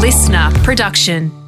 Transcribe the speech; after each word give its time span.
listener 0.00 0.50
production. 0.64 1.39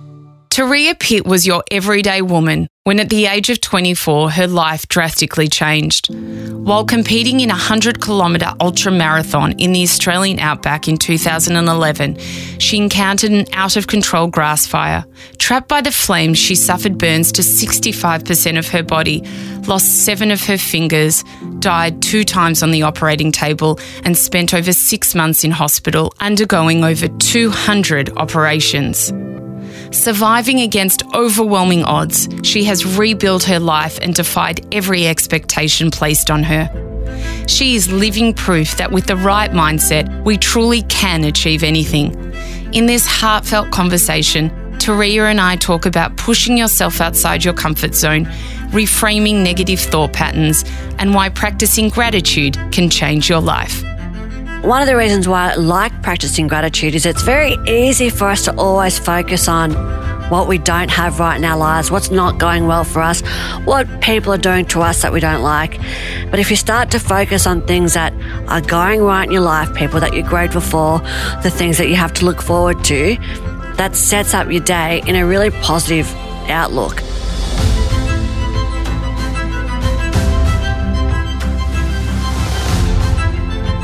Turia 0.52 0.92
Pitt 0.98 1.24
was 1.24 1.46
your 1.46 1.64
everyday 1.71 2.21
woman 2.21 2.68
when 2.84 3.00
at 3.00 3.08
the 3.08 3.24
age 3.24 3.48
of 3.48 3.58
24 3.62 4.32
her 4.32 4.46
life 4.46 4.86
drastically 4.86 5.48
changed. 5.48 6.14
While 6.14 6.84
competing 6.84 7.40
in 7.40 7.48
a 7.48 7.54
100 7.54 8.02
kilometre 8.02 8.52
ultra 8.61 8.93
marathon 8.93 9.52
in 9.52 9.73
the 9.73 9.82
Australian 9.82 10.38
outback 10.38 10.88
in 10.88 10.98
2011, 10.98 12.18
she 12.59 12.77
encountered 12.77 13.30
an 13.30 13.46
out 13.54 13.79
of 13.79 13.86
control 13.86 14.27
grass 14.27 14.66
fire. 14.66 15.07
Trapped 15.38 15.68
by 15.68 15.80
the 15.80 15.91
flames, 15.91 16.36
she 16.36 16.55
suffered 16.55 16.98
burns 16.98 17.32
to 17.32 17.41
65% 17.41 18.59
of 18.59 18.69
her 18.69 18.82
body, 18.82 19.23
lost 19.66 20.05
seven 20.05 20.30
of 20.30 20.45
her 20.45 20.59
fingers, 20.59 21.25
died 21.61 22.03
two 22.03 22.25
times 22.25 22.62
on 22.62 22.73
the 22.73 22.82
operating 22.82 23.32
table, 23.32 23.80
and 24.05 24.19
spent 24.19 24.53
over 24.53 24.75
six 24.75 25.14
months 25.14 25.45
in 25.45 25.50
hospital 25.50 26.12
undergoing 26.21 26.84
over 26.84 27.09
200 27.09 28.11
operations. 28.18 29.14
Surviving 29.93 30.61
against 30.61 31.03
overwhelming 31.14 31.85
odds, 31.85 32.27
she 32.42 32.64
has 32.64 32.97
rebuilt 32.97 33.45
her 33.45 33.61
life 33.61 33.98
and 34.01 34.15
defied 34.15 34.67
every 34.75 35.06
expectation 35.06 35.91
placed 35.91 36.31
on 36.31 36.42
her. 36.42 36.70
She 37.47 37.77
is 37.77 37.92
living 37.92 38.33
proof 38.33 38.77
that 38.78 38.91
with 38.91 39.06
the 39.06 39.17
right 39.17 39.51
mindset, 39.51 40.25
we 40.25 40.39
truly 40.39 40.83
can 40.83 41.25
achieve 41.25 41.62
anything. 41.62 42.15
In 42.73 42.87
this 42.87 43.06
heartfelt 43.06 43.70
conversation, 43.70 44.48
Turia 44.78 45.31
and 45.31 45.41
I 45.41 45.56
talk 45.56 45.84
about 45.84 46.17
pushing 46.17 46.56
yourself 46.56 47.03
outside 47.03 47.45
your 47.45 47.55
comfort 47.55 47.95
zone, 47.95 48.25
reframing 48.73 49.43
negative 49.43 49.79
thought 49.79 50.15
patterns, 50.15 50.65
and 50.98 51.15
why 51.15 51.29
practicing 51.29 51.91
gratitude 51.91 52.56
can 52.73 52.89
change 52.89 53.29
your 53.29 53.41
life. 53.41 53.84
One 54.62 54.80
of 54.80 54.86
the 54.86 54.97
reasons 54.97 55.27
why 55.27 55.50
I 55.50 55.55
like 55.56 56.02
practicing 56.02 56.47
gratitude 56.47 56.94
is 56.94 57.05
it's 57.05 57.22
very 57.22 57.56
easy 57.66 58.11
for 58.11 58.28
us 58.28 58.44
to 58.44 58.55
always 58.56 58.97
focus 58.97 59.48
on 59.48 59.73
what 60.31 60.47
we 60.47 60.56
don't 60.56 60.89
have 60.89 61.19
right 61.19 61.37
in 61.37 61.45
our 61.45 61.56
lives, 61.56 61.91
what's 61.91 62.12
not 62.12 62.39
going 62.39 62.69
well 62.69 62.84
for 62.84 63.03
us, 63.03 63.22
what 63.64 63.89
people 64.00 64.33
are 64.33 64.39
doing 64.39 64.64
to 64.67 64.81
us 64.81 65.03
that 65.03 65.12
we 65.12 65.19
don't 65.19 65.42
like. 65.42 65.81
But 66.31 66.39
if 66.39 66.48
you 66.48 66.55
start 66.55 66.92
to 66.92 67.00
focus 67.00 67.45
on 67.45 67.67
things 67.67 67.95
that 67.95 68.14
are 68.48 68.61
going 68.61 69.03
right 69.03 69.25
in 69.25 69.33
your 69.33 69.42
life, 69.42 69.75
people 69.75 69.98
that 69.98 70.14
you're 70.14 70.28
grateful 70.28 70.61
for, 70.61 71.00
the 71.42 71.50
things 71.53 71.77
that 71.78 71.89
you 71.89 71.97
have 71.97 72.12
to 72.15 72.25
look 72.25 72.41
forward 72.41 72.84
to, 72.84 73.17
that 73.78 73.97
sets 73.97 74.33
up 74.33 74.48
your 74.48 74.62
day 74.62 75.03
in 75.09 75.17
a 75.17 75.27
really 75.27 75.50
positive 75.50 76.06
outlook. 76.48 77.03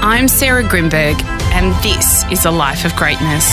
I'm 0.08 0.26
Sarah 0.26 0.62
Grynberg, 0.62 1.22
and 1.52 1.74
this 1.84 2.24
is 2.32 2.46
a 2.46 2.50
life 2.50 2.86
of 2.86 2.96
greatness. 2.96 3.46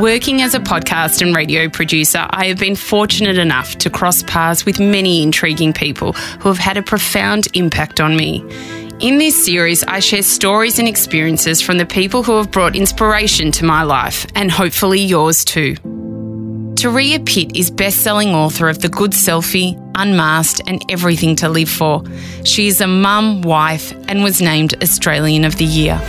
Working 0.00 0.42
as 0.42 0.52
a 0.52 0.58
podcast 0.58 1.22
and 1.22 1.34
radio 1.34 1.68
producer, 1.68 2.26
I 2.28 2.46
have 2.46 2.58
been 2.58 2.74
fortunate 2.74 3.38
enough 3.38 3.76
to 3.76 3.88
cross 3.88 4.24
paths 4.24 4.66
with 4.66 4.80
many 4.80 5.22
intriguing 5.22 5.72
people 5.72 6.14
who 6.14 6.48
have 6.48 6.58
had 6.58 6.76
a 6.76 6.82
profound 6.82 7.46
impact 7.54 8.00
on 8.00 8.16
me. 8.16 8.40
In 8.98 9.18
this 9.18 9.44
series, 9.44 9.84
I 9.84 10.00
share 10.00 10.24
stories 10.24 10.80
and 10.80 10.88
experiences 10.88 11.62
from 11.62 11.78
the 11.78 11.86
people 11.86 12.24
who 12.24 12.36
have 12.36 12.50
brought 12.50 12.74
inspiration 12.74 13.52
to 13.52 13.64
my 13.64 13.84
life, 13.84 14.26
and 14.34 14.50
hopefully 14.50 15.00
yours 15.00 15.44
too. 15.44 15.76
Turia 16.74 17.24
Pitt 17.24 17.54
is 17.54 17.70
best-selling 17.70 18.34
author 18.34 18.68
of 18.68 18.80
The 18.80 18.88
Good 18.88 19.12
Selfie, 19.12 19.78
Unmasked, 19.94 20.60
and 20.66 20.84
Everything 20.90 21.36
to 21.36 21.48
Live 21.48 21.68
For. 21.68 22.02
She 22.44 22.68
is 22.68 22.80
a 22.80 22.86
mum, 22.86 23.42
wife, 23.42 23.92
and 24.08 24.22
was 24.22 24.40
named 24.40 24.74
Australian 24.82 25.44
of 25.44 25.56
the 25.56 25.64
Year. 25.64 26.00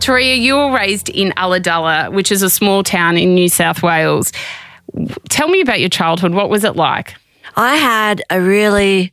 Turia, 0.00 0.40
you 0.40 0.56
were 0.56 0.72
raised 0.72 1.10
in 1.10 1.32
Ulladulla, 1.36 2.10
which 2.10 2.32
is 2.32 2.42
a 2.42 2.48
small 2.48 2.82
town 2.82 3.18
in 3.18 3.34
New 3.34 3.48
South 3.48 3.82
Wales. 3.82 4.32
Tell 5.28 5.48
me 5.48 5.60
about 5.60 5.78
your 5.78 5.90
childhood. 5.90 6.32
What 6.32 6.48
was 6.48 6.64
it 6.64 6.74
like? 6.74 7.14
I 7.54 7.76
had 7.76 8.22
a 8.30 8.40
really, 8.40 9.12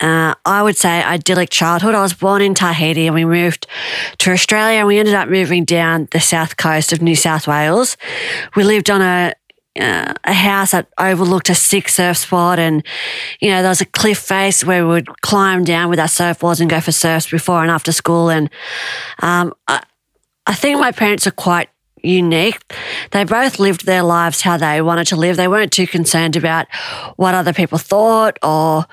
uh, 0.00 0.34
I 0.44 0.62
would 0.62 0.76
say, 0.76 1.02
idyllic 1.02 1.50
childhood. 1.50 1.94
I 1.94 2.02
was 2.02 2.14
born 2.14 2.40
in 2.40 2.54
Tahiti 2.54 3.06
and 3.06 3.14
we 3.14 3.24
moved 3.24 3.66
to 4.18 4.30
Australia 4.30 4.78
and 4.78 4.86
we 4.86 4.98
ended 4.98 5.14
up 5.14 5.28
moving 5.28 5.64
down 5.64 6.08
the 6.12 6.20
south 6.20 6.56
coast 6.56 6.92
of 6.92 7.02
New 7.02 7.16
South 7.16 7.48
Wales. 7.48 7.96
We 8.54 8.62
lived 8.62 8.90
on 8.90 9.02
a 9.02 9.34
uh, 9.78 10.14
a 10.24 10.32
house 10.32 10.72
that 10.72 10.88
overlooked 10.98 11.50
a 11.50 11.54
sick 11.54 11.88
surf 11.88 12.16
spot 12.16 12.58
and 12.58 12.84
you 13.40 13.50
know 13.50 13.62
there 13.62 13.70
was 13.70 13.80
a 13.80 13.86
cliff 13.86 14.18
face 14.18 14.64
where 14.64 14.84
we 14.86 14.92
would 14.92 15.20
climb 15.22 15.64
down 15.64 15.90
with 15.90 15.98
our 15.98 16.06
surfboards 16.06 16.60
and 16.60 16.70
go 16.70 16.80
for 16.80 16.92
surfs 16.92 17.30
before 17.30 17.62
and 17.62 17.70
after 17.70 17.92
school 17.92 18.28
and 18.30 18.50
um, 19.22 19.52
I, 19.68 19.82
I 20.46 20.54
think 20.54 20.78
my 20.78 20.92
parents 20.92 21.26
are 21.26 21.32
quite 21.32 21.68
unique. 22.02 22.60
They 23.10 23.24
both 23.24 23.58
lived 23.58 23.84
their 23.84 24.02
lives 24.02 24.40
how 24.40 24.56
they 24.56 24.80
wanted 24.80 25.08
to 25.08 25.16
live. 25.16 25.36
They 25.36 25.48
weren't 25.48 25.72
too 25.72 25.86
concerned 25.86 26.36
about 26.36 26.66
what 27.16 27.34
other 27.34 27.52
people 27.52 27.78
thought 27.78 28.38
or 28.42 28.86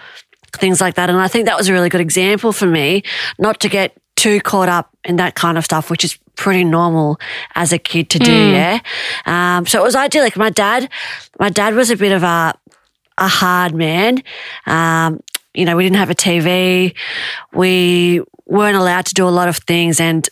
things 0.53 0.81
like 0.81 0.95
that. 0.95 1.09
And 1.09 1.19
I 1.19 1.27
think 1.27 1.45
that 1.45 1.57
was 1.57 1.67
a 1.67 1.73
really 1.73 1.89
good 1.89 2.01
example 2.01 2.51
for 2.51 2.65
me 2.65 3.03
not 3.39 3.59
to 3.61 3.69
get 3.69 3.97
too 4.23 4.39
caught 4.39 4.69
up 4.69 4.89
in 5.03 5.17
that 5.17 5.35
kind 5.35 5.57
of 5.57 5.65
stuff, 5.65 5.89
which 5.89 6.05
is 6.05 6.17
pretty 6.35 6.63
normal 6.63 7.19
as 7.55 7.73
a 7.73 7.77
kid 7.77 8.09
to 8.09 8.19
do. 8.19 8.31
Yeah. 8.31 8.79
Um, 9.25 9.65
so 9.65 9.81
it 9.81 9.83
was 9.83 9.95
idyllic. 9.95 10.37
My 10.37 10.49
dad, 10.49 10.89
my 11.39 11.49
dad 11.49 11.75
was 11.75 11.91
a 11.91 11.97
bit 11.97 12.13
of 12.13 12.23
a, 12.23 12.53
a 13.17 13.27
hard 13.27 13.75
man. 13.75 14.23
Um, 14.65 15.19
you 15.53 15.65
know, 15.65 15.75
we 15.75 15.83
didn't 15.83 15.97
have 15.97 16.09
a 16.09 16.15
TV. 16.15 16.95
We 17.53 18.21
weren't 18.45 18.77
allowed 18.77 19.07
to 19.07 19.13
do 19.13 19.27
a 19.27 19.29
lot 19.29 19.49
of 19.49 19.57
things. 19.57 19.99
And 19.99 20.27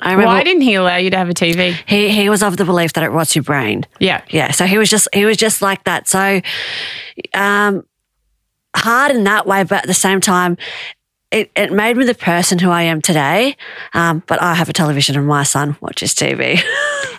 I 0.00 0.12
remember 0.12 0.28
Why 0.28 0.44
didn't 0.44 0.62
he 0.62 0.74
allow 0.74 0.96
you 0.96 1.10
to 1.10 1.16
have 1.16 1.28
a 1.28 1.34
TV? 1.34 1.76
he, 1.86 2.10
he 2.10 2.30
was 2.30 2.44
of 2.44 2.56
the 2.56 2.64
belief 2.64 2.92
that 2.92 3.02
it 3.02 3.10
rots 3.10 3.34
your 3.34 3.42
brain. 3.42 3.84
Yeah. 3.98 4.22
Yeah. 4.30 4.52
So 4.52 4.66
he 4.66 4.78
was 4.78 4.88
just 4.88 5.08
he 5.12 5.24
was 5.24 5.36
just 5.36 5.62
like 5.62 5.82
that. 5.84 6.06
So 6.06 6.40
um 7.34 7.84
hard 8.76 9.10
in 9.10 9.24
that 9.24 9.46
way, 9.46 9.64
but 9.64 9.82
at 9.82 9.86
the 9.86 9.94
same 9.94 10.20
time, 10.20 10.56
it, 11.32 11.50
it 11.56 11.72
made 11.72 11.96
me 11.96 12.04
the 12.04 12.14
person 12.14 12.58
who 12.58 12.70
I 12.70 12.82
am 12.82 13.00
today. 13.02 13.56
Um, 13.94 14.22
but 14.26 14.40
I 14.42 14.54
have 14.54 14.68
a 14.68 14.72
television 14.72 15.16
and 15.16 15.26
my 15.26 15.42
son 15.42 15.76
watches 15.80 16.14
TV. 16.14 16.60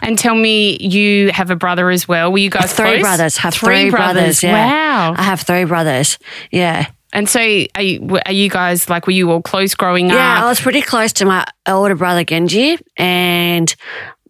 And 0.02 0.20
tell 0.20 0.36
me, 0.36 0.78
you 0.82 1.32
have 1.32 1.50
a 1.50 1.56
brother 1.56 1.90
as 1.90 2.10
well. 2.10 2.30
Were 2.30 2.38
you 2.38 2.50
guys 2.50 2.74
three 2.74 2.86
close? 2.86 3.02
brothers. 3.02 3.38
Have 3.38 3.54
three, 3.54 3.90
brothers. 3.90 4.44
yeah. 4.44 4.52
Wow. 4.52 5.16
I 5.18 5.24
have 5.24 5.40
three 5.40 5.64
brothers. 5.64 6.20
Yeah. 6.52 6.88
And 7.14 7.30
so, 7.30 7.40
are 7.40 7.82
you, 7.82 8.20
are 8.26 8.34
you 8.34 8.50
guys 8.50 8.90
like? 8.90 9.08
Were 9.08 9.14
you 9.14 9.32
all 9.32 9.42
close 9.42 9.76
growing 9.76 10.12
up? 10.12 10.18
Yeah, 10.18 10.44
I 10.44 10.50
was 10.50 10.60
pretty 10.60 10.82
close 10.82 11.14
to 11.14 11.26
my 11.26 11.46
older 11.66 11.96
brother 11.96 12.26
Genji 12.26 12.78
and 12.98 13.74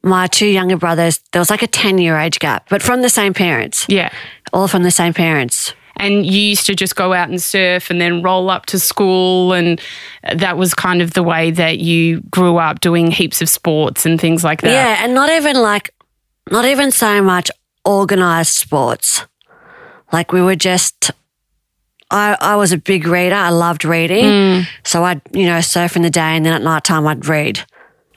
my 0.03 0.27
two 0.27 0.45
younger 0.45 0.77
brothers. 0.77 1.21
There 1.31 1.39
was 1.39 1.49
like 1.49 1.63
a 1.63 1.67
10 1.67 1.97
year 1.97 2.19
age 2.19 2.37
gap, 2.37 2.67
but 2.69 2.83
from 2.83 3.01
the 3.01 3.09
same 3.09 3.33
parents. 3.33 3.87
Yeah. 3.89 4.11
All 4.51 4.67
from 4.67 4.83
the 4.83 4.91
same 4.91 5.15
parents. 5.15 5.73
And 5.97 6.25
you 6.25 6.39
used 6.41 6.65
to 6.65 6.75
just 6.75 6.95
go 6.95 7.13
out 7.13 7.29
and 7.29 7.41
surf, 7.41 7.89
and 7.89 8.01
then 8.01 8.23
roll 8.23 8.49
up 8.49 8.65
to 8.67 8.79
school, 8.79 9.53
and 9.53 9.79
that 10.33 10.57
was 10.57 10.73
kind 10.73 11.01
of 11.01 11.13
the 11.13 11.21
way 11.23 11.51
that 11.51 11.79
you 11.79 12.21
grew 12.31 12.57
up 12.57 12.79
doing 12.81 13.11
heaps 13.11 13.41
of 13.41 13.49
sports 13.49 14.05
and 14.05 14.19
things 14.19 14.43
like 14.43 14.61
that. 14.61 14.71
Yeah, 14.71 15.03
and 15.03 15.13
not 15.13 15.29
even 15.29 15.55
like, 15.55 15.91
not 16.49 16.65
even 16.65 16.89
so 16.91 17.21
much 17.21 17.51
organized 17.85 18.53
sports. 18.53 19.25
Like 20.11 20.31
we 20.31 20.41
were 20.41 20.55
just, 20.55 21.11
I, 22.11 22.37
I 22.39 22.55
was 22.55 22.71
a 22.71 22.77
big 22.77 23.05
reader. 23.07 23.35
I 23.35 23.49
loved 23.49 23.85
reading. 23.85 24.25
Mm. 24.25 24.67
So 24.83 25.03
I'd, 25.03 25.21
you 25.31 25.45
know, 25.45 25.61
surf 25.61 25.95
in 25.95 26.01
the 26.01 26.09
day 26.09 26.21
and 26.35 26.45
then 26.45 26.53
at 26.53 26.61
night 26.61 26.83
time 26.83 27.05
I'd 27.07 27.25
read. 27.27 27.59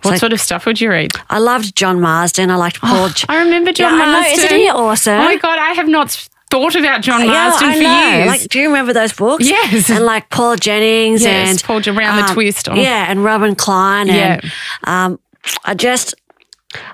What 0.02 0.12
So- 0.12 0.18
sort 0.18 0.32
of 0.32 0.40
stuff 0.40 0.66
would 0.66 0.80
you 0.80 0.90
read? 0.90 1.12
I 1.30 1.38
loved 1.38 1.74
John 1.76 2.00
Marsden. 2.00 2.50
I 2.50 2.56
liked 2.56 2.80
Paul. 2.80 3.08
J- 3.10 3.26
I 3.28 3.42
remember 3.42 3.72
John 3.72 3.96
Yeah, 3.98 4.02
I 4.04 4.06
know. 4.06 4.12
Marsden. 4.20 4.44
Isn't 4.44 4.58
he 4.58 4.68
awesome? 4.68 5.20
Oh 5.20 5.24
my 5.24 5.36
god, 5.36 5.58
I 5.58 5.72
have 5.72 5.88
not 5.88 6.28
thought 6.50 6.76
about 6.76 7.02
John 7.02 7.26
Marsden 7.26 7.68
I 7.68 7.74
for 7.76 7.82
know. 7.82 8.08
years. 8.16 8.26
Like, 8.28 8.48
do 8.48 8.58
you 8.60 8.68
remember 8.68 8.92
those 8.92 9.12
books? 9.12 9.48
Yes. 9.48 9.90
And 9.90 10.04
like 10.04 10.30
Paul 10.30 10.56
Jennings 10.56 11.22
Yes, 11.22 11.50
and 11.50 11.62
Paul 11.62 11.82
Around 11.96 12.26
the 12.26 12.32
Twist. 12.34 12.68
Oh. 12.68 12.74
Yeah, 12.74 13.06
and 13.10 13.22
Robin 13.24 13.54
Klein. 13.54 14.08
And, 14.08 14.42
Yeah. 14.42 14.50
um, 14.84 15.18
I 15.64 15.74
just, 15.74 16.14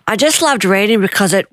I 0.07 0.17
just 0.17 0.43
loved 0.43 0.65
reading 0.65 1.01
because 1.01 1.33
it, 1.33 1.47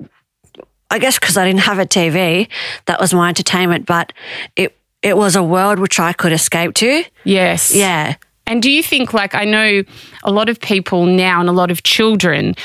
I 0.89 0.97
guess 1.00 1.19
because 1.19 1.38
I 1.38 1.45
didn't 1.45 1.62
have 1.62 1.77
a 1.79 1.85
TV, 1.85 2.47
that 2.85 3.00
was 3.00 3.13
my 3.13 3.29
entertainment. 3.29 3.85
But 3.85 4.13
it, 4.56 4.75
it 5.01 5.15
was 5.18 5.35
a 5.35 5.44
world 5.44 5.79
which 5.79 6.00
I 6.00 6.13
could 6.13 6.31
escape 6.31 6.73
to. 6.75 7.03
yes. 7.23 7.73
Yeah. 7.75 8.15
And 8.49 8.61
do 8.61 8.69
you 8.71 8.81
think, 8.83 9.13
like, 9.13 9.35
I 9.35 9.45
know 9.45 9.83
a 10.23 10.31
lot 10.31 10.49
of 10.49 10.59
people 10.59 11.05
now 11.05 11.39
and 11.39 11.47
a 11.47 11.53
lot 11.53 11.71
of 11.71 11.83
children, 11.83 12.55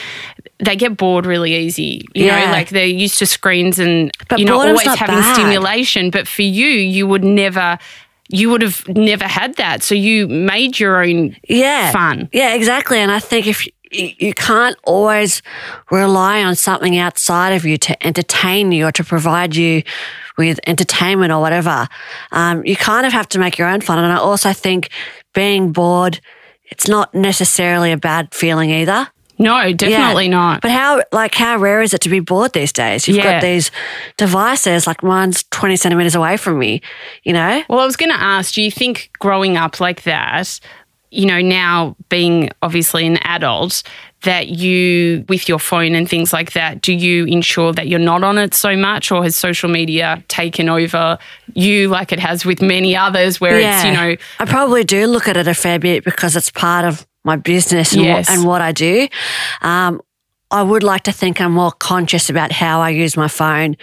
they 0.58 0.76
get 0.76 0.96
bored 0.96 1.26
really 1.26 1.54
easy. 1.54 2.06
You 2.14 2.26
know, 2.28 2.50
like 2.50 2.70
they're 2.70 2.86
used 2.86 3.18
to 3.18 3.26
screens 3.26 3.78
and, 3.78 4.10
But 4.28 4.38
you 4.38 4.44
know, 4.46 4.60
always 4.60 4.82
having 4.82 5.16
bad. 5.16 5.34
stimulation. 5.34 6.10
But 6.10 6.26
for 6.26 6.42
you, 6.42 6.66
you 6.66 7.06
would 7.06 7.22
never, 7.24 7.78
you 8.28 8.48
would 8.50 8.62
have 8.62 8.88
never 8.88 9.26
had 9.26 9.56
that. 9.56 9.82
So 9.82 9.94
you 9.94 10.26
made 10.26 10.80
your 10.80 11.02
own 11.04 11.36
Yeah. 11.48 11.92
fun. 11.92 12.28
Yeah, 12.32 12.54
exactly. 12.54 12.98
And 12.98 13.12
I 13.12 13.18
think 13.18 13.46
if 13.46 13.66
you, 13.66 13.72
you 14.18 14.34
can't 14.34 14.76
always 14.84 15.42
rely 15.90 16.42
on 16.42 16.56
something 16.56 16.96
outside 16.96 17.50
of 17.52 17.64
you 17.64 17.76
to 17.78 18.06
entertain 18.06 18.72
you 18.72 18.86
or 18.86 18.92
to 18.92 19.04
provide 19.04 19.54
you 19.54 19.82
with 20.36 20.58
entertainment 20.66 21.30
or 21.30 21.40
whatever, 21.40 21.86
um, 22.32 22.64
you 22.64 22.74
kind 22.74 23.06
of 23.06 23.12
have 23.12 23.28
to 23.28 23.38
make 23.38 23.56
your 23.58 23.68
own 23.68 23.80
fun. 23.80 23.98
And 23.98 24.12
I 24.12 24.16
also 24.16 24.52
think 24.52 24.88
being 25.34 25.72
bored, 25.72 26.20
it's 26.66 26.88
not 26.88 27.14
necessarily 27.14 27.92
a 27.92 27.96
bad 27.96 28.32
feeling 28.34 28.70
either. 28.70 29.08
No, 29.36 29.72
definitely 29.72 30.28
not. 30.28 30.60
But 30.62 30.70
how 30.70 31.02
like 31.10 31.34
how 31.34 31.58
rare 31.58 31.82
is 31.82 31.92
it 31.92 32.00
to 32.02 32.08
be 32.08 32.20
bored 32.20 32.52
these 32.52 32.72
days? 32.72 33.08
You've 33.08 33.16
Yeah. 33.16 33.32
got 33.34 33.42
these 33.42 33.70
devices, 34.16 34.86
like 34.86 35.02
mine's 35.02 35.42
twenty 35.50 35.76
centimeters 35.76 36.14
away 36.14 36.36
from 36.36 36.58
me. 36.58 36.80
You 37.24 37.32
know? 37.32 37.62
Well, 37.68 37.80
I 37.80 37.84
was 37.84 37.96
going 37.96 38.12
to 38.12 38.20
ask, 38.20 38.54
do 38.54 38.62
you 38.62 38.70
think 38.70 39.10
growing 39.18 39.56
up 39.56 39.80
like 39.80 40.04
that, 40.04 40.60
you 41.14 41.26
know, 41.26 41.40
now 41.40 41.96
being 42.08 42.50
obviously 42.62 43.06
an 43.06 43.16
adult, 43.18 43.82
that 44.22 44.48
you, 44.48 45.24
with 45.28 45.48
your 45.50 45.58
phone 45.58 45.94
and 45.94 46.08
things 46.08 46.32
like 46.32 46.52
that, 46.54 46.80
do 46.80 46.94
you 46.94 47.24
ensure 47.26 47.72
that 47.74 47.88
you're 47.88 47.98
not 47.98 48.24
on 48.24 48.38
it 48.38 48.54
so 48.54 48.74
much, 48.74 49.12
or 49.12 49.22
has 49.22 49.36
social 49.36 49.68
media 49.68 50.24
taken 50.28 50.68
over 50.68 51.18
you 51.52 51.88
like 51.88 52.10
it 52.10 52.18
has 52.18 52.46
with 52.46 52.62
many 52.62 52.96
others, 52.96 53.40
where 53.40 53.58
it's, 53.58 53.84
you 53.84 53.92
know, 53.92 54.16
I 54.38 54.44
probably 54.46 54.82
do 54.82 55.06
look 55.06 55.28
at 55.28 55.36
it 55.36 55.46
a 55.46 55.54
fair 55.54 55.78
bit 55.78 56.04
because 56.04 56.36
it's 56.36 56.50
part 56.50 56.86
of 56.86 57.06
my 57.24 57.36
business 57.36 57.92
and, 57.92 58.02
Yes. 58.02 58.28
what, 58.28 58.34
and 58.38 58.46
what 58.46 58.62
I 58.62 58.72
do. 58.72 59.08
Um, 59.60 60.00
I 60.50 60.62
would 60.62 60.82
like 60.82 61.02
to 61.02 61.12
think 61.12 61.40
I'm 61.40 61.52
more 61.52 61.72
conscious 61.72 62.30
about 62.30 62.52
how 62.52 62.80
I 62.80 62.90
use 62.90 63.16
my 63.16 63.28
phone 63.28 63.76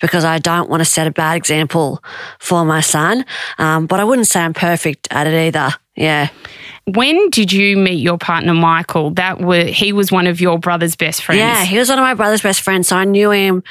because 0.00 0.24
I 0.24 0.38
don't 0.38 0.68
want 0.68 0.80
to 0.80 0.84
set 0.84 1.06
a 1.06 1.10
bad 1.10 1.36
example 1.36 2.02
for 2.38 2.64
my 2.64 2.80
son. 2.80 3.24
Um, 3.58 3.86
but 3.86 4.00
I 4.00 4.04
wouldn't 4.04 4.26
say 4.26 4.40
I'm 4.40 4.54
perfect 4.54 5.08
at 5.10 5.26
it 5.26 5.34
either. 5.46 5.74
Yeah. 5.96 6.28
when 6.84 7.30
did 7.30 7.52
you 7.52 7.76
meet 7.76 7.98
your 8.00 8.18
partner, 8.18 8.54
Michael? 8.54 9.10
That 9.12 9.40
were 9.40 9.64
he 9.64 9.92
was 9.92 10.12
one 10.12 10.26
of 10.26 10.40
your 10.40 10.58
brother's 10.58 10.94
best 10.96 11.24
friends. 11.24 11.38
Yeah, 11.40 11.64
he 11.64 11.78
was 11.78 11.88
one 11.88 11.98
of 11.98 12.02
my 12.04 12.14
brother's 12.14 12.42
best 12.42 12.60
friends, 12.60 12.88
so 12.88 12.96
I 12.96 13.04
knew 13.04 13.30
him. 13.30 13.62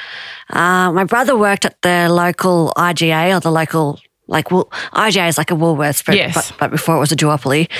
Uh, 0.50 0.92
my 0.92 1.04
brother 1.04 1.36
worked 1.36 1.64
at 1.64 1.80
the 1.82 2.08
local 2.10 2.72
IGA 2.76 3.36
or 3.36 3.40
the 3.40 3.50
local 3.52 4.00
like 4.28 4.50
Wool- 4.50 4.70
IGA 4.92 5.28
is 5.28 5.38
like 5.38 5.52
a 5.52 5.54
Woolworths, 5.54 6.04
but, 6.04 6.16
Yes. 6.16 6.34
but, 6.34 6.56
but 6.58 6.70
before 6.72 6.96
it 6.96 6.98
was 6.98 7.12
a 7.12 7.16
duopoly. 7.16 7.70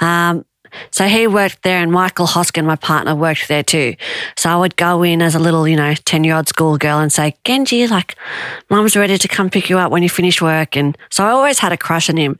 Um, 0.00 0.44
so 0.90 1.06
he 1.06 1.26
worked 1.26 1.62
there, 1.62 1.78
and 1.82 1.90
Michael 1.90 2.26
Hoskin, 2.26 2.64
my 2.66 2.76
partner, 2.76 3.14
worked 3.14 3.48
there 3.48 3.62
too. 3.62 3.94
So 4.36 4.50
I 4.50 4.56
would 4.56 4.76
go 4.76 5.02
in 5.02 5.22
as 5.22 5.34
a 5.34 5.38
little, 5.38 5.66
you 5.66 5.74
know, 5.76 5.94
ten 6.04 6.22
year 6.22 6.36
old 6.36 6.48
schoolgirl 6.48 6.98
and 7.00 7.10
say, 7.12 7.34
"Genji, 7.44 7.86
like, 7.86 8.14
mum's 8.70 8.94
ready 8.96 9.16
to 9.18 9.28
come 9.28 9.48
pick 9.50 9.70
you 9.70 9.78
up 9.78 9.90
when 9.90 10.02
you 10.02 10.08
finish 10.10 10.40
work." 10.42 10.76
And 10.76 10.96
so 11.10 11.24
I 11.24 11.30
always 11.30 11.58
had 11.60 11.72
a 11.72 11.76
crush 11.78 12.10
on 12.10 12.16
him, 12.18 12.36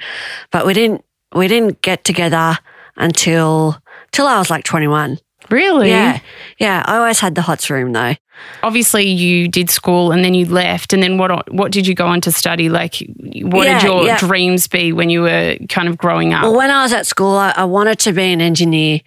but 0.51 0.67
we 0.67 0.75
didn't 0.75 1.03
we 1.37 1.49
didn't 1.49 1.81
get 1.83 2.05
together 2.05 2.59
until 2.97 3.77
till 4.13 4.27
I 4.27 4.39
was 4.39 4.51
like 4.51 4.65
twenty 4.65 4.89
one. 4.89 5.19
really? 5.51 5.91
Yeah. 5.91 6.19
Yeah. 6.59 6.83
I 6.87 6.97
always 6.97 7.21
had 7.21 7.35
the 7.35 7.43
hots 7.43 7.71
room 7.71 7.93
though. 7.93 8.15
Obviously, 8.63 9.05
you 9.09 9.49
did 9.49 9.71
school 9.71 10.13
and 10.13 10.23
then 10.25 10.35
you 10.35 10.45
left, 10.47 10.93
and 10.93 11.03
then 11.03 11.17
what? 11.17 11.53
What 11.53 11.73
did 11.73 11.87
you 11.87 11.95
go 11.95 12.07
on 12.07 12.21
to 12.23 12.33
study? 12.33 12.69
Like, 12.69 12.97
what 13.43 13.67
Yeah, 13.67 13.79
did 13.79 13.87
your 13.87 14.05
yeah. 14.05 14.19
dreams 14.19 14.69
be 14.69 14.93
when 14.93 15.09
you 15.09 15.23
were 15.23 15.57
kind 15.71 15.89
of 15.89 15.97
growing 15.97 16.35
up? 16.35 16.43
Well, 16.43 16.55
when 16.57 16.71
I 16.71 16.83
was 16.83 16.93
at 16.93 17.07
school, 17.07 17.35
I, 17.35 17.53
I 17.57 17.65
wanted 17.65 17.99
to 18.01 18.13
be 18.13 18.33
an 18.33 18.41
engineer. 18.43 19.01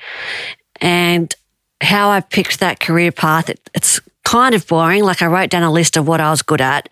And 0.82 1.34
how 1.82 2.10
I 2.10 2.22
picked 2.22 2.60
that 2.60 2.80
career 2.80 3.12
path, 3.12 3.50
it, 3.50 3.60
it's 3.76 4.00
kind 4.30 4.54
of 4.54 4.68
boring. 4.68 5.04
Like 5.04 5.24
I 5.24 5.26
wrote 5.26 5.50
down 5.50 5.64
a 5.64 5.72
list 5.72 5.98
of 5.98 6.08
what 6.08 6.22
I 6.22 6.30
was 6.30 6.44
good 6.44 6.62
at 6.62 6.88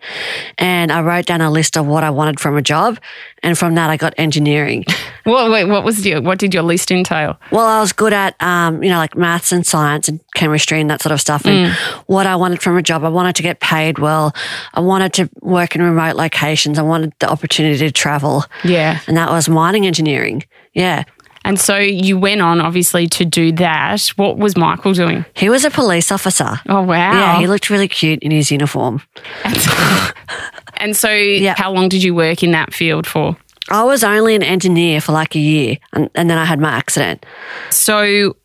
and 0.58 0.90
I 0.90 1.02
wrote 1.02 1.26
down 1.26 1.40
a 1.40 1.52
list 1.52 1.76
of 1.76 1.86
what 1.86 2.02
I 2.02 2.10
wanted 2.10 2.40
from 2.40 2.56
a 2.56 2.62
job. 2.62 2.98
And 3.44 3.56
from 3.56 3.76
that, 3.76 3.90
I 3.90 3.96
got 3.96 4.12
engineering. 4.18 4.84
What, 5.24 5.50
wait, 5.50 5.66
what 5.66 5.84
was 5.84 6.06
your? 6.06 6.22
What 6.22 6.38
did 6.38 6.54
your 6.54 6.62
list 6.62 6.90
entail? 6.90 7.38
Well, 7.52 7.66
I 7.66 7.80
was 7.80 7.92
good 7.92 8.14
at, 8.14 8.34
um, 8.42 8.82
you 8.82 8.88
know, 8.88 8.96
like 8.96 9.14
maths 9.14 9.52
and 9.52 9.66
science 9.66 10.08
and 10.08 10.20
chemistry 10.34 10.80
and 10.80 10.88
that 10.88 11.02
sort 11.02 11.12
of 11.12 11.20
stuff. 11.20 11.44
And 11.44 11.70
what 12.06 12.26
I 12.26 12.34
wanted 12.34 12.62
from 12.62 12.78
a 12.78 12.82
job, 12.82 13.04
I 13.04 13.10
wanted 13.10 13.36
to 13.36 13.42
get 13.42 13.60
paid 13.60 13.98
well. 13.98 14.34
I 14.72 14.80
wanted 14.80 15.12
to 15.14 15.28
work 15.42 15.74
in 15.74 15.82
remote 15.82 16.16
locations. 16.16 16.78
I 16.78 16.82
wanted 16.82 17.12
the 17.18 17.28
opportunity 17.28 17.76
to 17.76 17.90
travel. 17.90 18.44
Yeah. 18.64 19.00
And 19.06 19.18
that 19.18 19.28
was 19.28 19.50
mining 19.50 19.86
engineering. 19.86 20.44
Yeah. 20.72 21.04
And 21.48 21.58
so 21.58 21.78
you 21.78 22.18
went 22.18 22.42
on, 22.42 22.60
obviously, 22.60 23.06
to 23.08 23.24
do 23.24 23.52
that. 23.52 24.02
What 24.16 24.36
was 24.36 24.54
Michael 24.54 24.92
doing? 24.92 25.24
He 25.34 25.48
was 25.48 25.64
a 25.64 25.70
police 25.70 26.12
officer. 26.12 26.60
Oh 26.68 26.82
wow! 26.82 27.12
Yeah, 27.12 27.38
he 27.40 27.46
looked 27.46 27.70
really 27.70 27.88
cute 27.88 28.22
in 28.22 28.30
his 28.30 28.50
uniform. 28.50 29.00
and 30.76 30.94
so, 30.94 31.10
Yeah. 31.10 31.54
how 31.56 31.72
long 31.72 31.88
did 31.88 32.02
you 32.02 32.14
work 32.14 32.42
in 32.42 32.50
that 32.52 32.74
field 32.74 33.06
for? 33.06 33.36
I 33.70 33.82
was 33.84 34.04
only 34.04 34.34
an 34.34 34.42
engineer 34.42 35.00
for 35.00 35.12
like 35.12 35.34
a 35.34 35.38
year 35.38 35.76
and, 35.92 36.08
and 36.14 36.28
then 36.30 36.38
I 36.38 36.44
had 36.44 36.58
my 36.60 36.70
accident. 36.70 37.24
So 37.70 38.36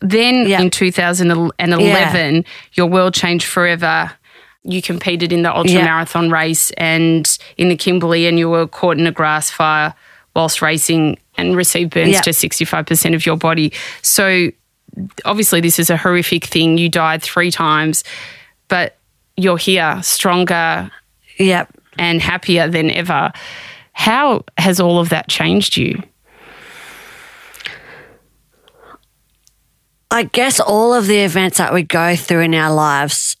then 0.00 0.48
Yeah. 0.48 0.60
in 0.62 0.70
2011, 0.70 2.44
your 2.74 2.86
world 2.86 3.14
changed 3.14 3.46
forever. 3.46 4.10
You 4.64 4.80
competed 4.82 5.32
in 5.32 5.42
the 5.42 5.54
ultra 5.54 5.74
Yeah. 5.78 5.84
marathon 5.84 6.30
race 6.30 6.70
and 6.76 7.26
in 7.56 7.68
the 7.68 7.76
Kimberley, 7.76 8.26
and 8.26 8.38
you 8.38 8.48
were 8.50 8.66
caught 8.68 8.98
in 8.98 9.06
a 9.06 9.12
grass 9.12 9.50
fire 9.50 9.94
whilst 10.34 10.62
racing 10.62 11.18
and 11.36 11.56
receive 11.56 11.90
burns 11.90 12.20
to 12.22 12.30
65% 12.30 13.14
of 13.14 13.24
your 13.26 13.36
body. 13.36 13.72
So 14.02 14.50
obviously, 15.24 15.60
this 15.60 15.78
is 15.78 15.90
a 15.90 15.96
horrific 15.96 16.44
thing. 16.44 16.78
You 16.78 16.88
died 16.88 17.22
three 17.22 17.50
times, 17.50 18.04
but 18.68 18.96
you're 19.36 19.56
here, 19.58 19.98
stronger 20.02 20.90
Yep. 21.38 21.70
and 21.98 22.20
happier 22.20 22.68
than 22.68 22.90
ever. 22.90 23.32
How 23.92 24.44
has 24.58 24.80
all 24.80 24.98
of 24.98 25.08
that 25.10 25.28
changed 25.28 25.76
you? 25.76 26.02
I 30.10 30.24
guess 30.24 30.60
all 30.60 30.92
of 30.92 31.06
the 31.06 31.18
events 31.18 31.58
that 31.58 31.72
we 31.72 31.82
go 31.82 32.14
through 32.16 32.40
in 32.42 32.54
our 32.54 32.72
lives 32.72 33.36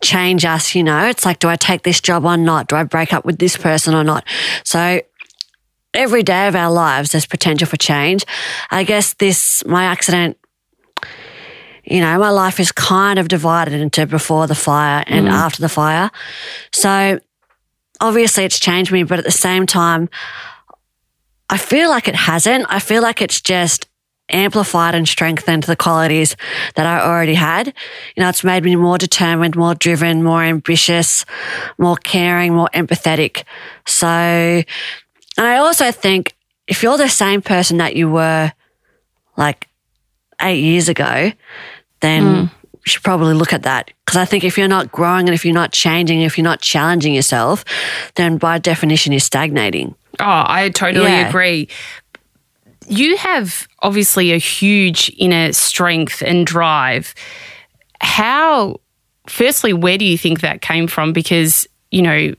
change 0.00 0.44
us, 0.44 0.74
you 0.74 0.82
know. 0.82 1.06
It's 1.06 1.24
like, 1.26 1.38
do 1.38 1.48
I 1.48 1.56
take 1.56 1.82
this 1.82 2.00
job 2.00 2.24
or 2.24 2.36
not? 2.36 2.68
Do 2.68 2.76
I 2.76 2.84
break 2.84 3.12
up 3.12 3.24
with 3.26 3.38
this 3.38 3.56
person 3.56 3.94
or 3.94 4.04
not? 4.04 4.24
So 4.64 5.02
every 5.94 6.22
day 6.22 6.48
of 6.48 6.54
our 6.54 6.70
lives, 6.70 7.12
there's 7.12 7.26
potential 7.26 7.66
for 7.66 7.76
change. 7.76 8.24
I 8.70 8.84
guess 8.84 9.14
this, 9.14 9.64
my 9.66 9.84
accident, 9.84 10.38
you 11.84 12.00
know, 12.00 12.18
my 12.18 12.30
life 12.30 12.60
is 12.60 12.70
kind 12.72 13.18
of 13.18 13.28
divided 13.28 13.74
into 13.74 14.06
before 14.06 14.46
the 14.46 14.54
fire 14.54 15.02
and 15.06 15.26
mm. 15.26 15.30
after 15.30 15.62
the 15.62 15.68
fire. 15.68 16.10
So 16.72 17.18
obviously 18.00 18.44
it's 18.44 18.60
changed 18.60 18.92
me, 18.92 19.02
but 19.02 19.18
at 19.18 19.24
the 19.24 19.30
same 19.30 19.66
time, 19.66 20.08
I 21.50 21.56
feel 21.56 21.88
like 21.88 22.08
it 22.08 22.14
hasn't. 22.14 22.66
I 22.68 22.78
feel 22.78 23.02
like 23.02 23.22
it's 23.22 23.40
just 23.40 23.88
amplified 24.30 24.94
and 24.94 25.08
strengthened 25.08 25.62
the 25.62 25.76
qualities 25.76 26.36
that 26.74 26.86
I 26.86 27.00
already 27.00 27.34
had. 27.34 27.68
You 27.68 28.22
know, 28.22 28.28
it's 28.28 28.44
made 28.44 28.64
me 28.64 28.76
more 28.76 28.98
determined, 28.98 29.56
more 29.56 29.74
driven, 29.74 30.22
more 30.22 30.42
ambitious, 30.42 31.24
more 31.78 31.96
caring, 31.96 32.54
more 32.54 32.68
empathetic. 32.74 33.44
So, 33.86 34.62
and 35.38 35.46
I 35.46 35.56
also 35.56 35.90
think 35.92 36.34
if 36.66 36.82
you're 36.82 36.98
the 36.98 37.08
same 37.08 37.40
person 37.40 37.78
that 37.78 37.96
you 37.96 38.10
were 38.10 38.52
like 39.36 39.68
eight 40.42 40.60
years 40.60 40.88
ago, 40.88 41.32
then 42.00 42.22
hmm. 42.22 42.40
you 42.72 42.80
should 42.84 43.02
probably 43.02 43.34
look 43.34 43.52
at 43.52 43.62
that. 43.62 43.90
Because 44.04 44.18
I 44.18 44.24
think 44.24 44.44
if 44.44 44.58
you're 44.58 44.68
not 44.68 44.92
growing 44.92 45.28
and 45.28 45.34
if 45.34 45.44
you're 45.44 45.54
not 45.54 45.72
changing, 45.72 46.22
if 46.22 46.36
you're 46.36 46.44
not 46.44 46.60
challenging 46.60 47.14
yourself, 47.14 47.64
then 48.16 48.36
by 48.36 48.58
definition 48.58 49.12
you're 49.12 49.20
stagnating. 49.20 49.94
Oh, 50.20 50.24
I 50.46 50.70
totally 50.70 51.06
Yeah. 51.06 51.28
agree. 51.28 51.68
You 52.88 53.16
have 53.18 53.68
obviously 53.80 54.32
a 54.32 54.38
huge 54.38 55.12
inner 55.18 55.52
strength 55.52 56.22
and 56.22 56.46
drive. 56.46 57.14
How, 58.00 58.80
firstly, 59.28 59.72
where 59.72 59.98
do 59.98 60.04
you 60.04 60.18
think 60.18 60.40
that 60.40 60.62
came 60.62 60.86
from? 60.86 61.12
Because, 61.12 61.68
you 61.90 62.02
know, 62.02 62.34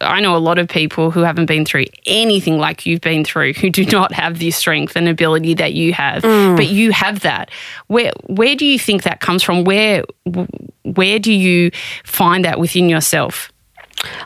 I 0.00 0.20
know 0.20 0.36
a 0.36 0.38
lot 0.38 0.58
of 0.58 0.68
people 0.68 1.10
who 1.10 1.20
haven't 1.20 1.46
been 1.46 1.64
through 1.64 1.86
anything 2.06 2.58
like 2.58 2.86
you've 2.86 3.00
been 3.00 3.24
through 3.24 3.54
who 3.54 3.70
do 3.70 3.84
not 3.92 4.12
have 4.12 4.38
the 4.38 4.50
strength 4.50 4.96
and 4.96 5.08
ability 5.08 5.54
that 5.54 5.74
you 5.74 5.92
have, 5.92 6.22
mm. 6.22 6.56
but 6.56 6.68
you 6.68 6.92
have 6.92 7.20
that. 7.20 7.50
Where 7.86 8.12
where 8.24 8.54
do 8.54 8.66
you 8.66 8.78
think 8.78 9.02
that 9.04 9.20
comes 9.20 9.42
from? 9.42 9.64
Where 9.64 10.04
where 10.82 11.18
do 11.18 11.32
you 11.32 11.70
find 12.04 12.44
that 12.44 12.58
within 12.58 12.88
yourself? 12.88 13.50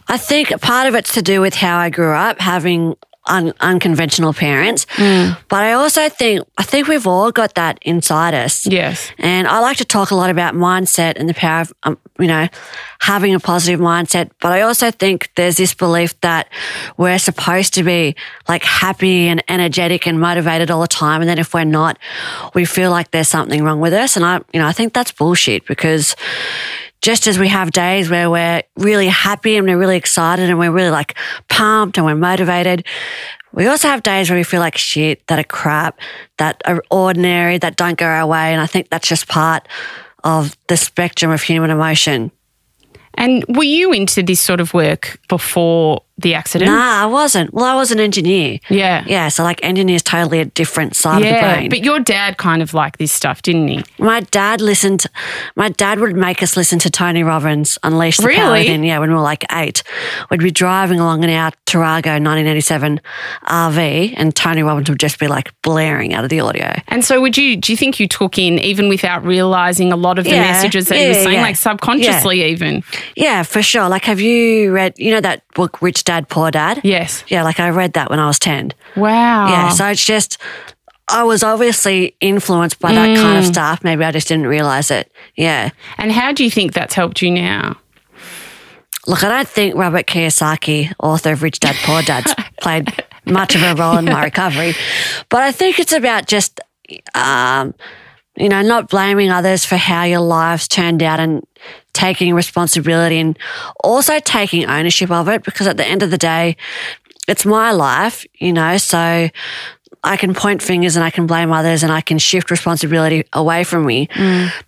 I 0.08 0.18
think 0.18 0.48
part 0.60 0.88
of 0.88 0.94
it's 0.94 1.14
to 1.14 1.22
do 1.22 1.40
with 1.40 1.54
how 1.54 1.78
I 1.78 1.90
grew 1.90 2.12
up, 2.12 2.40
having 2.40 2.96
un- 3.28 3.54
unconventional 3.60 4.32
parents. 4.32 4.86
But 4.96 5.62
I 5.64 5.72
also 5.72 6.08
think 6.08 6.46
I 6.56 6.62
think 6.62 6.88
we've 6.88 7.06
all 7.06 7.30
got 7.32 7.54
that 7.54 7.78
inside 7.82 8.34
us. 8.34 8.66
Yes. 8.66 9.10
And 9.18 9.46
I 9.46 9.60
like 9.60 9.76
to 9.78 9.84
talk 9.84 10.10
a 10.10 10.14
lot 10.14 10.30
about 10.30 10.54
mindset 10.54 11.14
and 11.16 11.28
the 11.28 11.34
power 11.34 11.62
of, 11.62 11.72
um, 11.84 11.98
you 12.18 12.26
know, 12.26 12.48
having 13.00 13.34
a 13.34 13.40
positive 13.40 13.80
mindset. 13.80 14.30
But 14.40 14.52
I 14.52 14.62
also 14.62 14.90
think 14.90 15.30
there's 15.36 15.56
this 15.56 15.74
belief 15.74 16.20
that 16.20 16.48
we're 16.96 17.18
supposed 17.18 17.74
to 17.74 17.82
be 17.82 18.16
like 18.48 18.64
happy 18.64 19.28
and 19.28 19.42
energetic 19.48 20.06
and 20.06 20.20
motivated 20.20 20.70
all 20.70 20.80
the 20.80 20.88
time. 20.88 21.20
And 21.20 21.28
then 21.28 21.38
if 21.38 21.54
we're 21.54 21.64
not, 21.64 21.98
we 22.54 22.64
feel 22.64 22.90
like 22.90 23.10
there's 23.10 23.28
something 23.28 23.62
wrong 23.62 23.80
with 23.80 23.92
us. 23.92 24.16
And 24.16 24.24
I, 24.24 24.40
you 24.52 24.60
know, 24.60 24.66
I 24.66 24.72
think 24.72 24.92
that's 24.92 25.12
bullshit 25.12 25.66
because 25.66 26.16
just 27.00 27.26
as 27.26 27.38
we 27.38 27.48
have 27.48 27.70
days 27.70 28.10
where 28.10 28.30
we're 28.30 28.62
really 28.76 29.08
happy 29.08 29.56
and 29.56 29.66
we're 29.66 29.78
really 29.78 29.96
excited 29.96 30.48
and 30.48 30.58
we're 30.58 30.70
really 30.70 30.90
like 30.90 31.16
pumped 31.48 31.96
and 31.96 32.06
we're 32.06 32.14
motivated, 32.14 32.84
we 33.52 33.66
also 33.66 33.88
have 33.88 34.02
days 34.02 34.30
where 34.30 34.38
we 34.38 34.44
feel 34.44 34.60
like 34.60 34.76
shit, 34.76 35.26
that 35.28 35.38
are 35.38 35.44
crap, 35.44 35.98
that 36.38 36.60
are 36.64 36.82
ordinary, 36.90 37.58
that 37.58 37.76
don't 37.76 37.98
go 37.98 38.06
our 38.06 38.26
way. 38.26 38.52
And 38.52 38.60
I 38.60 38.66
think 38.66 38.90
that's 38.90 39.08
just 39.08 39.28
part 39.28 39.66
of 40.24 40.56
the 40.66 40.76
spectrum 40.76 41.30
of 41.30 41.42
human 41.42 41.70
emotion. 41.70 42.30
And 43.14 43.44
were 43.48 43.64
you 43.64 43.92
into 43.92 44.22
this 44.22 44.40
sort 44.40 44.60
of 44.60 44.74
work 44.74 45.18
before 45.28 46.02
the 46.18 46.34
accident? 46.34 46.70
Nah, 46.70 47.02
I 47.02 47.06
wasn't. 47.06 47.52
Well, 47.54 47.64
I 47.64 47.74
was 47.74 47.90
an 47.92 48.00
engineer. 48.00 48.58
Yeah. 48.68 49.04
Yeah, 49.06 49.28
so 49.28 49.42
like 49.44 49.62
engineer 49.64 49.96
is 49.96 50.02
totally 50.02 50.40
a 50.40 50.44
different 50.44 50.96
side 50.96 51.18
of 51.18 51.22
the 51.22 51.28
Yeah, 51.28 51.54
brain. 51.56 51.68
but 51.70 51.84
your 51.84 52.00
dad 52.00 52.36
kind 52.38 52.60
of 52.62 52.74
liked 52.74 52.98
this 52.98 53.12
stuff, 53.12 53.42
didn't 53.42 53.68
he? 53.68 53.84
my 53.98 54.20
dad 54.20 54.60
listened. 54.60 55.06
My 55.56 55.68
dad 55.68 56.00
would 56.00 56.16
make 56.16 56.42
us 56.42 56.56
listen 56.56 56.78
to 56.80 56.90
Tony 56.90 57.22
Robbins, 57.22 57.78
Unleash 57.82 58.16
the 58.16 58.22
Power 58.24 58.30
Really? 58.52 58.60
Within. 58.60 58.82
Yeah, 58.84 58.98
when 58.98 59.10
we 59.10 59.14
were 59.14 59.20
like 59.22 59.44
eight, 59.52 59.82
we'd 60.30 60.40
be 60.40 60.50
driving 60.50 60.98
along 61.00 61.24
in 61.24 61.30
our 61.30 61.52
Tarago 61.66 62.18
1987 62.22 63.00
RV, 63.46 64.14
and 64.16 64.34
Tony 64.34 64.62
Robbins 64.62 64.88
would 64.88 65.00
just 65.00 65.18
be 65.18 65.26
like 65.28 65.52
blaring 65.62 66.14
out 66.14 66.24
of 66.24 66.30
the 66.30 66.40
audio. 66.40 66.74
And 66.88 67.04
so, 67.04 67.20
would 67.20 67.36
you? 67.36 67.56
Do 67.56 67.72
you 67.72 67.76
think 67.76 68.00
you 68.00 68.08
took 68.08 68.38
in, 68.38 68.58
even 68.58 68.88
without 68.88 69.24
realizing, 69.24 69.92
a 69.92 69.96
lot 69.96 70.18
of 70.18 70.24
the 70.24 70.30
Yeah, 70.30 70.42
messages 70.52 70.88
that 70.88 70.96
you 70.96 71.02
yeah, 71.02 71.08
were 71.08 71.14
saying, 71.14 71.34
yeah. 71.36 71.42
like 71.42 71.56
subconsciously, 71.56 72.42
even? 72.44 72.82
Yeah, 73.16 73.42
for 73.42 73.62
sure. 73.62 73.88
Like, 73.88 74.04
have 74.04 74.20
you 74.20 74.72
read? 74.72 74.94
You 74.98 75.12
know 75.12 75.20
that 75.20 75.42
book, 75.54 75.80
Rich 75.82 76.04
Dad 76.08 76.28
Poor 76.28 76.50
Dad? 76.50 76.80
Yes. 76.82 77.22
Yeah, 77.28 77.42
like 77.44 77.60
I 77.60 77.68
read 77.70 77.92
that 77.92 78.08
when 78.10 78.18
I 78.18 78.26
was 78.26 78.38
ten. 78.38 78.72
Wow. 78.96 79.48
Yeah, 79.48 79.68
so 79.70 79.86
it's 79.86 80.04
just. 80.04 80.38
I 81.10 81.22
was 81.24 81.42
obviously 81.42 82.14
influenced 82.20 82.78
by 82.80 82.92
that 82.92 83.16
kind 83.16 83.38
of 83.38 83.44
Mm. 83.44 83.52
stuff. 83.54 83.82
Maybe 83.82 84.04
I 84.04 84.10
just 84.12 84.28
didn't 84.28 84.46
realize 84.46 84.90
it. 84.90 85.10
Yeah. 85.36 85.70
and 85.96 86.12
how 86.12 86.32
do 86.32 86.44
you 86.44 86.50
think 86.50 86.72
that's 86.74 86.94
helped 86.94 87.22
you 87.22 87.30
now? 87.30 87.76
Look, 89.06 89.24
I 89.24 89.28
don't 89.30 89.48
think 89.48 89.74
Robert 89.74 90.06
Kiyosaki, 90.06 90.92
author 91.02 91.32
of 91.32 91.42
Rich 91.42 91.60
Dad 91.60 91.76
Poor 91.84 92.02
Dad's 92.02 92.34
played 92.60 92.92
much 93.24 93.54
of 93.54 93.62
a 93.62 93.74
role 93.74 93.96
in 93.96 94.04
my 94.04 94.24
recovery. 94.24 94.74
But 95.30 95.42
I 95.42 95.52
think 95.52 95.78
it's 95.78 95.92
about 95.94 96.26
just, 96.26 96.60
um, 97.14 97.72
you 98.36 98.50
know, 98.50 98.60
not 98.60 98.90
blaming 98.90 99.30
others 99.30 99.64
for 99.64 99.76
how 99.78 100.04
your 100.04 100.20
lives 100.20 100.68
turned 100.68 101.02
out 101.02 101.20
and 101.20 101.42
taking 101.98 102.32
responsibility 102.32 103.18
and 103.18 103.36
also 103.82 104.20
taking 104.20 104.64
ownership 104.66 105.10
of 105.10 105.28
it 105.28 105.42
because 105.42 105.66
at 105.66 105.76
the 105.76 105.84
end 105.86 106.04
of 106.04 106.12
the 106.12 106.18
day, 106.18 106.56
it's 107.26 107.44
my 107.44 107.72
life, 107.72 108.24
you 108.34 108.52
know, 108.52 108.76
so 108.76 109.28
I 110.04 110.16
can 110.16 110.32
point 110.32 110.62
fingers 110.62 110.94
and 110.94 111.04
I 111.04 111.10
can 111.10 111.26
blame 111.26 111.50
others 111.52 111.82
and 111.82 111.90
I 111.90 112.00
can 112.00 112.18
shift 112.18 112.52
responsibility 112.52 113.24
away 113.32 113.64
from 113.64 113.84
me. 113.84 114.08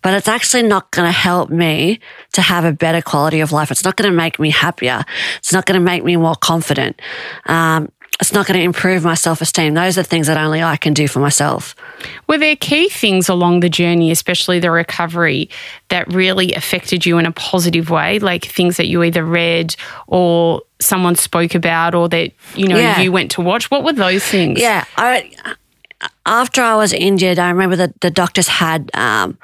But 0.03 0.15
it's 0.15 0.27
actually 0.27 0.65
not 0.65 0.91
going 0.91 1.07
to 1.07 1.13
help 1.13 1.51
me 1.51 2.01
to 2.33 2.43
have 2.43 2.65
a 2.65 2.73
better 2.73 3.01
quality 3.01 3.41
of 3.41 3.53
life. 3.53 3.71
It's 3.71 3.85
not 3.85 3.95
going 3.95 4.11
to 4.11 4.17
make 4.17 4.41
me 4.41 4.51
happier. 4.51 5.05
It's 5.39 5.53
not 5.53 5.67
going 5.67 5.79
to 5.79 5.85
make 5.85 6.03
me 6.03 6.17
more 6.17 6.35
confident. 6.35 7.01
Um, 7.47 7.93
it's 8.21 8.33
not 8.33 8.47
going 8.47 8.59
to 8.59 8.65
improve 8.65 9.03
my 9.05 9.15
self 9.15 9.41
esteem. 9.41 9.75
Those 9.75 9.97
are 9.97 10.03
things 10.03 10.27
that 10.27 10.37
only 10.37 10.63
I 10.63 10.77
can 10.77 10.93
do 10.95 11.09
for 11.09 11.21
myself. 11.21 11.75
Were 12.29 12.39
there 12.39 12.57
key 12.57 12.89
things 12.89 13.29
along 13.29 13.61
the 13.61 13.69
journey, 13.69 14.11
especially 14.11 14.59
the 14.61 14.71
recovery, 14.71 15.49
that 15.89 16.07
really 16.13 16.53
affected 16.55 17.07
you 17.07 17.19
in 17.19 17.27
a 17.27 17.33
positive 17.33 17.89
way? 17.91 18.19
Like 18.19 18.45
things 18.45 18.77
that 18.77 18.87
you 18.89 19.03
either 19.03 19.25
read 19.25 19.75
or 20.07 20.63
someone 20.81 21.15
spoke 21.15 21.55
about 21.55 21.95
or 21.95 22.09
that, 22.11 22.33
you 22.55 22.69
know, 22.69 22.77
Yeah. 22.77 23.01
you 23.01 23.11
went 23.13 23.31
to 23.33 23.41
watch? 23.41 23.71
What 23.71 23.85
were 23.85 23.93
those 23.93 24.25
things? 24.25 24.61
Yeah, 24.61 24.85
I 24.97 25.31
after 26.25 26.63
I 26.63 26.77
was 26.77 26.93
injured, 26.93 27.39
I 27.39 27.51
remember 27.51 27.77
that 27.77 28.01
the 28.01 28.11
doctors 28.11 28.49
had 28.49 28.91
um, 28.95 29.37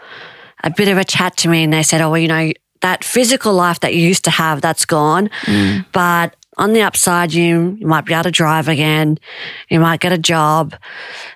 a 0.65 0.71
bit 0.71 0.89
of 0.89 0.97
a 0.99 1.05
chat 1.05 1.37
to 1.39 1.49
me, 1.49 1.63
and 1.65 1.73
they 1.73 1.83
said, 1.83 2.01
"Oh, 2.01 2.11
well, 2.11 2.19
you 2.21 2.29
know, 2.29 2.53
that 2.81 3.05
physical 3.05 3.53
life 3.53 3.81
that 3.81 3.95
you 3.95 4.01
used 4.07 4.25
to 4.25 4.31
have, 4.31 4.61
that's 4.61 4.85
gone, 4.85 5.31
but." 5.93 6.35
On 6.57 6.73
the 6.73 6.83
upside, 6.83 7.35
you, 7.35 7.77
you 7.79 7.87
might 7.87 8.07
be 8.07 8.15
able 8.15 8.25
to 8.25 8.31
drive 8.31 8.69
again. 8.69 9.19
You 9.69 9.81
might 9.81 10.01
get 10.01 10.13
a 10.13 10.19
job. 10.19 10.75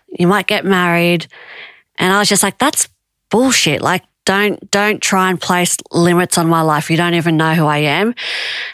You 0.08 0.26
might 0.26 0.46
get 0.46 0.64
married. 0.64 1.26
And 1.98 2.12
I 2.12 2.18
was 2.18 2.28
just 2.28 2.42
like, 2.42 2.58
that's 2.58 2.88
bullshit. 3.28 3.82
Like, 3.82 4.02
don't, 4.24 4.70
don't 4.70 5.02
try 5.02 5.28
and 5.30 5.40
place 5.40 5.76
limits 5.90 6.38
on 6.38 6.48
my 6.48 6.62
life. 6.62 6.90
You 6.90 6.96
don't 6.96 7.14
even 7.14 7.36
know 7.36 7.54
who 7.54 7.66
I 7.66 7.78
am. 7.78 8.14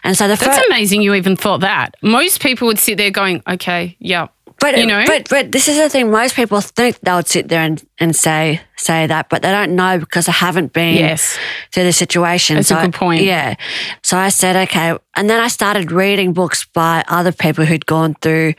And 0.03 0.17
so 0.17 0.27
the 0.27 0.35
That's 0.35 0.57
first, 0.57 0.67
amazing 0.67 1.01
you 1.01 1.13
even 1.15 1.35
thought 1.35 1.61
that. 1.61 1.95
Most 2.01 2.41
people 2.41 2.67
would 2.67 2.79
sit 2.79 2.97
there 2.97 3.11
going, 3.11 3.43
okay, 3.47 3.97
yeah. 3.99 4.27
But 4.59 4.77
you 4.77 4.87
know? 4.87 5.03
but 5.05 5.29
but 5.29 5.51
this 5.51 5.67
is 5.67 5.77
the 5.77 5.87
thing. 5.89 6.09
Most 6.09 6.35
people 6.35 6.61
think 6.61 6.99
they 7.01 7.13
would 7.13 7.27
sit 7.27 7.47
there 7.47 7.61
and, 7.61 7.85
and 7.99 8.15
say 8.15 8.61
say 8.77 9.07
that, 9.07 9.29
but 9.29 9.41
they 9.41 9.51
don't 9.51 9.75
know 9.75 9.99
because 9.99 10.25
they 10.27 10.31
haven't 10.31 10.71
been 10.73 10.95
Yes. 10.95 11.37
through 11.71 11.83
the 11.83 11.93
situation. 11.93 12.55
That's 12.57 12.71
a 12.71 12.75
good 12.81 12.93
point. 12.93 13.23
Yeah. 13.23 13.55
So 14.03 14.17
I 14.17 14.29
said, 14.29 14.55
okay, 14.67 14.95
and 15.15 15.29
then 15.29 15.39
I 15.39 15.47
started 15.47 15.91
reading 15.91 16.33
books 16.33 16.65
by 16.73 17.03
other 17.07 17.31
people 17.31 17.65
who'd 17.65 17.85
gone 17.85 18.15
through 18.21 18.53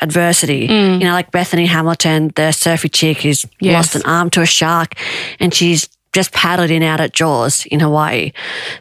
adversity. 0.00 0.66
You 0.66 0.98
know, 0.98 1.12
like 1.12 1.30
Bethany 1.30 1.66
Hamilton, 1.66 2.32
the 2.34 2.52
surfy 2.52 2.88
chick 2.88 3.18
who's 3.22 3.44
Mm. 3.44 3.50
Yes. 3.60 3.74
lost 3.74 3.94
an 3.96 4.02
arm 4.10 4.30
to 4.30 4.40
a 4.42 4.46
shark, 4.46 4.94
and 5.40 5.54
she's 5.54 5.88
just 6.12 6.32
paddled 6.32 6.70
in 6.70 6.82
out 6.82 7.00
at 7.00 7.12
Jaws 7.12 7.64
in 7.66 7.80
Hawaii. 7.80 8.32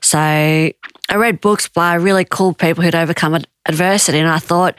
So 0.01 0.71
I 1.12 1.15
read 1.15 1.41
books 1.41 1.68
by 1.68 1.96
really 1.96 2.24
cool 2.24 2.53
people 2.53 2.84
who'd 2.84 2.96
overcome 2.96 3.38
adversity, 3.68 4.18
and 4.18 4.30
I 4.30 4.39
thought 4.39 4.75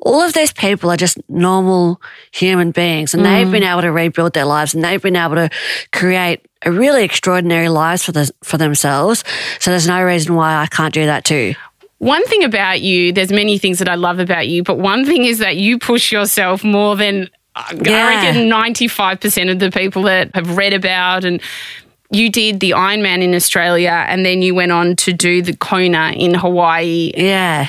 all 0.00 0.22
of 0.22 0.32
these 0.32 0.52
people 0.52 0.88
are 0.90 0.96
just 0.96 1.18
normal 1.28 2.00
human 2.30 2.70
beings, 2.70 3.12
and 3.12 3.22
Mm. 3.24 3.26
they've 3.26 3.50
been 3.50 3.64
able 3.64 3.82
to 3.82 3.90
rebuild 3.90 4.34
their 4.34 4.44
lives, 4.44 4.72
and 4.72 4.84
they've 4.84 5.02
been 5.02 5.16
able 5.16 5.34
to 5.34 5.50
create 5.92 6.40
a 6.64 6.70
really 6.70 7.02
extraordinary 7.02 7.68
lives 7.68 8.04
for 8.04 8.12
the, 8.12 8.30
for 8.44 8.56
themselves. 8.56 9.24
So 9.58 9.70
there's 9.72 9.88
no 9.88 10.02
reason 10.02 10.36
why 10.36 10.54
I 10.62 10.66
can't 10.66 10.94
do 10.94 11.06
that 11.06 11.24
too. 11.24 11.54
One 11.98 12.24
thing 12.26 12.44
about 12.44 12.80
you, 12.80 13.12
there's 13.12 13.32
many 13.32 13.58
things 13.58 13.78
that 13.80 13.88
I 13.88 13.96
love 13.96 14.18
about 14.20 14.46
you, 14.46 14.62
but 14.62 14.78
one 14.78 15.04
thing 15.04 15.24
is 15.24 15.38
that 15.40 15.56
you 15.56 15.78
push 15.78 16.12
yourself 16.12 16.62
more 16.62 16.94
than 16.96 17.28
uh, 17.56 17.62
Yeah. 17.84 18.06
I 18.06 18.26
reckon 18.26 18.48
95% 18.48 19.50
of 19.50 19.58
the 19.58 19.70
people 19.70 20.02
that 20.04 20.30
have 20.34 20.56
read 20.56 20.72
about 20.72 21.24
and 21.24 21.40
you 22.14 22.30
did 22.30 22.60
the 22.60 22.70
Ironman 22.70 23.22
in 23.22 23.34
Australia 23.34 24.04
and 24.08 24.24
then 24.24 24.40
you 24.40 24.54
went 24.54 24.72
on 24.72 24.96
to 24.96 25.12
do 25.12 25.42
the 25.42 25.56
Kona 25.56 26.12
in 26.16 26.34
Hawaii. 26.34 27.12
Yeah. 27.16 27.68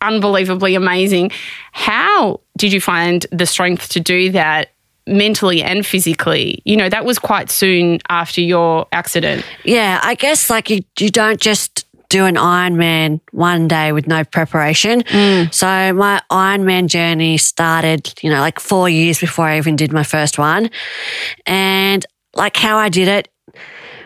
Unbelievably 0.00 0.74
amazing. 0.74 1.30
How 1.72 2.40
did 2.56 2.72
you 2.72 2.80
find 2.80 3.26
the 3.30 3.46
strength 3.46 3.88
to 3.90 4.00
do 4.00 4.30
that 4.30 4.70
mentally 5.06 5.62
and 5.62 5.84
physically? 5.84 6.62
You 6.64 6.76
know, 6.76 6.88
that 6.88 7.04
was 7.04 7.18
quite 7.18 7.50
soon 7.50 7.98
after 8.08 8.40
your 8.40 8.86
accident. 8.92 9.44
Yeah, 9.64 10.00
I 10.02 10.14
guess 10.14 10.48
like 10.48 10.70
you, 10.70 10.82
you 10.98 11.10
don't 11.10 11.40
just 11.40 11.86
do 12.08 12.26
an 12.26 12.34
Ironman 12.34 13.20
one 13.30 13.68
day 13.68 13.90
with 13.92 14.06
no 14.06 14.22
preparation. 14.22 15.02
Mm. 15.02 15.52
So 15.52 15.94
my 15.94 16.20
Ironman 16.30 16.88
journey 16.88 17.38
started, 17.38 18.12
you 18.22 18.28
know, 18.28 18.40
like 18.40 18.60
four 18.60 18.88
years 18.88 19.18
before 19.18 19.46
I 19.46 19.56
even 19.56 19.76
did 19.76 19.92
my 19.92 20.02
first 20.02 20.38
one. 20.38 20.70
And 21.46 22.04
like 22.34 22.56
how 22.56 22.76
I 22.76 22.90
did 22.90 23.08
it, 23.08 23.28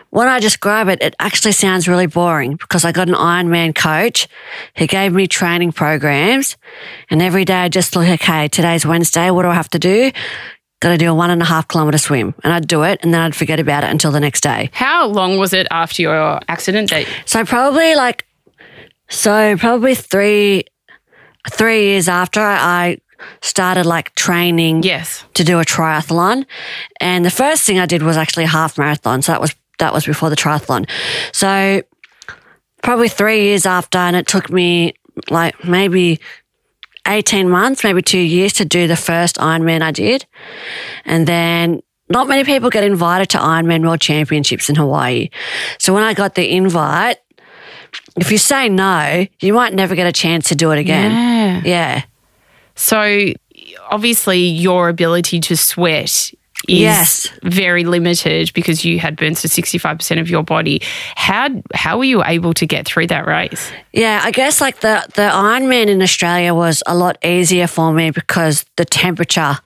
when 0.09 0.27
I 0.27 0.39
describe 0.39 0.87
it, 0.87 1.01
it 1.01 1.15
actually 1.19 1.51
sounds 1.51 1.87
really 1.87 2.07
boring 2.07 2.55
because 2.55 2.85
I 2.85 2.91
got 2.91 3.09
an 3.09 3.15
Ironman 3.15 3.75
coach. 3.75 4.27
He 4.73 4.87
gave 4.87 5.13
me 5.13 5.27
training 5.27 5.73
programs 5.73 6.55
and 7.09 7.21
every 7.21 7.45
day 7.45 7.55
I 7.55 7.69
just 7.69 7.95
look, 7.95 8.07
okay, 8.07 8.47
today's 8.47 8.85
Wednesday. 8.85 9.31
What 9.31 9.43
do 9.43 9.49
I 9.49 9.53
have 9.53 9.69
to 9.69 9.79
do? 9.79 10.11
Got 10.79 10.89
to 10.89 10.97
do 10.97 11.11
a 11.11 11.13
one 11.13 11.29
and 11.29 11.41
a 11.41 11.45
half 11.45 11.67
kilometer 11.67 11.97
swim 11.97 12.35
and 12.43 12.53
I'd 12.53 12.67
do 12.67 12.83
it 12.83 12.99
and 13.03 13.13
then 13.13 13.21
I'd 13.21 13.35
forget 13.35 13.59
about 13.59 13.83
it 13.83 13.89
until 13.89 14.11
the 14.11 14.19
next 14.19 14.41
day. 14.41 14.69
How 14.73 15.07
long 15.07 15.37
was 15.37 15.53
it 15.53 15.67
after 15.71 16.01
your 16.01 16.39
accident 16.47 16.89
that 16.91 17.05
So 17.25 17.43
probably 17.45 17.95
like, 17.95 18.25
so 19.09 19.57
probably 19.57 19.95
three, 19.95 20.65
three 21.49 21.89
years 21.89 22.07
after 22.07 22.39
I 22.41 22.99
started 23.41 23.85
like 23.85 24.13
training 24.15 24.83
Yes. 24.83 25.23
to 25.35 25.43
do 25.43 25.59
a 25.59 25.65
triathlon. 25.65 26.45
And 26.99 27.23
the 27.25 27.29
first 27.31 27.63
thing 27.63 27.79
I 27.79 27.85
did 27.85 28.03
was 28.03 28.17
actually 28.17 28.43
a 28.45 28.47
half 28.47 28.77
marathon. 28.77 29.21
So 29.21 29.31
that 29.31 29.41
was, 29.41 29.55
that 29.79 29.93
was 29.93 30.05
before 30.05 30.29
the 30.29 30.35
triathlon. 30.35 30.89
So 31.31 31.81
probably 32.83 33.09
three 33.09 33.43
years 33.43 33.65
after, 33.65 33.97
and 33.97 34.15
it 34.15 34.27
took 34.27 34.49
me 34.49 34.93
like 35.29 35.63
maybe 35.65 36.19
18 37.07 37.49
months, 37.49 37.83
maybe 37.83 38.01
two 38.01 38.19
years 38.19 38.53
to 38.53 38.65
do 38.65 38.87
the 38.87 38.95
first 38.95 39.37
Ironman 39.37 39.81
I 39.81 39.91
did. 39.91 40.25
And 41.05 41.27
then 41.27 41.81
not 42.09 42.27
many 42.27 42.43
people 42.43 42.69
get 42.69 42.83
invited 42.83 43.29
to 43.31 43.37
Ironman 43.37 43.81
World 43.85 43.99
Championships 44.01 44.69
in 44.69 44.75
Hawaii. 44.75 45.29
So 45.79 45.93
when 45.93 46.03
I 46.03 46.13
got 46.13 46.35
the 46.35 46.49
invite, 46.49 47.17
if 48.17 48.31
you 48.31 48.37
say 48.37 48.69
no, 48.69 49.25
you 49.39 49.53
might 49.53 49.73
never 49.73 49.95
get 49.95 50.07
a 50.07 50.11
chance 50.11 50.49
to 50.49 50.55
do 50.55 50.71
it 50.71 50.79
again. 50.79 51.11
Yeah. 51.11 51.61
Yeah. 51.65 52.03
So 52.77 53.33
obviously 53.89 54.39
your 54.39 54.87
ability 54.87 55.39
to 55.41 55.57
sweat 55.57 56.31
is 56.67 56.79
Yes. 56.81 57.29
very 57.43 57.83
limited 57.85 58.51
because 58.53 58.83
you 58.83 58.99
had 58.99 59.15
burns 59.15 59.41
to 59.41 59.47
65% 59.47 60.19
of 60.19 60.29
your 60.29 60.43
body. 60.43 60.81
How 61.15 61.49
how 61.75 61.97
were 61.97 62.03
you 62.03 62.23
able 62.23 62.53
to 62.55 62.65
get 62.65 62.85
through 62.87 63.07
that 63.07 63.27
race? 63.27 63.71
Yeah, 63.93 64.21
I 64.23 64.31
guess 64.31 64.59
like 64.61 64.79
the 64.79 65.05
the 65.15 65.29
Ironman 65.29 65.87
in 65.87 66.01
Australia 66.01 66.53
was 66.53 66.81
a 66.87 66.95
lot 66.95 67.17
easier 67.23 67.67
for 67.67 67.93
me 67.93 68.09
because 68.11 68.65
the 68.75 68.85
temperature 68.85 69.57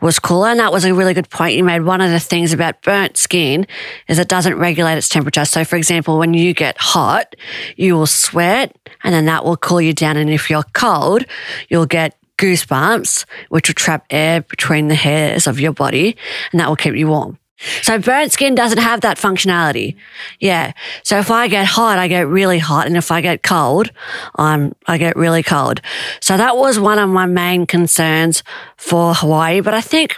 was 0.00 0.18
cooler, 0.18 0.48
and 0.48 0.60
that 0.60 0.72
was 0.72 0.84
a 0.84 0.92
really 0.92 1.14
good 1.14 1.30
point 1.30 1.56
you 1.56 1.64
made. 1.64 1.82
One 1.82 2.00
of 2.02 2.10
the 2.10 2.20
things 2.20 2.52
about 2.52 2.82
burnt 2.82 3.16
skin 3.16 3.66
is 4.08 4.18
it 4.18 4.28
doesn't 4.28 4.56
regulate 4.58 4.98
its 4.98 5.08
temperature. 5.08 5.44
So, 5.46 5.64
for 5.64 5.76
example, 5.76 6.18
when 6.18 6.34
you 6.34 6.52
get 6.52 6.76
hot, 6.78 7.34
you 7.76 7.94
will 7.94 8.06
sweat, 8.06 8.76
and 9.04 9.14
then 9.14 9.24
that 9.26 9.44
will 9.44 9.56
cool 9.56 9.80
you 9.80 9.94
down. 9.94 10.16
And 10.18 10.28
if 10.28 10.50
you're 10.50 10.66
cold, 10.74 11.24
you'll 11.70 11.86
get 11.86 12.14
goosebumps, 12.38 13.24
which 13.48 13.68
will 13.68 13.74
trap 13.74 14.06
air 14.10 14.42
between 14.42 14.88
the 14.88 14.94
hairs 14.94 15.46
of 15.46 15.60
your 15.60 15.72
body, 15.72 16.16
and 16.52 16.60
that 16.60 16.68
will 16.68 16.76
keep 16.76 16.94
you 16.94 17.08
warm. 17.08 17.38
So 17.82 17.98
burnt 17.98 18.32
skin 18.32 18.54
doesn't 18.54 18.78
have 18.78 19.02
that 19.02 19.16
functionality. 19.16 19.96
Yeah. 20.40 20.72
So 21.02 21.18
if 21.18 21.30
I 21.30 21.48
get 21.48 21.66
hot, 21.66 21.98
I 21.98 22.08
get 22.08 22.26
really 22.26 22.58
hot. 22.58 22.86
And 22.86 22.96
if 22.96 23.10
I 23.10 23.20
get 23.20 23.42
cold, 23.42 23.90
I'm, 24.36 24.74
I 24.86 24.98
get 24.98 25.16
really 25.16 25.42
cold. 25.42 25.80
So 26.20 26.36
that 26.36 26.56
was 26.56 26.78
one 26.78 26.98
of 26.98 27.08
my 27.08 27.26
main 27.26 27.66
concerns 27.66 28.42
for 28.76 29.14
Hawaii. 29.14 29.60
But 29.60 29.72
I 29.72 29.80
think 29.80 30.16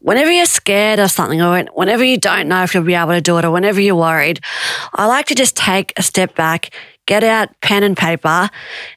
whenever 0.00 0.32
you're 0.32 0.46
scared 0.46 0.98
of 0.98 1.10
something 1.10 1.40
or 1.42 1.64
whenever 1.74 2.02
you 2.02 2.16
don't 2.16 2.48
know 2.48 2.62
if 2.62 2.74
you'll 2.74 2.82
be 2.82 2.94
able 2.94 3.12
to 3.12 3.20
do 3.20 3.38
it 3.38 3.44
or 3.44 3.50
whenever 3.50 3.80
you're 3.80 3.94
worried, 3.94 4.40
I 4.94 5.06
like 5.06 5.26
to 5.26 5.34
just 5.34 5.56
take 5.56 5.92
a 5.96 6.02
step 6.02 6.34
back, 6.34 6.70
get 7.06 7.22
out 7.22 7.48
pen 7.60 7.82
and 7.82 7.96
paper 7.96 8.48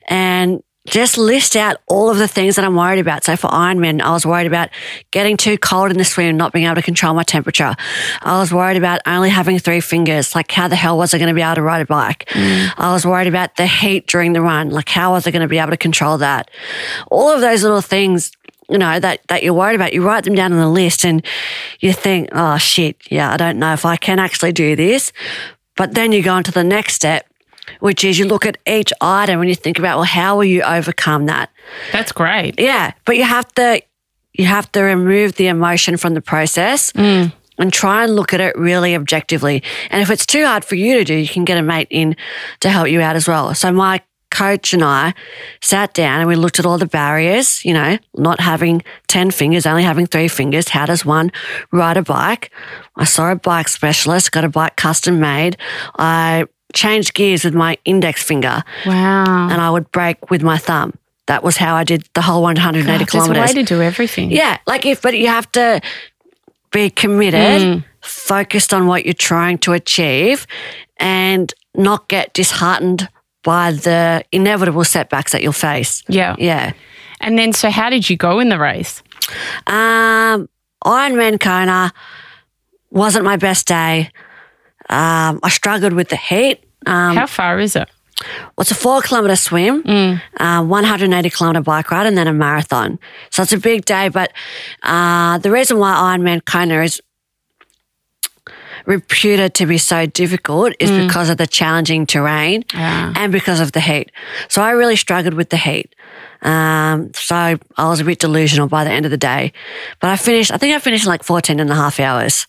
and 0.07 0.63
just 0.85 1.17
list 1.17 1.55
out 1.55 1.77
all 1.87 2.09
of 2.09 2.17
the 2.17 2.27
things 2.27 2.57
that 2.57 2.65
I'm 2.65 2.75
worried 2.75 2.99
about. 2.99 3.23
So 3.23 3.37
for 3.37 3.47
Ironman, 3.47 4.01
I 4.01 4.11
was 4.11 4.25
worried 4.25 4.47
about 4.47 4.69
getting 5.11 5.37
too 5.37 5.57
cold 5.57 5.91
in 5.91 5.97
the 5.97 6.03
swim, 6.03 6.35
not 6.35 6.51
being 6.51 6.65
able 6.65 6.75
to 6.75 6.81
control 6.81 7.13
my 7.13 7.23
temperature. 7.23 7.73
I 8.21 8.39
was 8.39 8.53
worried 8.53 8.77
about 8.77 8.99
only 9.05 9.29
having 9.29 9.59
three 9.59 9.79
fingers. 9.79 10.35
Like 10.35 10.51
how 10.51 10.67
the 10.67 10.75
hell 10.75 10.97
was 10.97 11.13
I 11.13 11.19
going 11.19 11.29
to 11.29 11.33
be 11.33 11.41
able 11.41 11.55
to 11.55 11.61
ride 11.61 11.81
a 11.81 11.85
bike? 11.85 12.25
Mm. 12.29 12.73
I 12.77 12.91
was 12.91 13.05
worried 13.05 13.27
about 13.27 13.55
the 13.55 13.65
heat 13.65 14.07
during 14.07 14.33
the 14.33 14.41
run. 14.41 14.71
Like 14.71 14.89
how 14.89 15.13
was 15.13 15.25
I 15.25 15.31
going 15.31 15.41
to 15.41 15.47
be 15.47 15.59
able 15.59 15.71
to 15.71 15.77
control 15.77 16.17
that? 16.17 16.51
All 17.09 17.29
of 17.29 17.41
those 17.41 17.63
little 17.63 17.81
things 17.81 18.31
you 18.69 18.77
know, 18.77 18.99
that, 18.99 19.21
that 19.27 19.43
you're 19.43 19.53
worried 19.53 19.75
about, 19.75 19.93
you 19.93 20.01
write 20.05 20.23
them 20.23 20.35
down 20.35 20.53
on 20.53 20.59
the 20.59 20.69
list 20.69 21.05
and 21.05 21.23
you 21.79 21.93
think, 21.93 22.29
oh 22.31 22.57
shit, 22.57 22.95
yeah, 23.11 23.31
I 23.31 23.37
don't 23.37 23.59
know 23.59 23.73
if 23.73 23.85
I 23.85 23.97
can 23.97 24.19
actually 24.19 24.53
do 24.53 24.75
this. 24.75 25.11
But 25.75 25.93
then 25.95 26.11
you 26.11 26.23
go 26.23 26.33
on 26.33 26.43
to 26.43 26.51
the 26.51 26.63
next 26.63 26.93
step, 26.93 27.25
which 27.79 28.03
is 28.03 28.19
you 28.19 28.25
look 28.25 28.45
at 28.45 28.57
each 28.67 28.91
item 29.01 29.39
and 29.39 29.49
you 29.49 29.55
think 29.55 29.79
about, 29.79 29.97
well, 29.97 30.05
how 30.05 30.35
will 30.35 30.45
you 30.45 30.61
overcome 30.61 31.25
that? 31.27 31.49
That's 31.91 32.11
great. 32.11 32.59
Yeah. 32.59 32.93
But 33.05 33.17
you 33.17 33.23
have 33.23 33.51
to, 33.55 33.81
you 34.33 34.45
have 34.45 34.71
to 34.73 34.81
remove 34.81 35.35
the 35.35 35.47
emotion 35.47 35.97
from 35.97 36.13
the 36.13 36.21
process. 36.21 36.91
Mm. 36.93 37.33
And 37.59 37.71
try 37.71 38.03
and 38.03 38.15
look 38.15 38.33
at 38.33 38.41
it 38.41 38.57
really 38.57 38.95
objectively. 38.95 39.61
And 39.91 40.01
if 40.01 40.09
it's 40.09 40.25
too 40.25 40.43
hard 40.43 40.65
for 40.65 40.73
you 40.73 40.97
to 40.97 41.03
do, 41.03 41.13
you 41.13 41.27
can 41.27 41.45
get 41.45 41.55
a 41.55 41.61
mate 41.61 41.87
in 41.91 42.15
to 42.61 42.69
help 42.69 42.89
you 42.89 42.99
out 42.99 43.15
as 43.15 43.27
well. 43.27 43.53
So 43.53 43.71
my 43.71 44.01
coach 44.33 44.73
and 44.73 44.83
I 44.83 45.13
sat 45.61 45.93
down 45.93 46.19
and 46.19 46.27
we 46.27 46.35
looked 46.35 46.59
at 46.59 46.65
all 46.65 46.79
the 46.79 46.87
barriers, 46.87 47.63
you 47.63 47.73
know, 47.73 47.97
not 48.15 48.39
having 48.39 48.81
10 49.07 49.31
fingers, 49.31 49.65
only 49.65 49.83
having 49.83 50.07
three 50.07 50.27
fingers. 50.27 50.69
How 50.69 50.87
does 50.87 51.05
one 51.05 51.31
ride 51.71 51.97
a 51.97 52.01
bike? 52.01 52.51
I 52.95 53.05
saw 53.05 53.31
a 53.31 53.35
bike 53.35 53.67
specialist, 53.67 54.31
got 54.31 54.43
a 54.43 54.49
bike 54.49 54.75
custom 54.75 55.19
made. 55.19 55.57
I 55.99 56.45
changed 56.73 57.13
gears 57.13 57.43
with 57.43 57.53
my 57.53 57.77
index 57.85 58.23
finger. 58.23 58.63
Wow. 58.85 59.49
And 59.49 59.61
I 59.61 59.69
would 59.69 59.91
brake 59.91 60.29
with 60.29 60.43
my 60.43 60.57
thumb. 60.57 60.93
That 61.27 61.43
was 61.43 61.55
how 61.55 61.75
I 61.75 61.83
did 61.83 62.07
the 62.13 62.21
whole 62.21 62.41
180 62.41 62.85
God, 62.85 63.07
kilometers. 63.07 63.37
There's 63.37 63.51
a 63.51 63.55
way 63.55 63.63
to 63.63 63.75
do 63.75 63.81
everything. 63.81 64.31
Yeah. 64.31 64.57
Like 64.67 64.85
if, 64.85 65.01
but 65.01 65.17
you 65.17 65.27
have 65.27 65.49
to 65.53 65.81
be 66.71 66.89
committed, 66.89 67.61
mm. 67.61 67.85
focused 68.01 68.73
on 68.73 68.87
what 68.87 69.05
you're 69.05 69.13
trying 69.13 69.57
to 69.59 69.73
achieve 69.73 70.45
and 70.97 71.53
not 71.75 72.09
get 72.09 72.33
disheartened 72.33 73.07
by 73.43 73.71
the 73.71 74.23
inevitable 74.31 74.83
setbacks 74.83 75.31
that 75.31 75.41
you'll 75.41 75.53
face. 75.53 76.03
Yeah. 76.07 76.35
Yeah. 76.37 76.73
And 77.21 77.37
then, 77.37 77.53
so 77.53 77.69
how 77.69 77.89
did 77.89 78.09
you 78.09 78.17
go 78.17 78.39
in 78.39 78.49
the 78.49 78.59
race? 78.59 79.01
Um, 79.67 80.49
Ironman 80.83 81.39
Kona 81.39 81.93
wasn't 82.89 83.23
my 83.23 83.37
best 83.37 83.67
day. 83.67 84.11
Um, 84.93 85.39
I 85.41 85.49
struggled 85.49 85.93
with 85.93 86.09
the 86.09 86.15
heat. 86.15 86.63
Um, 86.85 87.15
how 87.15 87.25
far 87.25 87.59
is 87.59 87.75
it? 87.75 87.89
Well, 88.21 88.61
it's 88.61 88.71
a 88.71 88.75
four 88.75 89.01
kilometre 89.01 89.35
swim, 89.35 89.83
mm. 89.83 90.21
uh, 90.37 90.63
180 90.63 91.29
kilometre 91.29 91.61
bike 91.61 91.89
ride, 91.89 92.05
and 92.05 92.17
then 92.17 92.27
a 92.27 92.33
marathon. 92.33 92.99
So 93.31 93.41
it's 93.41 93.53
a 93.53 93.57
big 93.57 93.85
day. 93.85 94.09
But 94.09 94.31
uh, 94.83 95.39
the 95.39 95.51
reason 95.51 95.79
why 95.79 95.93
Ironman 95.93 96.45
Kona 96.45 96.83
is 96.83 97.01
reputed 98.85 99.53
to 99.55 99.65
be 99.65 99.77
so 99.77 100.05
difficult 100.05 100.73
is 100.79 100.91
mm. 100.91 101.07
because 101.07 101.29
of 101.29 101.37
the 101.37 101.47
challenging 101.47 102.05
terrain 102.05 102.63
yeah. 102.73 103.13
and 103.15 103.31
because 103.31 103.59
of 103.59 103.71
the 103.71 103.79
heat. 103.79 104.11
So 104.47 104.61
I 104.61 104.71
really 104.71 104.95
struggled 104.95 105.33
with 105.33 105.49
the 105.49 105.57
heat. 105.57 105.95
Um, 106.43 107.11
so 107.13 107.35
I 107.35 107.89
was 107.89 108.01
a 108.01 108.03
bit 108.03 108.19
delusional 108.19 108.67
by 108.67 108.83
the 108.83 108.91
end 108.91 109.05
of 109.05 109.11
the 109.11 109.17
day. 109.17 109.53
But 109.99 110.09
I 110.09 110.17
finished, 110.17 110.51
I 110.51 110.57
think 110.57 110.75
I 110.75 110.79
finished 110.79 111.05
in 111.05 111.09
like 111.09 111.23
14 111.23 111.59
and 111.59 111.69
a 111.71 111.75
half 111.75 111.99
hours. 111.99 112.47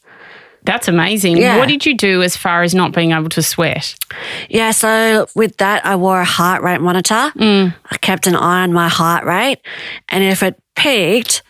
That's 0.64 0.88
amazing. 0.88 1.36
Yeah. 1.36 1.58
What 1.58 1.68
did 1.68 1.84
you 1.84 1.94
do 1.94 2.22
as 2.22 2.36
far 2.36 2.62
as 2.62 2.74
not 2.74 2.92
being 2.92 3.12
able 3.12 3.28
to 3.30 3.42
sweat? 3.42 3.94
Yeah, 4.48 4.70
so 4.70 5.26
with 5.34 5.58
that, 5.58 5.84
I 5.84 5.96
wore 5.96 6.20
a 6.20 6.24
heart 6.24 6.62
rate 6.62 6.80
monitor. 6.80 7.32
Mm. 7.36 7.74
I 7.90 7.96
kept 7.98 8.26
an 8.26 8.34
eye 8.34 8.62
on 8.62 8.72
my 8.72 8.88
heart 8.88 9.24
rate. 9.24 9.58
And 10.08 10.24
if 10.24 10.42
it 10.42 10.60
peaked, 10.74 11.42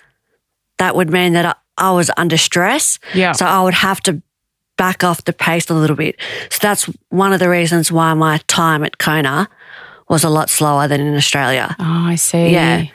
that 0.78 0.96
would 0.96 1.10
mean 1.10 1.34
that 1.34 1.46
I, 1.46 1.54
I 1.78 1.92
was 1.92 2.10
under 2.16 2.36
stress. 2.36 2.98
Yeah. 3.14 3.32
So 3.32 3.46
I 3.46 3.62
would 3.62 3.74
have 3.74 4.00
to 4.02 4.20
back 4.76 5.04
off 5.04 5.24
the 5.24 5.32
pace 5.32 5.70
a 5.70 5.74
little 5.74 5.96
bit. 5.96 6.16
So 6.50 6.58
that's 6.60 6.90
one 7.10 7.32
of 7.32 7.38
the 7.38 7.48
reasons 7.48 7.92
why 7.92 8.12
my 8.14 8.38
time 8.48 8.82
at 8.82 8.98
Kona 8.98 9.48
was 10.08 10.24
a 10.24 10.28
lot 10.28 10.50
slower 10.50 10.88
than 10.88 11.00
in 11.00 11.14
Australia. 11.14 11.76
Oh, 11.78 11.84
I 12.06 12.16
see. 12.16 12.48
Yeah. 12.48 12.86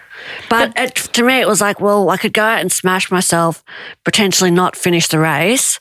But, 0.49 0.75
but 0.75 0.83
it, 0.83 0.95
to 1.13 1.23
me, 1.23 1.39
it 1.39 1.47
was 1.47 1.61
like, 1.61 1.79
well, 1.79 2.09
I 2.09 2.17
could 2.17 2.33
go 2.33 2.43
out 2.43 2.59
and 2.59 2.69
smash 2.69 3.09
myself, 3.09 3.63
potentially 4.03 4.51
not 4.51 4.75
finish 4.75 5.07
the 5.07 5.19
race. 5.19 5.79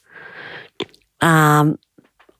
Um, 1.20 1.78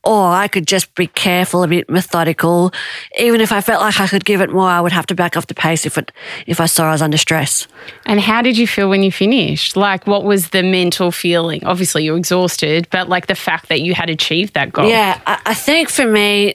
or 0.04 0.28
I 0.28 0.48
could 0.48 0.66
just 0.66 0.94
be 0.94 1.06
careful, 1.08 1.62
a 1.62 1.68
bit 1.68 1.90
methodical. 1.90 2.72
Even 3.18 3.40
if 3.40 3.52
I 3.52 3.60
felt 3.60 3.82
like 3.82 4.00
I 4.00 4.06
could 4.06 4.24
give 4.24 4.40
it 4.40 4.50
more, 4.50 4.68
I 4.68 4.80
would 4.80 4.92
have 4.92 5.06
to 5.06 5.14
back 5.14 5.36
off 5.36 5.48
the 5.48 5.54
pace 5.54 5.84
if 5.84 5.98
it 5.98 6.12
if 6.46 6.60
I 6.60 6.66
saw 6.66 6.88
I 6.88 6.92
was 6.92 7.02
under 7.02 7.18
stress. 7.18 7.66
And 8.06 8.20
how 8.20 8.40
did 8.40 8.56
you 8.56 8.66
feel 8.66 8.88
when 8.88 9.02
you 9.02 9.12
finished? 9.12 9.76
Like, 9.76 10.06
what 10.06 10.24
was 10.24 10.48
the 10.50 10.62
mental 10.62 11.10
feeling? 11.10 11.64
Obviously, 11.64 12.04
you're 12.04 12.16
exhausted, 12.16 12.88
but 12.90 13.08
like 13.08 13.26
the 13.26 13.34
fact 13.34 13.68
that 13.68 13.80
you 13.82 13.92
had 13.92 14.08
achieved 14.08 14.54
that 14.54 14.72
goal. 14.72 14.88
Yeah, 14.88 15.20
I, 15.26 15.40
I 15.46 15.54
think 15.54 15.90
for 15.90 16.06
me, 16.06 16.54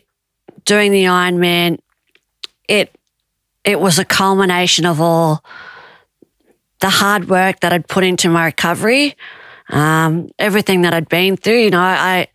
doing 0.65 0.91
the 0.91 1.03
Ironman, 1.03 1.79
it 2.67 2.97
it 3.63 3.79
was 3.79 3.99
a 3.99 4.05
culmination 4.05 4.86
of 4.86 4.99
all 4.99 5.43
the 6.79 6.89
hard 6.89 7.29
work 7.29 7.59
that 7.59 7.71
I'd 7.71 7.88
put 7.88 8.03
into 8.03 8.29
my 8.29 8.45
recovery, 8.45 9.15
um, 9.69 10.30
everything 10.39 10.82
that 10.82 10.93
I'd 10.93 11.10
been 11.10 11.38
through. 11.38 11.60
You 11.60 11.69
know, 11.71 11.80
I 11.80 12.28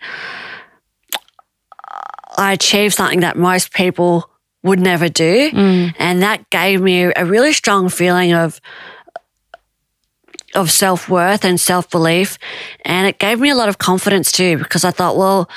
I 2.36 2.52
achieved 2.52 2.94
something 2.94 3.20
that 3.20 3.36
most 3.36 3.72
people 3.72 4.30
would 4.62 4.80
never 4.80 5.08
do. 5.08 5.50
Mm. 5.50 5.94
And 5.98 6.22
that 6.22 6.48
gave 6.50 6.80
me 6.80 7.12
a 7.14 7.24
really 7.24 7.52
strong 7.52 7.88
feeling 7.88 8.32
of 8.32 8.60
of 10.54 10.70
self 10.70 11.08
worth 11.08 11.44
and 11.44 11.60
self 11.60 11.90
belief. 11.90 12.38
And 12.84 13.06
it 13.06 13.18
gave 13.18 13.40
me 13.40 13.50
a 13.50 13.54
lot 13.54 13.68
of 13.68 13.78
confidence 13.78 14.32
too, 14.32 14.58
because 14.58 14.84
I 14.84 14.90
thought, 14.90 15.16
well, 15.16 15.48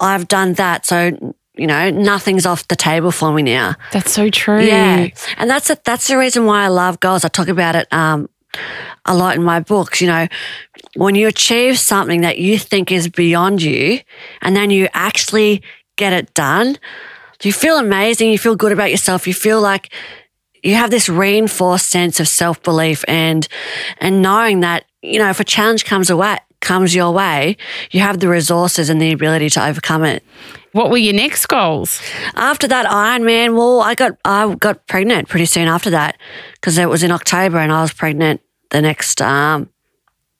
I've 0.00 0.26
done 0.26 0.54
that. 0.54 0.84
So, 0.84 1.34
you 1.54 1.66
know, 1.66 1.90
nothing's 1.90 2.46
off 2.46 2.66
the 2.68 2.76
table 2.76 3.12
for 3.12 3.32
me 3.32 3.42
now. 3.42 3.76
That's 3.92 4.12
so 4.12 4.30
true. 4.30 4.62
Yeah. 4.62 5.08
And 5.36 5.48
that's 5.48 5.70
a, 5.70 5.78
that's 5.84 6.08
the 6.08 6.18
reason 6.18 6.44
why 6.44 6.64
I 6.64 6.68
love 6.68 6.98
goals. 6.98 7.24
I 7.24 7.28
talk 7.28 7.48
about 7.48 7.76
it 7.76 7.92
um, 7.92 8.28
a 9.06 9.14
lot 9.14 9.36
in 9.36 9.42
my 9.42 9.60
books. 9.60 10.00
You 10.00 10.08
know, 10.08 10.28
when 10.96 11.14
you 11.14 11.28
achieve 11.28 11.78
something 11.78 12.20
that 12.22 12.38
you 12.38 12.58
think 12.58 12.92
is 12.92 13.08
beyond 13.08 13.62
you 13.62 14.00
and 14.40 14.56
then 14.56 14.70
you 14.70 14.88
actually 14.92 15.62
get 15.96 16.12
it 16.12 16.34
done, 16.34 16.78
you 17.42 17.52
feel 17.52 17.78
amazing. 17.78 18.30
You 18.30 18.38
feel 18.38 18.56
good 18.56 18.72
about 18.72 18.90
yourself. 18.90 19.26
You 19.26 19.34
feel 19.34 19.60
like 19.60 19.92
you 20.62 20.74
have 20.74 20.90
this 20.90 21.08
reinforced 21.08 21.90
sense 21.90 22.20
of 22.20 22.28
self 22.28 22.62
belief 22.62 23.04
and, 23.08 23.48
and 23.98 24.22
knowing 24.22 24.60
that, 24.60 24.84
you 25.02 25.18
know, 25.18 25.28
if 25.28 25.40
a 25.40 25.44
challenge 25.44 25.84
comes 25.84 26.08
away, 26.08 26.38
comes 26.62 26.94
your 26.94 27.12
way, 27.12 27.58
you 27.90 28.00
have 28.00 28.20
the 28.20 28.28
resources 28.28 28.88
and 28.88 29.02
the 29.02 29.12
ability 29.12 29.50
to 29.50 29.66
overcome 29.66 30.04
it. 30.04 30.24
What 30.72 30.88
were 30.88 30.96
your 30.96 31.12
next 31.12 31.46
goals? 31.46 32.00
After 32.34 32.66
that 32.68 32.86
Ironman, 32.86 33.54
well, 33.54 33.82
I 33.82 33.94
got 33.94 34.12
I 34.24 34.54
got 34.54 34.86
pregnant 34.86 35.28
pretty 35.28 35.44
soon 35.44 35.68
after 35.68 35.90
that 35.90 36.16
because 36.54 36.78
it 36.78 36.88
was 36.88 37.02
in 37.02 37.10
October 37.10 37.58
and 37.58 37.70
I 37.70 37.82
was 37.82 37.92
pregnant 37.92 38.40
the 38.70 38.80
next 38.80 39.20
um, 39.20 39.68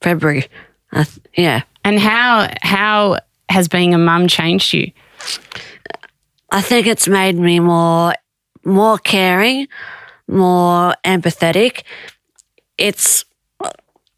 February. 0.00 0.46
Uh, 0.90 1.04
yeah. 1.37 1.62
And 1.85 1.98
how 1.98 2.48
how 2.62 3.18
has 3.50 3.68
being 3.68 3.92
a 3.92 3.98
mum 3.98 4.26
changed 4.26 4.72
you? 4.72 4.90
I 6.50 6.62
think 6.62 6.87
it's 6.87 7.08
made 7.08 7.37
me 7.37 7.61
more 7.61 8.14
more 8.64 8.96
caring, 8.96 9.68
more 10.28 10.94
empathetic. 11.04 11.82
It's 12.78 13.26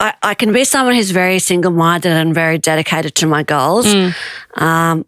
I, 0.04 0.14
I 0.22 0.34
can 0.34 0.52
be 0.52 0.64
someone 0.64 0.94
who's 0.94 1.12
very 1.12 1.38
single 1.38 1.70
minded 1.70 2.12
and 2.12 2.34
very 2.34 2.58
dedicated 2.58 3.14
to 3.16 3.26
my 3.26 3.42
goals, 3.42 3.86
mm. 3.86 4.14
um, 4.60 5.06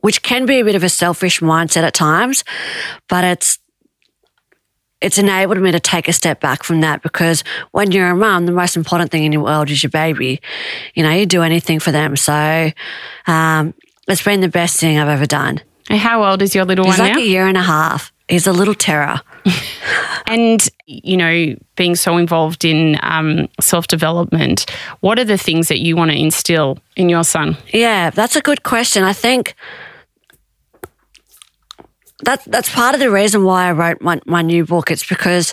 which 0.00 0.22
can 0.22 0.46
be 0.46 0.60
a 0.60 0.64
bit 0.64 0.74
of 0.74 0.82
a 0.82 0.88
selfish 0.88 1.40
mindset 1.40 1.82
at 1.82 1.92
times, 1.92 2.42
but 3.06 3.22
it's 3.22 3.58
it's 5.02 5.18
enabled 5.18 5.58
me 5.58 5.72
to 5.72 5.80
take 5.80 6.08
a 6.08 6.12
step 6.12 6.40
back 6.40 6.62
from 6.62 6.80
that 6.80 7.02
because 7.02 7.44
when 7.72 7.90
you're 7.90 8.10
a 8.10 8.16
mum, 8.16 8.46
the 8.46 8.52
most 8.52 8.76
important 8.76 9.10
thing 9.10 9.24
in 9.24 9.32
your 9.32 9.42
world 9.42 9.70
is 9.70 9.82
your 9.82 9.90
baby. 9.90 10.40
You 10.94 11.02
know, 11.02 11.10
you 11.10 11.26
do 11.26 11.42
anything 11.42 11.78
for 11.78 11.90
them. 11.90 12.16
So 12.16 12.70
um, 13.26 13.74
it's 14.08 14.22
been 14.22 14.40
the 14.40 14.48
best 14.48 14.78
thing 14.78 14.98
I've 14.98 15.08
ever 15.08 15.24
done. 15.26 15.60
How 15.88 16.24
old 16.24 16.42
is 16.42 16.54
your 16.54 16.64
little 16.64 16.84
He's 16.84 16.98
one 16.98 17.08
like 17.08 17.16
now? 17.16 17.22
a 17.22 17.24
year 17.24 17.46
and 17.46 17.56
a 17.56 17.62
half. 17.62 18.12
He's 18.30 18.46
a 18.46 18.52
little 18.52 18.74
terror. 18.74 19.20
And, 20.30 20.68
you 20.86 21.16
know, 21.16 21.56
being 21.74 21.96
so 21.96 22.16
involved 22.16 22.64
in 22.64 23.00
um, 23.02 23.48
self 23.60 23.88
development, 23.88 24.64
what 25.00 25.18
are 25.18 25.24
the 25.24 25.36
things 25.36 25.66
that 25.66 25.80
you 25.80 25.96
want 25.96 26.12
to 26.12 26.16
instill 26.16 26.78
in 26.94 27.08
your 27.08 27.24
son? 27.24 27.56
Yeah, 27.72 28.10
that's 28.10 28.36
a 28.36 28.40
good 28.40 28.62
question. 28.62 29.02
I 29.02 29.12
think 29.12 29.56
that 32.22 32.44
that's 32.46 32.72
part 32.72 32.94
of 32.94 33.00
the 33.00 33.10
reason 33.10 33.42
why 33.42 33.66
I 33.66 33.72
wrote 33.72 34.00
my, 34.00 34.20
my 34.24 34.40
new 34.40 34.64
book. 34.64 34.92
It's 34.92 35.04
because 35.04 35.52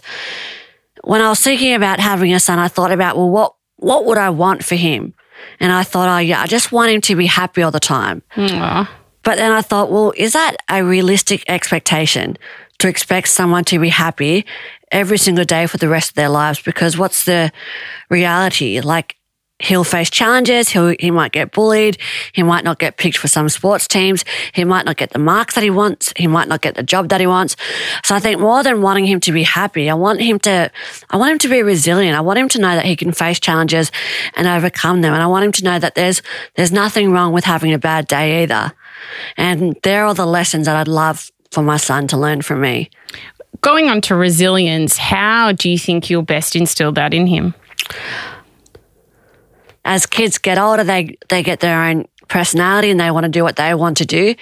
when 1.04 1.22
I 1.22 1.30
was 1.30 1.40
thinking 1.40 1.74
about 1.74 2.00
having 2.00 2.32
a 2.36 2.40
son, 2.40 2.60
I 2.60 2.68
thought 2.68 2.92
about, 2.92 3.18
well, 3.18 3.32
what 3.32 3.56
what 3.78 4.06
would 4.06 4.20
I 4.20 4.30
want 4.30 4.64
for 4.64 4.76
him? 4.76 5.16
And 5.60 5.72
I 5.72 5.84
thought, 5.84 6.08
oh 6.08 6.20
yeah, 6.20 6.42
I 6.42 6.46
just 6.46 6.72
want 6.72 6.92
him 6.92 7.02
to 7.02 7.16
be 7.16 7.26
happy 7.26 7.64
all 7.64 7.72
the 7.72 7.80
time. 7.80 8.22
Aw. 8.38 8.98
But 9.24 9.38
then 9.38 9.52
I 9.52 9.62
thought, 9.62 9.92
well, 9.92 10.14
is 10.16 10.34
that 10.34 10.56
a 10.70 10.84
realistic 10.84 11.44
expectation 11.48 12.38
to 12.80 12.88
expect 12.88 13.28
someone 13.30 13.64
to 13.66 13.80
be 13.80 13.90
happy 13.90 14.46
every 14.92 15.18
single 15.18 15.46
day 15.46 15.68
for 15.68 15.78
the 15.78 15.90
rest 15.90 16.10
of 16.10 16.16
their 16.16 16.30
lives? 16.30 16.62
Because 16.62 16.98
what's 16.98 17.26
the 17.26 17.52
reality? 18.10 18.80
Like, 18.82 19.18
he'll 19.60 19.84
face 19.84 20.10
challenges. 20.10 20.70
He'll, 20.70 20.96
he 21.00 21.10
might 21.10 21.32
get 21.32 21.52
bullied. 21.52 21.98
He 22.34 22.44
might 22.44 22.64
not 22.64 22.80
get 22.80 22.98
picked 22.98 23.18
for 23.18 23.28
some 23.28 23.50
sports 23.50 23.88
teams. 23.88 24.24
He 24.54 24.64
might 24.64 24.86
not 24.86 24.98
get 24.98 25.12
the 25.12 25.20
marks 25.20 25.56
that 25.56 25.64
he 25.64 25.70
wants. 25.70 26.14
He 26.16 26.28
might 26.28 26.48
not 26.48 26.62
get 26.62 26.76
the 26.76 26.84
job 26.84 27.10
that 27.10 27.20
he 27.20 27.28
wants. 27.28 27.56
So 28.04 28.16
I 28.16 28.20
think 28.20 28.40
more 28.40 28.64
than 28.64 28.82
wanting 28.82 29.08
him 29.08 29.20
to 29.22 29.32
be 29.32 29.44
happy, 29.44 29.90
I 29.90 29.96
want 29.96 30.22
him 30.22 30.38
to, 30.40 30.72
I 31.10 31.18
want 31.18 31.32
him 31.32 31.40
to 31.40 31.50
be 31.50 31.64
resilient. 31.64 32.16
I 32.16 32.22
want 32.22 32.38
him 32.38 32.50
to 32.50 32.60
know 32.60 32.76
that 32.76 32.86
he 32.86 32.96
can 32.96 33.12
face 33.12 33.40
challenges 33.40 33.92
and 34.36 34.48
overcome 34.48 35.02
them. 35.02 35.14
And 35.14 35.24
I 35.24 35.28
want 35.28 35.46
him 35.46 35.52
to 35.54 35.64
know 35.64 35.80
that 35.80 35.96
there's, 35.96 36.22
there's 36.56 36.72
nothing 36.72 37.12
wrong 37.12 37.34
with 37.34 37.44
having 37.44 37.74
a 37.74 37.80
bad 37.80 38.08
day 38.08 38.44
either. 38.44 38.74
And 39.38 39.76
there 39.84 40.06
are 40.06 40.14
the 40.14 40.26
lessons 40.26 40.68
that 40.68 40.76
I'd 40.76 40.88
love 40.88 41.32
for 41.52 41.62
my 41.62 41.78
son 41.78 42.08
to 42.08 42.18
learn 42.18 42.42
from 42.42 42.62
me. 42.62 42.90
Going 43.62 43.90
on 43.90 44.02
to 44.02 44.16
resilience, 44.16 44.98
how 44.98 45.52
do 45.52 45.70
you 45.70 45.78
think 45.78 46.10
you'll 46.10 46.22
best 46.22 46.56
instill 46.56 46.92
that 46.94 47.14
in 47.14 47.28
him? 47.28 47.54
as 49.88 50.06
kids 50.06 50.38
get 50.38 50.60
older, 50.60 50.84
they, 50.84 51.18
they 51.30 51.42
get 51.42 51.62
their 51.62 51.82
own 51.82 52.06
personality 52.28 52.92
and 52.92 53.00
they 53.00 53.10
want 53.10 53.24
to 53.24 53.30
do 53.30 53.42
what 53.42 53.56
they 53.56 53.74
want 53.74 53.98
to 53.98 54.06
do. 54.06 54.36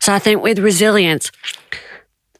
So 0.00 0.12
I 0.12 0.20
think 0.20 0.42
with 0.42 0.60
resilience, 0.60 1.32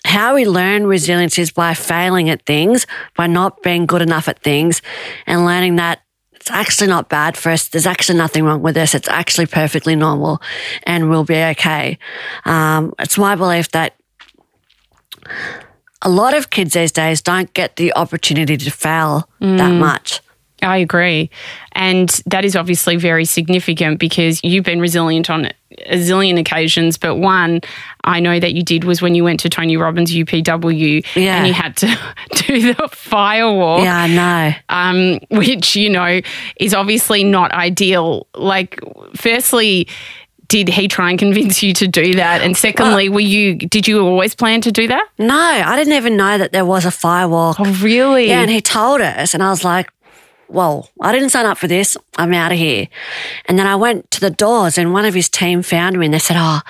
how 0.07 0.37
we 0.37 0.47
learn 0.47 0.87
resilience 0.87 1.37
is 1.37 1.51
by 1.51 1.75
failing 1.75 2.31
at 2.31 2.47
things, 2.47 2.87
by 3.17 3.27
not 3.27 3.63
being 3.63 3.87
good 3.87 4.03
enough 4.03 4.29
at 4.29 4.39
things 4.43 4.83
and 5.27 5.45
learning 5.45 5.77
that 5.77 6.01
it's 6.33 6.51
actually 6.51 6.89
not 6.89 7.09
bad 7.09 7.37
for 7.37 7.51
us. 7.51 7.69
There's 7.69 7.87
actually 7.87 8.19
nothing 8.19 8.45
wrong 8.45 8.63
with 8.63 8.77
us. 8.77 8.95
It's 8.95 9.09
actually 9.09 9.47
perfectly 9.47 9.97
normal 9.97 10.41
and 10.85 11.11
we'll 11.11 11.25
be 11.25 11.43
okay. 11.43 11.99
Um, 12.45 12.95
it's 13.01 13.19
my 13.19 13.35
belief 13.35 13.71
that 13.73 13.95
a 16.03 16.09
lot 16.11 16.35
of 16.35 16.51
kids 16.51 16.75
these 16.75 16.93
days 16.93 17.23
don't 17.23 17.53
get 17.55 17.77
the 17.77 17.93
opportunity 17.95 18.57
to 18.57 18.71
fail 18.71 19.29
that 19.41 19.73
much. 19.73 20.21
I 20.63 20.79
agree. 20.79 21.29
And 21.73 22.09
that 22.27 22.45
is 22.45 22.57
obviously 22.57 22.97
very 22.97 23.27
significant 23.27 23.99
because 23.99 24.41
you've 24.43 24.65
been 24.65 24.81
resilient 24.81 25.29
on 25.29 25.47
a 25.87 25.97
zillion 25.97 26.39
occasions. 26.39 26.97
But 26.97 27.17
one 27.17 27.61
I 28.05 28.21
know 28.21 28.41
that 28.41 28.55
you 28.55 28.63
did 28.63 28.85
was 28.85 29.03
when 29.03 29.15
you 29.15 29.25
went 29.25 29.41
to 29.41 29.51
Tony 29.51 29.77
Robbins 29.77 30.15
UPW 30.15 31.05
Yeah. 31.17 31.37
and 31.39 31.47
you 31.47 31.53
had 31.53 31.77
to 31.79 31.87
do 32.47 32.73
the 32.73 32.83
firewalk. 32.85 33.83
Yeah, 33.83 33.97
I 33.99 34.07
know. 34.07 34.55
um, 34.71 35.21
which 35.31 35.77
you 35.77 35.91
know 35.91 36.21
is 36.57 36.73
obviously 36.73 37.25
not 37.25 37.53
ideal. 37.53 38.27
Like, 38.35 38.79
firstly, 39.17 39.89
did 40.49 40.69
he 40.69 40.89
try 40.89 41.11
and 41.11 41.19
convince 41.19 41.63
you 41.63 41.73
to 41.75 41.87
do 41.87 42.15
that? 42.15 42.43
And 42.43 42.57
secondly, 42.57 43.09
uh, 43.09 43.13
were 43.13 43.21
you 43.21 43.55
did 43.57 43.87
you 43.89 44.01
always 44.01 44.35
plan 44.35 44.61
to 44.63 44.73
do 44.73 44.87
that? 44.89 45.09
No, 45.19 45.35
I 45.35 45.77
didn't 45.77 45.95
even 45.95 46.17
know 46.17 46.39
that 46.39 46.53
there 46.53 46.65
was 46.65 46.85
a 46.85 46.89
firewalk. 46.89 47.57
Oh, 47.59 47.81
really? 47.83 48.29
Yeah, 48.29 48.41
and 48.41 48.51
he 48.51 48.61
told 48.61 49.01
us, 49.01 49.35
and 49.35 49.43
I 49.43 49.51
was 49.51 49.65
like, 49.65 49.91
well, 50.49 50.91
I 51.01 51.13
didn't 51.13 51.31
sign 51.31 51.47
up 51.47 51.59
for 51.59 51.67
this. 51.69 51.97
I'm 52.17 52.33
out 52.33 52.53
of 52.53 52.59
here. 52.59 52.89
And 53.47 53.59
then 53.59 53.67
I 53.67 53.77
went 53.77 54.11
to 54.13 54.21
the 54.21 54.31
doors, 54.31 54.79
and 54.79 54.93
one 54.93 55.05
of 55.05 55.15
his 55.15 55.29
team 55.29 55.63
found 55.63 55.99
me, 55.99 56.07
and 56.07 56.15
they 56.15 56.19
said, 56.19 56.37
oh, 56.39 56.61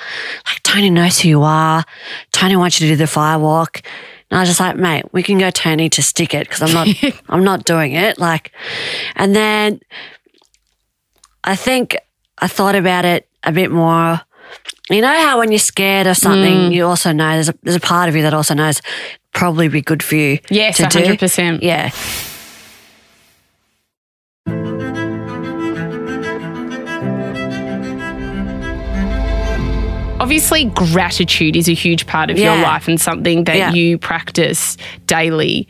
like, 0.46 0.62
Tony 0.62 0.90
knows 0.90 1.20
who 1.20 1.28
you 1.28 1.42
are. 1.42 1.84
Tony 2.32 2.56
wants 2.56 2.80
you 2.80 2.88
to 2.88 2.92
do 2.94 2.96
the 2.96 3.04
firewalk. 3.04 3.84
And 4.30 4.38
I 4.38 4.42
was 4.42 4.48
just 4.48 4.60
like, 4.60 4.76
mate, 4.76 5.04
we 5.12 5.22
can 5.22 5.38
go 5.38 5.50
Tony 5.50 5.88
to 5.90 6.02
stick 6.02 6.34
it 6.34 6.48
because 6.48 6.62
I'm 6.62 6.72
not, 6.72 7.14
I'm 7.28 7.44
not 7.44 7.64
doing 7.64 7.92
it. 7.92 8.18
Like, 8.18 8.52
and 9.16 9.34
then 9.34 9.80
I 11.42 11.56
think 11.56 11.96
I 12.38 12.48
thought 12.48 12.74
about 12.74 13.04
it 13.04 13.28
a 13.44 13.52
bit 13.52 13.70
more. 13.70 14.20
You 14.90 15.00
know 15.00 15.08
how 15.08 15.38
when 15.38 15.50
you're 15.50 15.58
scared 15.58 16.06
of 16.06 16.16
something, 16.16 16.70
mm. 16.70 16.72
you 16.72 16.84
also 16.86 17.12
know 17.12 17.32
there's 17.32 17.48
a, 17.48 17.54
there's 17.62 17.76
a 17.76 17.80
part 17.80 18.08
of 18.08 18.16
you 18.16 18.22
that 18.22 18.34
also 18.34 18.54
knows 18.54 18.82
probably 19.32 19.68
be 19.68 19.80
good 19.80 20.02
for 20.02 20.14
you. 20.14 20.38
Yes, 20.50 20.76
to 20.78 20.84
hundred 20.84 21.18
percent. 21.18 21.62
Yeah. 21.62 21.90
Obviously, 30.20 30.66
gratitude 30.66 31.54
is 31.54 31.68
a 31.68 31.74
huge 31.74 32.06
part 32.06 32.30
of 32.30 32.38
your 32.38 32.56
life 32.56 32.88
and 32.88 32.98
something 32.98 33.44
that 33.44 33.56
Yeah. 33.56 33.72
you 33.72 33.98
practice 33.98 34.78
daily. 35.06 35.68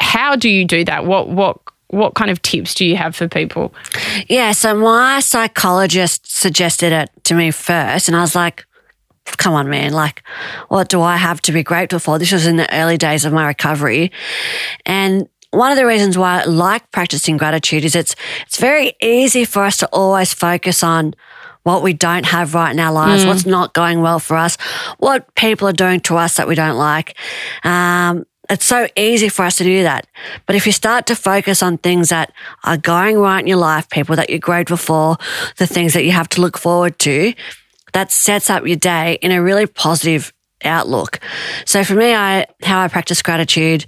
How 0.00 0.34
do 0.34 0.48
you 0.48 0.64
do 0.64 0.84
that? 0.84 1.04
What 1.04 1.28
what 1.28 1.58
what 1.92 2.14
kind 2.14 2.30
of 2.30 2.40
tips 2.40 2.74
do 2.74 2.86
you 2.86 2.96
have 2.96 3.14
for 3.14 3.28
people? 3.28 3.72
Yeah, 4.26 4.52
so 4.52 4.74
my 4.74 5.20
psychologist 5.20 6.26
suggested 6.26 6.90
it 6.90 7.10
to 7.24 7.34
me 7.34 7.50
first, 7.50 8.08
and 8.08 8.16
I 8.16 8.22
was 8.22 8.34
like, 8.34 8.64
come 9.36 9.52
on, 9.54 9.68
man, 9.68 9.92
like, 9.92 10.22
what 10.68 10.88
do 10.88 11.02
I 11.02 11.16
have 11.16 11.42
to 11.42 11.52
be 11.52 11.62
grateful 11.62 11.98
for? 11.98 12.18
This 12.18 12.32
was 12.32 12.46
in 12.46 12.56
the 12.56 12.74
early 12.74 12.96
days 12.96 13.24
of 13.24 13.32
my 13.32 13.46
recovery. 13.46 14.10
And 14.86 15.28
one 15.50 15.70
of 15.70 15.76
the 15.76 15.86
reasons 15.86 16.16
why 16.16 16.40
I 16.40 16.44
like 16.44 16.90
practicing 16.92 17.36
gratitude 17.36 17.84
is 17.84 17.94
it's 17.94 18.16
it's 18.46 18.58
very 18.58 18.94
easy 19.02 19.44
for 19.44 19.62
us 19.62 19.76
to 19.78 19.88
always 19.92 20.32
focus 20.32 20.82
on 20.82 21.14
what 21.62 21.82
we 21.82 21.92
don't 21.92 22.24
have 22.24 22.54
right 22.54 22.72
in 22.72 22.80
our 22.80 22.92
lives, 22.92 23.24
what's 23.24 23.46
not 23.46 23.74
going 23.74 24.00
well 24.00 24.18
for 24.18 24.36
us, 24.36 24.56
what 24.98 25.32
people 25.36 25.68
are 25.68 25.72
doing 25.72 26.00
to 26.00 26.16
us 26.16 26.36
that 26.36 26.48
we 26.48 26.54
don't 26.54 26.76
like. 26.76 27.16
Um, 27.64 28.24
it's 28.52 28.66
so 28.66 28.86
easy 28.96 29.28
for 29.28 29.44
us 29.44 29.56
to 29.56 29.64
do 29.64 29.82
that. 29.82 30.06
But 30.46 30.56
if 30.56 30.66
you 30.66 30.72
start 30.72 31.06
to 31.06 31.16
focus 31.16 31.62
on 31.62 31.78
things 31.78 32.10
that 32.10 32.32
are 32.64 32.76
going 32.76 33.18
right 33.18 33.40
in 33.40 33.46
your 33.46 33.56
life, 33.56 33.88
people 33.88 34.14
that 34.16 34.28
you're 34.28 34.38
grateful 34.38 34.76
for, 34.76 35.16
the 35.56 35.66
things 35.66 35.94
that 35.94 36.04
you 36.04 36.12
have 36.12 36.28
to 36.30 36.40
look 36.40 36.58
forward 36.58 36.98
to, 37.00 37.32
that 37.94 38.12
sets 38.12 38.50
up 38.50 38.66
your 38.66 38.76
day 38.76 39.18
in 39.22 39.32
a 39.32 39.42
really 39.42 39.66
positive 39.66 40.32
outlook. 40.64 41.20
So 41.64 41.84
for 41.84 41.94
me, 41.94 42.14
I 42.14 42.46
how 42.62 42.80
I 42.80 42.88
practice 42.88 43.22
gratitude, 43.22 43.86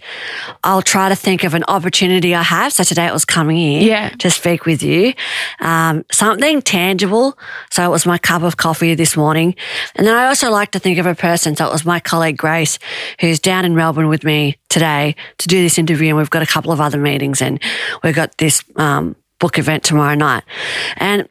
I'll 0.62 0.82
try 0.82 1.08
to 1.08 1.16
think 1.16 1.44
of 1.44 1.54
an 1.54 1.64
opportunity 1.68 2.34
I 2.34 2.42
have. 2.42 2.72
So 2.72 2.84
today 2.84 3.06
it 3.06 3.12
was 3.12 3.24
coming 3.24 3.58
in 3.58 3.82
Yeah. 3.82 4.08
to 4.18 4.30
speak 4.30 4.66
with 4.66 4.82
you, 4.82 5.14
um, 5.60 6.04
something 6.10 6.62
tangible. 6.62 7.38
So 7.70 7.84
it 7.84 7.90
was 7.90 8.06
my 8.06 8.18
cup 8.18 8.42
of 8.42 8.56
coffee 8.56 8.94
this 8.94 9.16
morning, 9.16 9.54
and 9.94 10.06
then 10.06 10.14
I 10.14 10.26
also 10.26 10.50
like 10.50 10.70
to 10.72 10.78
think 10.78 10.98
of 10.98 11.06
a 11.06 11.14
person. 11.14 11.56
So 11.56 11.66
it 11.66 11.72
was 11.72 11.84
my 11.84 12.00
colleague 12.00 12.36
Grace, 12.36 12.78
who's 13.20 13.38
down 13.38 13.64
in 13.64 13.74
Melbourne 13.74 14.08
with 14.08 14.24
me 14.24 14.56
today 14.68 15.14
to 15.38 15.48
do 15.48 15.62
this 15.62 15.78
interview, 15.78 16.08
and 16.08 16.16
we've 16.16 16.30
got 16.30 16.42
a 16.42 16.46
couple 16.46 16.72
of 16.72 16.80
other 16.80 16.98
meetings, 16.98 17.40
and 17.40 17.60
we've 18.02 18.14
got 18.14 18.36
this 18.38 18.62
um, 18.76 19.14
book 19.38 19.58
event 19.58 19.82
tomorrow 19.84 20.14
night, 20.14 20.42
and 20.96 21.28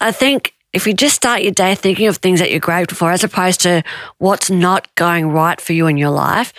I 0.00 0.12
think 0.12 0.52
if 0.72 0.86
you 0.86 0.94
just 0.94 1.14
start 1.14 1.42
your 1.42 1.52
day 1.52 1.74
thinking 1.74 2.06
of 2.06 2.16
things 2.18 2.40
that 2.40 2.50
you're 2.50 2.60
grateful 2.60 2.96
for 2.96 3.10
as 3.12 3.22
opposed 3.24 3.60
to 3.62 3.82
what's 4.18 4.50
not 4.50 4.92
going 4.94 5.30
right 5.30 5.60
for 5.60 5.72
you 5.72 5.86
in 5.86 5.96
your 5.96 6.10
life, 6.10 6.52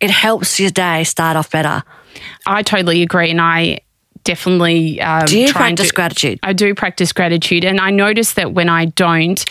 it 0.00 0.10
helps 0.10 0.58
your 0.58 0.70
day 0.70 1.04
start 1.04 1.36
off 1.36 1.50
better. 1.50 1.82
I 2.46 2.62
totally 2.62 3.02
agree, 3.02 3.30
and 3.30 3.40
I 3.40 3.80
definitely 4.24 5.00
um, 5.00 5.26
Do 5.26 5.38
you 5.38 5.48
try 5.48 5.62
practice 5.68 5.92
gratitude? 5.92 6.38
I 6.42 6.52
do 6.52 6.74
practice 6.74 7.12
gratitude, 7.12 7.64
and 7.64 7.80
I 7.80 7.90
notice 7.90 8.32
that 8.34 8.52
when 8.52 8.68
I 8.68 8.86
don't, 8.86 9.44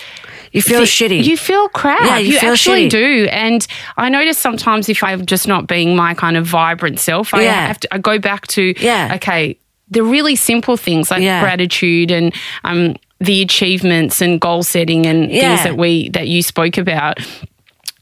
You 0.52 0.62
feel 0.62 0.80
thi- 0.82 0.86
shitty. 0.86 1.24
You 1.24 1.38
feel 1.38 1.70
crap. 1.70 2.02
Yeah, 2.02 2.18
you 2.18 2.40
feel 2.40 2.52
actually 2.52 2.88
shitty. 2.88 2.92
do. 2.92 3.28
And 3.32 3.66
I 3.98 4.10
notice 4.10 4.38
sometimes 4.38 4.90
if 4.90 5.04
I'm 5.04 5.26
just 5.26 5.48
not 5.48 5.68
being 5.68 5.96
my 5.96 6.14
kind 6.14 6.38
of 6.38 6.46
vibrant 6.46 7.00
self, 7.00 7.34
I 7.34 7.44
Yeah. 7.44 7.68
have 7.68 7.80
to. 7.82 7.94
I 7.94 7.98
go 8.00 8.20
back 8.20 8.48
to 8.48 8.74
Yeah. 8.80 9.14
okay, 9.16 9.58
the 9.90 10.04
really 10.04 10.36
simple 10.36 10.76
things 10.78 11.12
like 11.12 11.22
Yeah. 11.22 11.42
gratitude 11.42 12.10
and 12.12 12.34
um, 12.64 12.96
the 13.24 13.42
achievements 13.42 14.22
and 14.22 14.40
goal 14.40 14.64
setting 14.64 15.06
and 15.06 15.32
Yeah. 15.32 15.56
things 15.56 15.64
that 15.64 15.78
we 15.78 16.10
that 16.10 16.28
you 16.28 16.42
spoke 16.44 16.78
about. 16.78 17.20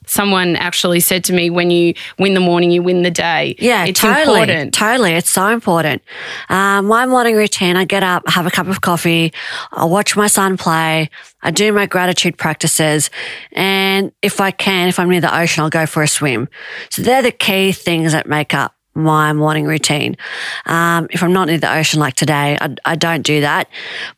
Someone 0.07 0.57
actually 0.57 0.99
said 0.99 1.23
to 1.25 1.33
me, 1.33 1.49
"When 1.49 1.71
you 1.71 1.93
win 2.19 2.33
the 2.33 2.41
morning, 2.41 2.69
you 2.71 2.81
win 2.83 3.01
the 3.03 3.11
day." 3.11 3.55
Yeah, 3.59 3.85
it's 3.85 4.01
totally. 4.01 4.41
important. 4.41 4.73
Totally. 4.73 5.13
It's 5.13 5.29
so 5.31 5.47
important. 5.47 6.01
Um, 6.49 6.87
my 6.87 7.05
morning 7.05 7.35
routine, 7.35 7.77
I 7.77 7.85
get 7.85 8.03
up, 8.03 8.27
have 8.27 8.45
a 8.45 8.51
cup 8.51 8.67
of 8.67 8.81
coffee, 8.81 9.31
I 9.71 9.85
watch 9.85 10.17
my 10.17 10.27
son 10.27 10.57
play, 10.57 11.09
I 11.43 11.51
do 11.51 11.71
my 11.71 11.85
gratitude 11.85 12.37
practices, 12.37 13.09
and 13.53 14.11
if 14.21 14.41
I 14.41 14.51
can, 14.51 14.89
if 14.89 14.99
I'm 14.99 15.07
near 15.09 15.21
the 15.21 15.33
ocean, 15.33 15.63
I'll 15.63 15.69
go 15.69 15.85
for 15.85 16.03
a 16.03 16.07
swim. 16.09 16.49
So 16.89 17.03
they're 17.03 17.21
the 17.21 17.31
key 17.31 17.71
things 17.71 18.11
that 18.11 18.27
make 18.27 18.53
up 18.53 18.73
my 18.93 19.33
morning 19.33 19.65
routine. 19.65 20.17
Um, 20.65 21.07
if 21.11 21.23
I'm 21.23 21.33
not 21.33 21.47
near 21.47 21.57
the 21.57 21.73
ocean 21.73 21.99
like 21.99 22.15
today, 22.15 22.57
I, 22.59 22.75
I 22.85 22.95
don't 22.95 23.21
do 23.21 23.41
that. 23.41 23.67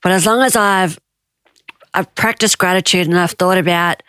But 0.02 0.12
as 0.12 0.26
long 0.26 0.42
as 0.42 0.56
I've 0.56 1.00
I've 1.94 2.14
practiced 2.16 2.58
gratitude 2.58 3.08
and 3.08 3.18
I've 3.18 3.32
thought 3.32 3.58
about 3.58 4.02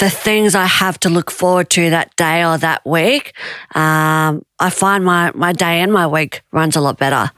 the 0.00 0.10
things 0.10 0.54
I 0.54 0.66
have 0.66 0.98
to 1.00 1.08
look 1.08 1.30
forward 1.30 1.70
to 1.70 1.90
that 1.90 2.14
day 2.16 2.44
or 2.44 2.58
that 2.58 2.84
week, 2.84 3.32
um, 3.76 4.44
I 4.58 4.70
find 4.70 5.04
my, 5.04 5.30
my 5.34 5.52
day 5.52 5.80
and 5.80 5.92
my 5.92 6.06
week 6.06 6.42
runs 6.50 6.74
a 6.74 6.80
lot 6.80 6.98
better. 6.98 7.30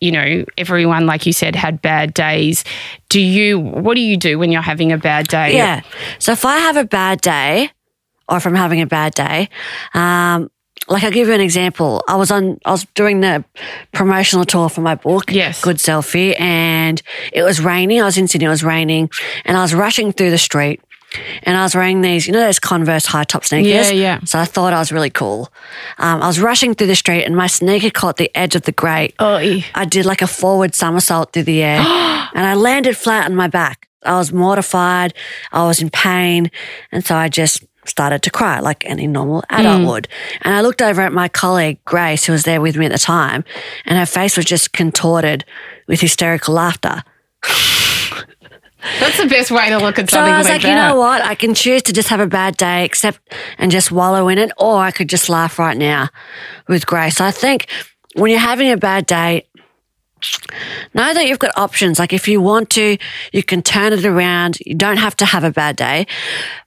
You 0.00 0.12
know, 0.12 0.44
everyone, 0.56 1.06
like 1.06 1.26
you 1.26 1.32
said, 1.32 1.56
had 1.56 1.82
bad 1.82 2.14
days. 2.14 2.62
Do 3.08 3.20
you, 3.20 3.58
what 3.58 3.96
do 3.96 4.00
you 4.00 4.16
do 4.16 4.38
when 4.38 4.52
you're 4.52 4.62
having 4.62 4.92
a 4.92 4.98
bad 4.98 5.26
day? 5.26 5.56
Yeah. 5.56 5.80
So 6.20 6.30
if 6.30 6.44
I 6.44 6.58
have 6.58 6.76
a 6.76 6.84
bad 6.84 7.20
day, 7.20 7.72
or 8.28 8.36
if 8.36 8.46
I'm 8.46 8.54
having 8.54 8.80
a 8.80 8.86
bad 8.86 9.14
day, 9.14 9.48
um, 9.92 10.50
like 10.88 11.04
I'll 11.04 11.10
give 11.10 11.28
you 11.28 11.34
an 11.34 11.40
example. 11.40 12.02
I 12.08 12.16
was 12.16 12.30
on, 12.30 12.58
I 12.64 12.70
was 12.70 12.84
doing 12.94 13.20
the 13.20 13.44
promotional 13.92 14.44
tour 14.44 14.68
for 14.68 14.80
my 14.80 14.94
book, 14.94 15.30
Yes. 15.30 15.60
Good 15.60 15.76
Selfie, 15.76 16.38
and 16.40 17.00
it 17.32 17.42
was 17.42 17.60
raining. 17.60 18.00
I 18.00 18.04
was 18.04 18.16
in 18.18 18.28
Sydney, 18.28 18.46
it 18.46 18.50
was 18.50 18.64
raining, 18.64 19.10
and 19.44 19.56
I 19.56 19.62
was 19.62 19.74
rushing 19.74 20.12
through 20.12 20.30
the 20.30 20.38
street. 20.38 20.80
And 21.44 21.56
I 21.56 21.62
was 21.62 21.74
wearing 21.74 22.02
these, 22.02 22.26
you 22.26 22.34
know, 22.34 22.40
those 22.40 22.58
Converse 22.58 23.06
high 23.06 23.24
top 23.24 23.42
sneakers. 23.42 23.90
Yeah, 23.90 23.92
yeah. 23.92 24.20
So 24.24 24.38
I 24.38 24.44
thought 24.44 24.74
I 24.74 24.78
was 24.78 24.92
really 24.92 25.08
cool. 25.08 25.50
Um, 25.96 26.20
I 26.20 26.26
was 26.26 26.38
rushing 26.38 26.74
through 26.74 26.88
the 26.88 26.96
street, 26.96 27.24
and 27.24 27.34
my 27.34 27.46
sneaker 27.46 27.88
caught 27.88 28.18
the 28.18 28.30
edge 28.36 28.54
of 28.54 28.62
the 28.62 28.72
grate. 28.72 29.14
Oh. 29.18 29.38
I 29.74 29.84
did 29.86 30.04
like 30.04 30.20
a 30.20 30.26
forward 30.26 30.74
somersault 30.74 31.32
through 31.32 31.44
the 31.44 31.62
air 31.62 31.78
and 32.34 32.46
I 32.46 32.52
landed 32.54 32.94
flat 32.94 33.24
on 33.24 33.34
my 33.34 33.48
back. 33.48 33.88
I 34.02 34.18
was 34.18 34.32
mortified. 34.32 35.14
I 35.50 35.64
was 35.64 35.80
in 35.80 35.88
pain. 35.88 36.50
And 36.92 37.02
so 37.04 37.16
I 37.16 37.30
just 37.30 37.64
started 37.88 38.22
to 38.22 38.30
cry 38.30 38.60
like 38.60 38.84
any 38.86 39.06
normal 39.06 39.42
adult 39.50 39.82
mm. 39.82 39.86
would. 39.88 40.08
And 40.42 40.54
I 40.54 40.60
looked 40.60 40.82
over 40.82 41.02
at 41.02 41.12
my 41.12 41.28
colleague, 41.28 41.78
Grace, 41.84 42.24
who 42.24 42.32
was 42.32 42.44
there 42.44 42.60
with 42.60 42.76
me 42.76 42.86
at 42.86 42.92
the 42.92 42.98
time, 42.98 43.44
and 43.84 43.98
her 43.98 44.06
face 44.06 44.36
was 44.36 44.46
just 44.46 44.72
contorted 44.72 45.44
with 45.86 46.00
hysterical 46.00 46.54
laughter. 46.54 47.02
That's 49.00 49.18
the 49.18 49.26
best 49.26 49.50
way 49.50 49.68
to 49.70 49.78
look 49.78 49.98
at 49.98 50.08
something. 50.08 50.30
So 50.30 50.34
I 50.34 50.38
was 50.38 50.48
like, 50.48 50.62
like, 50.62 50.70
you 50.70 50.74
know 50.74 50.98
what? 50.98 51.22
I 51.22 51.34
can 51.34 51.54
choose 51.54 51.82
to 51.82 51.92
just 51.92 52.08
have 52.08 52.20
a 52.20 52.26
bad 52.26 52.56
day, 52.56 52.84
accept 52.84 53.18
and 53.58 53.70
just 53.70 53.90
wallow 53.90 54.28
in 54.28 54.38
it, 54.38 54.52
or 54.56 54.78
I 54.78 54.92
could 54.92 55.08
just 55.08 55.28
laugh 55.28 55.58
right 55.58 55.76
now 55.76 56.08
with 56.68 56.86
Grace. 56.86 57.20
I 57.20 57.32
think 57.32 57.66
when 58.14 58.30
you're 58.30 58.40
having 58.40 58.70
a 58.70 58.76
bad 58.76 59.06
day, 59.06 59.46
know 60.94 61.14
that 61.14 61.26
you've 61.26 61.38
got 61.38 61.56
options. 61.56 61.98
Like 61.98 62.12
if 62.12 62.28
you 62.28 62.40
want 62.40 62.70
to, 62.70 62.96
you 63.32 63.42
can 63.42 63.62
turn 63.62 63.92
it 63.92 64.04
around. 64.04 64.58
You 64.64 64.74
don't 64.74 64.96
have 64.98 65.16
to 65.16 65.24
have 65.24 65.44
a 65.44 65.50
bad 65.50 65.76
day. 65.76 66.06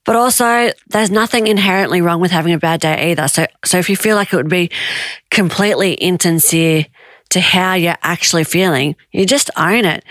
But 0.06 0.16
also 0.16 0.72
there's 0.90 1.12
nothing 1.12 1.48
inherently 1.48 2.02
wrong 2.02 2.22
with 2.22 2.32
having 2.32 2.54
a 2.54 2.60
bad 2.60 2.82
day 2.82 3.12
either. 3.12 3.28
So 3.28 3.46
so 3.66 3.78
if 3.78 3.90
you 3.90 3.96
feel 3.96 4.16
like 4.16 4.34
it 4.34 4.36
would 4.36 4.50
be 4.50 4.72
completely 5.30 5.94
insincere 5.94 6.86
to 7.30 7.40
how 7.40 7.74
you're 7.74 7.98
actually 8.04 8.44
feeling, 8.44 8.96
you 9.12 9.26
just 9.26 9.50
own 9.56 9.86
it. 9.86 10.04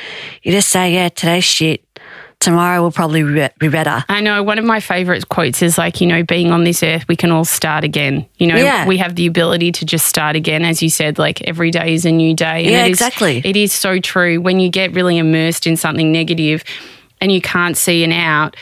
You 0.42 0.52
just 0.52 0.68
say, 0.68 0.94
yeah, 0.94 1.10
today's 1.10 1.44
shit. 1.44 1.84
Tomorrow 2.40 2.80
will 2.82 2.90
probably 2.90 3.22
be 3.22 3.48
be 3.58 3.68
better. 3.68 4.02
I 4.08 4.20
know 4.22 4.42
one 4.42 4.58
of 4.58 4.64
my 4.64 4.80
favorite 4.80 5.28
quotes 5.28 5.60
is 5.60 5.76
like, 5.76 6.00
you 6.00 6.06
know, 6.06 6.22
being 6.22 6.50
on 6.50 6.64
this 6.64 6.82
earth, 6.82 7.06
we 7.06 7.14
can 7.14 7.30
all 7.30 7.44
start 7.44 7.84
again. 7.84 8.26
You 8.38 8.46
know, 8.46 8.56
Yeah. 8.56 8.86
we 8.86 8.96
have 8.96 9.14
the 9.14 9.26
ability 9.26 9.72
to 9.72 9.84
just 9.84 10.06
start 10.06 10.36
again. 10.36 10.64
As 10.64 10.82
you 10.82 10.88
said, 10.88 11.18
like 11.18 11.42
every 11.42 11.70
day 11.70 11.92
is 11.92 12.06
a 12.06 12.10
new 12.10 12.34
day. 12.34 12.64
Yeah, 12.64 12.86
it 12.86 12.90
is- 12.92 12.98
exactly. 12.98 13.42
it 13.44 13.56
is 13.56 13.72
so 13.72 13.98
true. 14.00 14.40
When 14.40 14.58
you 14.58 14.70
get 14.70 14.94
really 14.94 15.18
immersed 15.18 15.66
in 15.66 15.76
something 15.76 16.10
negative 16.10 16.64
and 17.20 17.30
you 17.30 17.42
can't 17.42 17.76
see 17.76 18.02
an 18.04 18.12
out, 18.12 18.56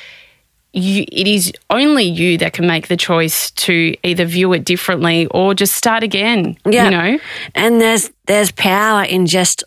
you, 0.73 1.05
it 1.11 1.27
is 1.29 1.53
only 1.71 2.05
you 2.05 2.37
that 2.38 2.53
can 2.53 2.67
make 2.67 2.88
the 2.88 2.97
choice 2.97 3.51
to 3.53 3.95
either 4.03 4.25
view 4.25 4.53
it 4.55 4.64
differently 4.64 5.27
or 5.31 5.55
just 5.55 5.75
start 5.75 6.03
again. 6.03 6.59
Yeah. 6.69 6.85
You 6.87 6.91
know? 6.91 7.19
And 7.55 7.81
there's 7.81 8.11
there's 8.27 8.51
power 8.51 9.05
in 9.05 9.27
just 9.27 9.62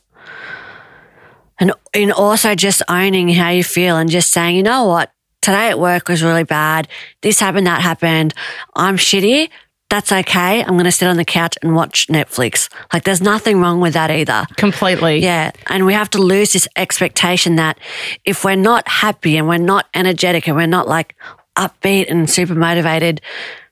and 1.62 1.72
in 1.94 2.12
also 2.12 2.56
just 2.56 2.82
owning 2.90 3.30
how 3.30 3.50
you 3.50 3.64
feel 3.64 3.96
and 3.96 4.10
just 4.10 4.32
saying, 4.32 4.58
you 4.58 4.64
know 4.64 4.86
what, 4.86 5.14
today 5.42 5.70
at 5.70 5.80
work 5.80 6.10
was 6.10 6.24
really 6.24 6.44
bad. 6.44 6.88
This 7.22 7.40
happened, 7.40 7.68
that 7.68 7.82
happened. 7.82 8.34
I'm 8.76 8.98
shitty. 8.98 9.50
That's 9.90 10.12
okay. 10.12 10.64
I'm 10.64 10.74
going 10.74 10.86
to 10.86 10.92
sit 10.92 11.08
on 11.08 11.18
the 11.18 11.26
couch 11.26 11.58
and 11.62 11.76
watch 11.76 12.08
Netflix. 12.08 12.70
Like 12.92 13.04
there's 13.04 13.22
nothing 13.22 13.60
wrong 13.60 13.80
with 13.80 13.94
that 13.94 14.10
either. 14.10 14.48
Completely. 14.56 15.20
Yeah. 15.20 15.52
And 15.68 15.86
we 15.86 15.94
have 15.94 16.10
to 16.12 16.18
lose 16.18 16.54
this 16.54 16.68
expectation 16.78 17.58
that 17.58 17.78
if 18.26 18.44
we're 18.44 18.56
not 18.56 18.88
happy 18.88 19.38
and 19.38 19.48
we're 19.48 19.58
not 19.58 19.88
energetic 19.94 20.48
and 20.48 20.56
we're 20.56 20.66
not 20.66 20.88
like 20.88 21.16
upbeat 21.58 22.10
and 22.10 22.30
super 22.30 22.56
motivated, 22.56 23.22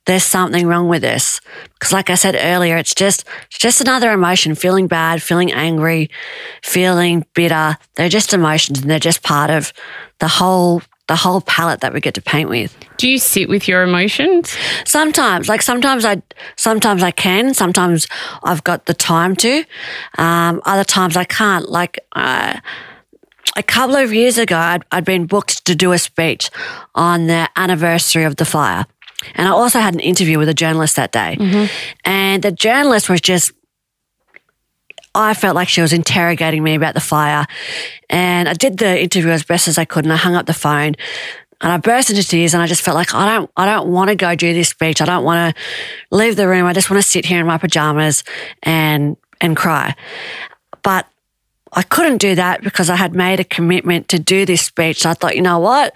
there's 0.10 0.24
something 0.24 0.66
wrong 0.66 0.88
with 0.90 1.04
this. 1.04 1.40
Because 1.76 1.94
like 1.94 2.10
I 2.10 2.16
said 2.16 2.36
earlier, 2.36 2.78
it's 2.78 2.96
just, 2.96 3.26
it's 3.46 3.60
just 3.60 3.80
another 3.80 4.12
emotion, 4.12 4.56
feeling 4.56 4.88
bad, 4.88 5.22
feeling 5.22 5.52
angry, 5.52 6.10
feeling 6.64 7.28
bitter. 7.36 7.78
They're 7.94 8.10
just 8.10 8.34
emotions 8.34 8.82
and 8.82 8.90
they're 8.90 8.98
just 8.98 9.22
part 9.22 9.52
of 9.52 9.72
the 10.18 10.28
whole, 10.28 10.82
the 11.08 11.16
whole 11.16 11.42
palette 11.42 11.82
that 11.82 11.94
we 11.94 12.02
get 12.02 12.16
to 12.16 12.24
paint 12.24 12.50
with. 12.50 12.76
Do 12.98 13.08
you 13.08 13.20
sit 13.20 13.50
with 13.50 13.68
your 13.68 13.84
emotions? 13.84 14.58
Sometimes, 14.84 15.48
like 15.48 15.62
sometimes 15.62 16.04
I, 16.06 16.24
sometimes 16.56 17.04
I 17.04 17.12
can. 17.12 17.54
Sometimes 17.54 18.08
I've 18.42 18.64
got 18.64 18.88
the 18.88 18.96
time 18.96 19.36
to. 19.36 19.64
Um, 20.18 20.60
other 20.66 20.84
times 20.84 21.18
I 21.18 21.24
can't. 21.24 21.70
Like 21.70 22.00
uh, 22.14 22.60
a 23.56 23.64
couple 23.64 23.96
of 23.96 24.12
years 24.12 24.40
ago, 24.40 24.58
I'd, 24.58 24.84
I'd 24.92 25.06
been 25.06 25.28
booked 25.28 25.66
to 25.66 25.76
do 25.76 25.92
a 25.92 26.00
speech 26.00 26.50
on 26.96 27.28
the 27.28 27.48
anniversary 27.56 28.24
of 28.24 28.38
the 28.38 28.46
fire, 28.46 28.86
and 29.36 29.48
I 29.48 29.52
also 29.52 29.80
had 29.80 29.94
an 29.94 30.00
interview 30.00 30.38
with 30.38 30.50
a 30.50 30.54
journalist 30.54 30.96
that 30.96 31.12
day. 31.12 31.38
Mm-hmm. 31.40 31.66
And 32.06 32.44
the 32.44 32.52
journalist 32.52 33.10
was 33.10 33.22
just. 33.22 33.52
I 35.16 35.34
felt 35.34 35.56
like 35.56 35.68
she 35.68 35.82
was 35.82 35.92
interrogating 35.92 36.64
me 36.64 36.76
about 36.76 36.94
the 36.94 37.00
fire. 37.00 37.48
And 38.12 38.48
I 38.48 38.54
did 38.54 38.78
the 38.78 39.02
interview 39.02 39.32
as 39.32 39.44
best 39.44 39.68
as 39.68 39.80
I 39.80 39.84
could 39.84 40.06
and 40.06 40.14
I 40.14 40.18
hung 40.18 40.36
up 40.36 40.46
the 40.46 40.54
phone 40.54 40.94
and 41.62 41.72
I 41.72 41.78
burst 41.78 42.10
into 42.10 42.24
tears 42.24 42.54
and 42.54 42.64
I 42.64 42.68
just 42.68 42.82
felt 42.82 42.96
like 42.96 43.14
I 43.14 43.26
don't 43.34 43.52
I 43.58 43.66
don't 43.66 43.90
want 43.90 44.10
to 44.10 44.16
go 44.16 44.36
do 44.36 44.54
this 44.54 44.70
speech. 44.70 45.02
I 45.02 45.06
don't 45.06 45.24
want 45.24 45.56
to 45.56 45.62
leave 46.16 46.36
the 46.36 46.48
room. 46.48 46.66
I 46.66 46.74
just 46.74 46.90
want 46.90 47.02
to 47.02 47.08
sit 47.08 47.26
here 47.26 47.40
in 47.40 47.48
my 47.48 47.58
pajamas 47.58 48.24
and 48.64 49.18
and 49.42 49.58
cry. 49.58 49.96
But 50.84 51.08
I 51.74 51.84
couldn't 51.84 52.18
do 52.18 52.36
that 52.36 52.62
because 52.62 52.90
I 52.90 52.96
had 52.96 53.14
made 53.14 53.40
a 53.40 53.44
commitment 53.44 54.08
to 54.10 54.20
do 54.20 54.46
this 54.46 54.62
speech. 54.62 55.02
So 55.02 55.10
I 55.10 55.14
thought, 55.14 55.36
you 55.36 55.42
know 55.42 55.60
what? 55.60 55.94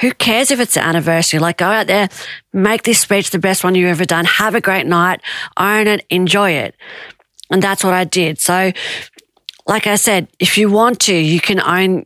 Who 0.00 0.12
cares 0.12 0.50
if 0.50 0.60
it's 0.60 0.76
an 0.76 0.84
anniversary? 0.84 1.40
Like 1.40 1.58
go 1.58 1.66
out 1.66 1.86
there, 1.86 2.08
make 2.52 2.82
this 2.84 3.00
speech 3.00 3.30
the 3.30 3.38
best 3.38 3.64
one 3.64 3.74
you've 3.74 3.88
ever 3.88 4.04
done. 4.04 4.24
Have 4.24 4.54
a 4.54 4.60
great 4.60 4.86
night, 4.86 5.20
own 5.56 5.86
it, 5.86 6.04
enjoy 6.10 6.52
it. 6.52 6.74
And 7.50 7.62
that's 7.62 7.82
what 7.82 7.94
I 7.94 8.04
did. 8.04 8.40
So 8.40 8.72
like 9.66 9.86
I 9.86 9.96
said, 9.96 10.28
if 10.38 10.56
you 10.58 10.70
want 10.70 11.00
to, 11.00 11.14
you 11.14 11.40
can 11.40 11.60
own 11.60 12.04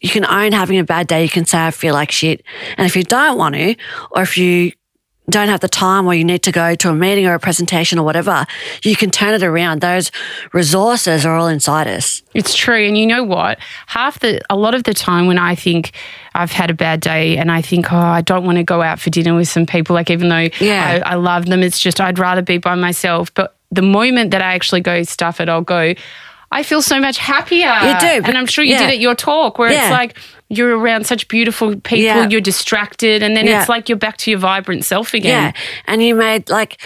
you 0.00 0.10
can 0.10 0.26
own 0.26 0.52
having 0.52 0.78
a 0.78 0.84
bad 0.84 1.06
day. 1.06 1.22
You 1.22 1.28
can 1.28 1.46
say, 1.46 1.66
I 1.66 1.70
feel 1.70 1.94
like 1.94 2.12
shit. 2.12 2.44
And 2.76 2.86
if 2.86 2.96
you 2.96 3.02
don't 3.02 3.38
want 3.38 3.54
to, 3.54 3.74
or 4.10 4.22
if 4.22 4.36
you 4.36 4.72
don't 5.28 5.48
have 5.48 5.60
the 5.60 5.68
time 5.68 6.06
or 6.06 6.14
you 6.14 6.24
need 6.24 6.42
to 6.44 6.52
go 6.52 6.74
to 6.76 6.88
a 6.88 6.94
meeting 6.94 7.26
or 7.26 7.34
a 7.34 7.40
presentation 7.40 7.98
or 7.98 8.04
whatever, 8.04 8.46
you 8.84 8.94
can 8.94 9.10
turn 9.10 9.34
it 9.34 9.42
around. 9.42 9.80
Those 9.80 10.12
resources 10.52 11.26
are 11.26 11.34
all 11.36 11.48
inside 11.48 11.88
us. 11.88 12.22
It's 12.34 12.54
true. 12.54 12.86
And 12.86 12.96
you 12.96 13.06
know 13.06 13.24
what? 13.24 13.58
Half 13.86 14.20
the, 14.20 14.40
a 14.50 14.56
lot 14.56 14.74
of 14.74 14.84
the 14.84 14.94
time 14.94 15.26
when 15.26 15.38
I 15.38 15.54
think 15.54 15.92
I've 16.34 16.52
had 16.52 16.70
a 16.70 16.74
bad 16.74 17.00
day 17.00 17.36
and 17.38 17.50
I 17.50 17.60
think, 17.62 17.92
oh, 17.92 17.96
I 17.96 18.20
don't 18.20 18.44
want 18.44 18.58
to 18.58 18.64
go 18.64 18.82
out 18.82 19.00
for 19.00 19.10
dinner 19.10 19.34
with 19.34 19.48
some 19.48 19.66
people, 19.66 19.94
like 19.94 20.10
even 20.10 20.28
though 20.28 20.48
Yeah. 20.60 21.02
I, 21.04 21.12
I 21.12 21.14
love 21.14 21.46
them, 21.46 21.62
it's 21.62 21.78
just 21.80 22.00
I'd 22.00 22.18
rather 22.18 22.42
be 22.42 22.58
by 22.58 22.74
myself. 22.74 23.32
But 23.34 23.56
the 23.72 23.82
moment 23.82 24.30
that 24.30 24.42
I 24.42 24.54
actually 24.54 24.80
go 24.80 25.02
stuff 25.02 25.40
it, 25.40 25.48
I'll 25.48 25.60
go, 25.62 25.94
I 26.52 26.62
feel 26.62 26.80
so 26.82 27.00
much 27.00 27.18
happier. 27.18 27.66
You 27.66 27.98
do, 27.98 28.26
And 28.28 28.38
I'm 28.38 28.46
sure 28.46 28.62
you 28.62 28.72
yeah. 28.74 28.78
did 28.86 28.90
at 28.90 28.98
your 29.00 29.16
talk 29.16 29.58
where 29.58 29.72
Yeah. 29.72 29.86
it's 29.86 29.90
like, 29.90 30.16
you're 30.48 30.78
around 30.78 31.06
such 31.06 31.28
beautiful 31.28 31.74
people, 31.74 31.98
Yeah. 31.98 32.28
you're 32.28 32.40
distracted, 32.40 33.22
and 33.22 33.36
then 33.36 33.46
Yeah. 33.46 33.60
it's 33.60 33.68
like 33.68 33.88
you're 33.88 33.98
back 33.98 34.16
to 34.18 34.30
your 34.30 34.38
vibrant 34.38 34.84
self 34.84 35.14
again. 35.14 35.52
Yeah. 35.54 35.60
And 35.86 36.02
you 36.02 36.14
made 36.14 36.48
like, 36.48 36.80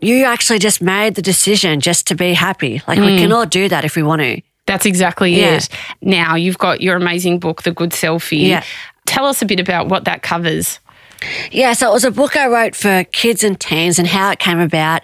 you 0.00 0.24
actually 0.24 0.58
just 0.58 0.82
made 0.82 1.14
the 1.14 1.22
decision 1.22 1.80
just 1.80 2.06
to 2.08 2.14
be 2.14 2.34
happy. 2.34 2.82
Like 2.86 2.98
we 2.98 3.18
can 3.18 3.30
mm. 3.30 3.34
all 3.36 3.46
do 3.46 3.68
that 3.68 3.84
if 3.84 3.96
we 3.96 4.02
want 4.02 4.22
to. 4.22 4.40
That's 4.66 4.86
exactly 4.86 5.34
Yeah. 5.34 5.56
it. 5.56 5.68
Now 6.00 6.36
you've 6.36 6.58
got 6.58 6.80
your 6.80 6.96
amazing 6.96 7.38
book, 7.38 7.62
The 7.62 7.72
Good 7.72 7.90
Selfie. 7.90 8.48
Yeah. 8.48 8.64
Tell 9.06 9.26
us 9.26 9.42
a 9.42 9.46
bit 9.46 9.60
about 9.60 9.88
what 9.88 10.04
that 10.04 10.22
covers. 10.22 10.78
Yeah, 11.50 11.72
so 11.74 11.90
it 11.90 11.92
was 11.92 12.04
a 12.04 12.10
book 12.10 12.36
I 12.36 12.46
wrote 12.46 12.74
for 12.74 13.04
kids 13.04 13.44
and 13.44 13.58
teens, 13.60 13.98
and 13.98 14.08
how 14.08 14.30
it 14.30 14.38
came 14.38 14.58
about 14.58 15.02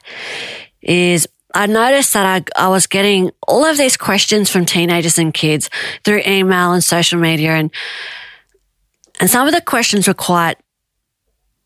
is 0.81 1.29
I 1.57 1.67
noticed 1.67 2.13
that 2.13 2.27
I, 2.27 2.67
I 2.67 2.69
was 2.69 2.87
getting 2.87 3.31
all 3.49 3.65
of 3.65 3.79
these 3.79 3.97
questions 3.97 4.51
from 4.51 4.67
teenagers 4.67 5.19
and 5.19 5.33
kids 5.33 5.71
through 6.05 6.21
email 6.27 6.73
and 6.73 6.85
social 6.85 7.19
media, 7.19 7.53
and 7.53 7.71
and 9.21 9.31
some 9.31 9.49
of 9.49 9.55
the 9.55 9.63
questions 9.63 10.07
were 10.07 10.13
quite 10.13 10.59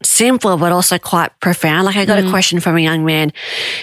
simple, 0.04 0.56
but 0.56 0.70
also 0.70 0.96
quite 0.96 1.32
profound. 1.40 1.86
Like 1.86 1.96
I 1.96 2.04
got 2.04 2.20
a 2.20 2.22
mm. 2.22 2.30
question 2.30 2.60
from 2.60 2.76
a 2.76 2.80
young 2.80 3.04
man 3.04 3.32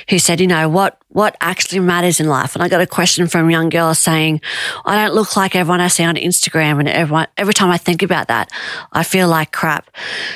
who 0.09 0.17
said, 0.17 0.39
you 0.39 0.47
know, 0.47 0.69
what 0.69 0.97
what 1.09 1.35
actually 1.41 1.79
matters 1.79 2.21
in 2.21 2.27
life, 2.29 2.55
and 2.55 2.63
I 2.63 2.69
got 2.69 2.79
a 2.79 2.87
question 2.87 3.27
from 3.27 3.49
a 3.49 3.51
young 3.51 3.67
girl 3.67 3.93
saying, 3.93 4.39
I 4.85 4.95
don't 4.95 5.13
look 5.13 5.35
like 5.35 5.55
everyone 5.55 5.81
I 5.81 5.89
see 5.89 6.05
on 6.05 6.15
Instagram, 6.15 6.79
and 6.79 6.87
everyone 6.87 7.27
every 7.35 7.53
time 7.53 7.69
I 7.69 7.77
think 7.77 8.01
about 8.01 8.29
that, 8.29 8.49
I 8.93 9.03
feel 9.03 9.27
like 9.27 9.51
crap. 9.51 9.91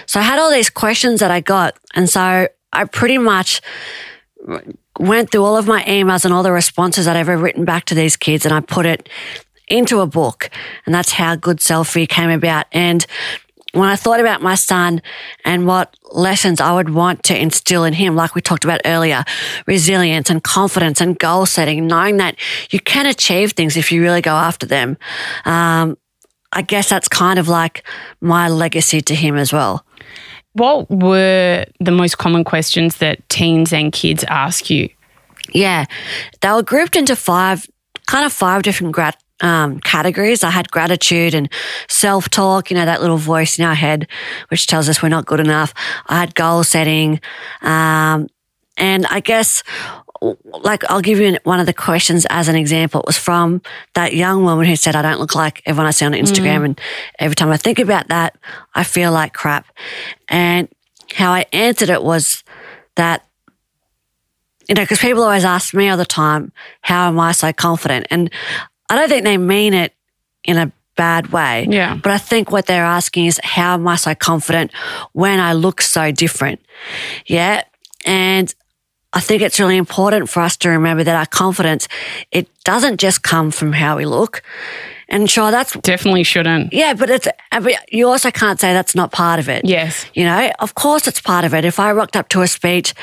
So 0.05 0.19
I 0.19 0.23
had 0.23 0.37
all 0.37 0.51
these 0.51 0.69
questions 0.69 1.21
that 1.21 1.31
I 1.31 1.39
got, 1.39 1.77
and 1.95 2.09
so 2.09 2.49
I 2.73 2.85
pretty 2.85 3.17
much 3.17 3.61
went 5.01 5.31
through 5.31 5.43
all 5.43 5.57
of 5.57 5.67
my 5.67 5.83
emails 5.83 6.23
and 6.25 6.33
all 6.33 6.43
the 6.43 6.51
responses 6.51 7.07
I'd 7.07 7.17
ever 7.17 7.35
written 7.35 7.65
back 7.65 7.85
to 7.85 7.95
these 7.95 8.15
kids, 8.15 8.45
and 8.45 8.53
I 8.53 8.59
put 8.59 8.85
it 8.85 9.09
into 9.67 9.99
a 9.99 10.07
book, 10.07 10.49
and 10.85 10.93
that's 10.93 11.13
how 11.13 11.35
Good 11.35 11.57
Selfie 11.57 12.07
came 12.07 12.29
about. 12.29 12.67
And 12.71 13.05
when 13.73 13.87
I 13.87 13.95
thought 13.95 14.19
about 14.19 14.41
my 14.41 14.55
son 14.55 15.01
and 15.45 15.65
what 15.65 15.95
lessons 16.11 16.59
I 16.59 16.73
would 16.73 16.89
want 16.89 17.23
to 17.23 17.39
instill 17.39 17.85
in 17.85 17.93
him, 17.93 18.15
like 18.15 18.35
we 18.35 18.41
talked 18.41 18.63
about 18.65 18.81
earlier, 18.85 19.23
resilience 19.65 20.29
and 20.29 20.43
confidence 20.43 20.99
and 21.01 21.17
goal 21.17 21.45
setting, 21.45 21.87
knowing 21.87 22.17
that 22.17 22.35
you 22.69 22.79
can 22.79 23.05
achieve 23.05 23.53
things 23.53 23.77
if 23.77 23.91
you 23.91 24.01
really 24.01 24.21
go 24.21 24.35
after 24.35 24.65
them. 24.65 24.97
Um, 25.45 25.97
I 26.51 26.61
guess 26.61 26.89
that's 26.89 27.07
kind 27.07 27.39
of 27.39 27.47
like 27.47 27.83
my 28.19 28.49
legacy 28.49 28.99
to 29.01 29.15
him 29.15 29.37
as 29.37 29.53
well. 29.53 29.85
What 30.53 30.89
were 30.89 31.65
the 31.79 31.91
most 31.91 32.17
common 32.17 32.43
questions 32.43 32.97
that 32.97 33.27
teens 33.29 33.71
and 33.71 33.91
kids 33.91 34.23
ask 34.27 34.69
you? 34.69 34.89
Yeah, 35.53 35.85
they 36.41 36.51
were 36.51 36.63
grouped 36.63 36.95
into 36.95 37.15
five, 37.15 37.67
kind 38.07 38.25
of 38.25 38.33
five 38.33 38.63
different 38.63 38.95
um, 39.41 39.79
categories. 39.79 40.43
I 40.43 40.49
had 40.49 40.71
gratitude 40.71 41.33
and 41.33 41.51
self 41.89 42.29
talk, 42.29 42.69
you 42.69 42.77
know, 42.77 42.85
that 42.85 43.01
little 43.01 43.17
voice 43.17 43.57
in 43.57 43.65
our 43.65 43.75
head, 43.75 44.07
which 44.49 44.67
tells 44.67 44.87
us 44.87 45.01
we're 45.01 45.09
not 45.09 45.25
good 45.25 45.39
enough. 45.39 45.73
I 46.07 46.19
had 46.19 46.35
goal 46.35 46.63
setting. 46.63 47.19
Um, 47.61 48.27
and 48.77 49.05
I 49.07 49.19
guess, 49.19 49.63
like, 50.21 50.83
I'll 50.89 51.01
give 51.01 51.19
you 51.19 51.37
one 51.43 51.59
of 51.59 51.65
the 51.65 51.73
questions 51.73 52.27
as 52.29 52.47
an 52.47 52.55
example. 52.55 53.01
It 53.01 53.07
was 53.07 53.17
from 53.17 53.61
that 53.95 54.13
young 54.13 54.43
woman 54.43 54.65
who 54.65 54.75
said, 54.75 54.95
I 54.95 55.01
don't 55.01 55.19
look 55.19 55.35
like 55.35 55.61
everyone 55.65 55.87
I 55.87 55.91
see 55.91 56.05
on 56.05 56.11
Instagram. 56.11 56.59
Mm. 56.59 56.65
And 56.65 56.81
every 57.19 57.35
time 57.35 57.49
I 57.49 57.57
think 57.57 57.79
about 57.79 58.07
that, 58.09 58.37
I 58.75 58.83
feel 58.83 59.11
like 59.11 59.33
crap. 59.33 59.65
And 60.29 60.67
how 61.13 61.31
I 61.31 61.45
answered 61.51 61.89
it 61.89 62.03
was 62.03 62.43
that 62.95 63.25
you 64.71 64.75
know, 64.75 64.83
because 64.83 64.99
people 64.99 65.23
always 65.23 65.43
ask 65.43 65.73
me 65.73 65.89
all 65.89 65.97
the 65.97 66.05
time, 66.05 66.53
how 66.79 67.09
am 67.09 67.19
I 67.19 67.33
so 67.33 67.51
confident? 67.51 68.07
And 68.09 68.31
I 68.89 68.95
don't 68.95 69.09
think 69.09 69.25
they 69.25 69.37
mean 69.37 69.73
it 69.73 69.93
in 70.45 70.55
a 70.57 70.71
bad 70.95 71.33
way. 71.33 71.67
Yeah. 71.69 71.95
But 71.95 72.13
I 72.13 72.17
think 72.17 72.51
what 72.51 72.67
they're 72.67 72.85
asking 72.85 73.25
is, 73.25 73.37
how 73.43 73.73
am 73.73 73.85
I 73.85 73.97
so 73.97 74.15
confident 74.15 74.71
when 75.11 75.41
I 75.41 75.53
look 75.53 75.81
so 75.81 76.11
different? 76.11 76.61
Yeah. 77.25 77.63
And 78.05 78.55
I 79.13 79.19
think 79.19 79.41
it's 79.41 79.59
really 79.59 79.77
important 79.77 80.29
for 80.29 80.41
us 80.41 80.55
to 80.57 80.69
remember 80.69 81.03
that 81.03 81.15
our 81.15 81.25
confidence, 81.25 81.87
it 82.31 82.47
doesn't 82.63 82.99
just 82.99 83.23
come 83.23 83.51
from 83.51 83.73
how 83.73 83.97
we 83.97 84.05
look. 84.05 84.41
And 85.09 85.29
sure, 85.29 85.51
that's 85.51 85.73
definitely 85.79 86.23
shouldn't. 86.23 86.71
Yeah, 86.71 86.93
but 86.93 87.09
it's, 87.09 87.27
but 87.51 87.73
you 87.91 88.07
also 88.07 88.31
can't 88.31 88.59
say 88.59 88.71
that's 88.71 88.95
not 88.95 89.11
part 89.11 89.39
of 89.39 89.49
it. 89.49 89.65
Yes. 89.65 90.05
You 90.13 90.23
know, 90.23 90.51
of 90.59 90.75
course 90.75 91.07
it's 91.07 91.19
part 91.19 91.43
of 91.43 91.53
it. 91.53 91.65
If 91.65 91.79
I 91.79 91.91
rocked 91.91 92.15
up 92.15 92.29
to 92.29 92.41
a 92.41 92.47
speech 92.47 92.93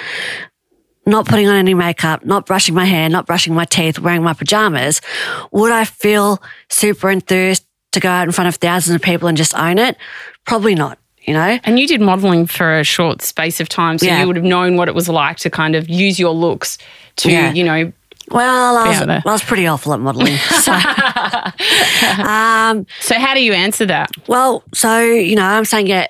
not 1.04 1.26
putting 1.26 1.48
on 1.48 1.56
any 1.56 1.74
makeup, 1.74 2.24
not 2.24 2.46
brushing 2.46 2.74
my 2.74 2.84
hair, 2.86 3.08
not 3.08 3.26
brushing 3.26 3.54
my 3.54 3.64
teeth, 3.66 3.98
wearing 3.98 4.22
my 4.22 4.32
pajamas, 4.32 5.00
would 5.52 5.72
I 5.72 5.84
feel 5.84 6.42
super 6.70 7.10
enthused 7.10 7.64
to 7.92 8.00
go 8.00 8.08
out 8.08 8.26
in 8.26 8.32
front 8.32 8.48
of 8.48 8.56
thousands 8.56 8.94
of 8.94 9.02
people 9.02 9.28
and 9.28 9.36
just 9.36 9.54
own 9.54 9.78
it? 9.78 9.96
Probably 10.46 10.74
not. 10.74 10.98
You 11.28 11.34
know? 11.34 11.58
And 11.64 11.78
you 11.78 11.86
did 11.86 12.00
modeling 12.00 12.46
for 12.46 12.78
a 12.78 12.84
short 12.84 13.20
space 13.20 13.60
of 13.60 13.68
time, 13.68 13.98
so 13.98 14.06
yeah. 14.06 14.22
you 14.22 14.26
would 14.26 14.36
have 14.36 14.46
known 14.46 14.78
what 14.78 14.88
it 14.88 14.94
was 14.94 15.10
like 15.10 15.36
to 15.40 15.50
kind 15.50 15.76
of 15.76 15.86
use 15.86 16.18
your 16.18 16.32
looks 16.32 16.78
to, 17.16 17.30
yeah. 17.30 17.52
you 17.52 17.64
know, 17.64 17.92
well, 18.30 18.76
I 18.78 18.88
was, 18.88 19.02
I 19.02 19.22
was 19.24 19.42
pretty 19.42 19.66
awful 19.66 19.92
at 19.92 20.00
modelling. 20.00 20.36
So. 20.36 20.72
um, 22.22 22.86
so, 23.00 23.18
how 23.18 23.34
do 23.34 23.42
you 23.42 23.52
answer 23.52 23.84
that? 23.86 24.10
Well, 24.26 24.62
so, 24.72 25.02
you 25.02 25.36
know, 25.36 25.44
I'm 25.44 25.64
saying, 25.64 25.86
yeah, 25.86 26.06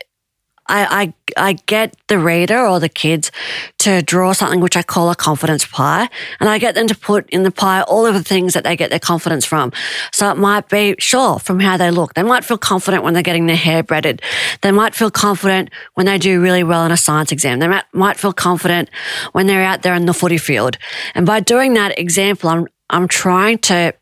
I, 0.69 1.15
I, 1.37 1.49
I 1.49 1.53
get 1.67 1.97
the 2.09 2.19
reader 2.19 2.67
or 2.67 2.79
the 2.79 2.89
kids 2.89 3.31
to 3.79 4.03
draw 4.03 4.33
something 4.33 4.61
which 4.61 4.77
I 4.77 4.83
call 4.83 5.11
a 5.11 5.17
confidence 5.17 5.65
pie, 5.67 6.09
and 6.41 6.49
I 6.49 6.59
get 6.59 6.75
them 6.75 6.87
to 6.89 6.97
put 6.97 7.29
in 7.31 7.43
the 7.43 7.51
pie 7.51 7.83
all 7.83 8.07
of 8.07 8.15
the 8.15 8.23
things 8.23 8.55
that 8.55 8.65
they 8.65 8.77
get 8.77 8.91
their 8.91 8.99
confidence 8.99 9.45
from. 9.45 9.73
So 10.13 10.31
it 10.31 10.37
might 10.37 10.69
be, 10.69 10.95
sure, 10.99 11.39
from 11.39 11.61
how 11.61 11.77
they 11.77 11.91
look. 11.91 12.15
They 12.15 12.23
might 12.23 12.45
feel 12.45 12.59
confident 12.59 13.03
when 13.03 13.15
they're 13.15 13.23
getting 13.23 13.47
their 13.47 13.57
hair 13.57 13.83
braided. 13.83 14.23
They 14.63 14.73
might 14.73 14.95
feel 14.95 15.11
confident 15.11 15.71
when 15.95 16.07
they 16.07 16.19
do 16.19 16.41
really 16.41 16.65
well 16.65 16.85
in 16.85 16.93
a 16.93 16.97
science 16.97 17.33
exam. 17.33 17.59
They 17.59 17.69
might, 17.69 17.85
might 17.93 18.17
feel 18.17 18.33
confident 18.33 18.91
when 19.33 19.47
they're 19.47 19.65
out 19.65 19.83
there 19.83 19.95
in 19.95 20.07
the 20.07 20.15
footy 20.15 20.39
field. 20.39 20.77
And 21.15 21.27
by 21.27 21.41
doing 21.41 21.75
that 21.75 21.99
example, 21.99 22.51
I'm, 22.51 22.67
I'm 22.91 23.09
trying 23.09 23.59
to 23.59 23.95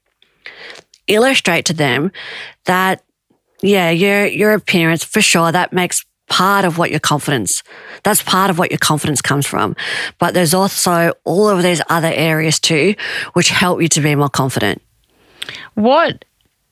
illustrate 1.06 1.66
to 1.66 1.72
them 1.72 2.10
that 2.64 3.02
yeah, 3.62 3.90
your 3.90 4.26
your 4.26 4.52
appearance 4.52 5.02
for 5.02 5.20
sure 5.20 5.50
that 5.50 5.72
makes 5.72 6.04
part 6.28 6.64
of 6.64 6.78
what 6.78 6.90
your 6.90 7.00
confidence, 7.00 7.62
that's 8.02 8.22
part 8.22 8.50
of 8.50 8.58
what 8.58 8.70
your 8.70 8.78
confidence 8.78 9.20
comes 9.20 9.46
from. 9.46 9.76
But 10.18 10.34
there's 10.34 10.54
also 10.54 11.12
all 11.24 11.48
of 11.48 11.62
these 11.62 11.80
other 11.88 12.12
areas 12.12 12.58
too, 12.58 12.94
which 13.32 13.48
help 13.48 13.80
you 13.80 13.88
to 13.88 14.00
be 14.00 14.14
more 14.14 14.28
confident. 14.28 14.82
What 15.74 16.24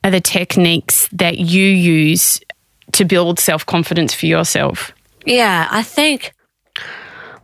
are 0.03 0.11
the 0.11 0.21
techniques 0.21 1.09
that 1.13 1.39
you 1.39 1.67
use 1.67 2.41
to 2.93 3.05
build 3.05 3.39
self 3.39 3.65
confidence 3.65 4.15
for 4.15 4.27
yourself? 4.27 4.93
Yeah, 5.25 5.69
I 5.71 5.83
think 5.83 6.35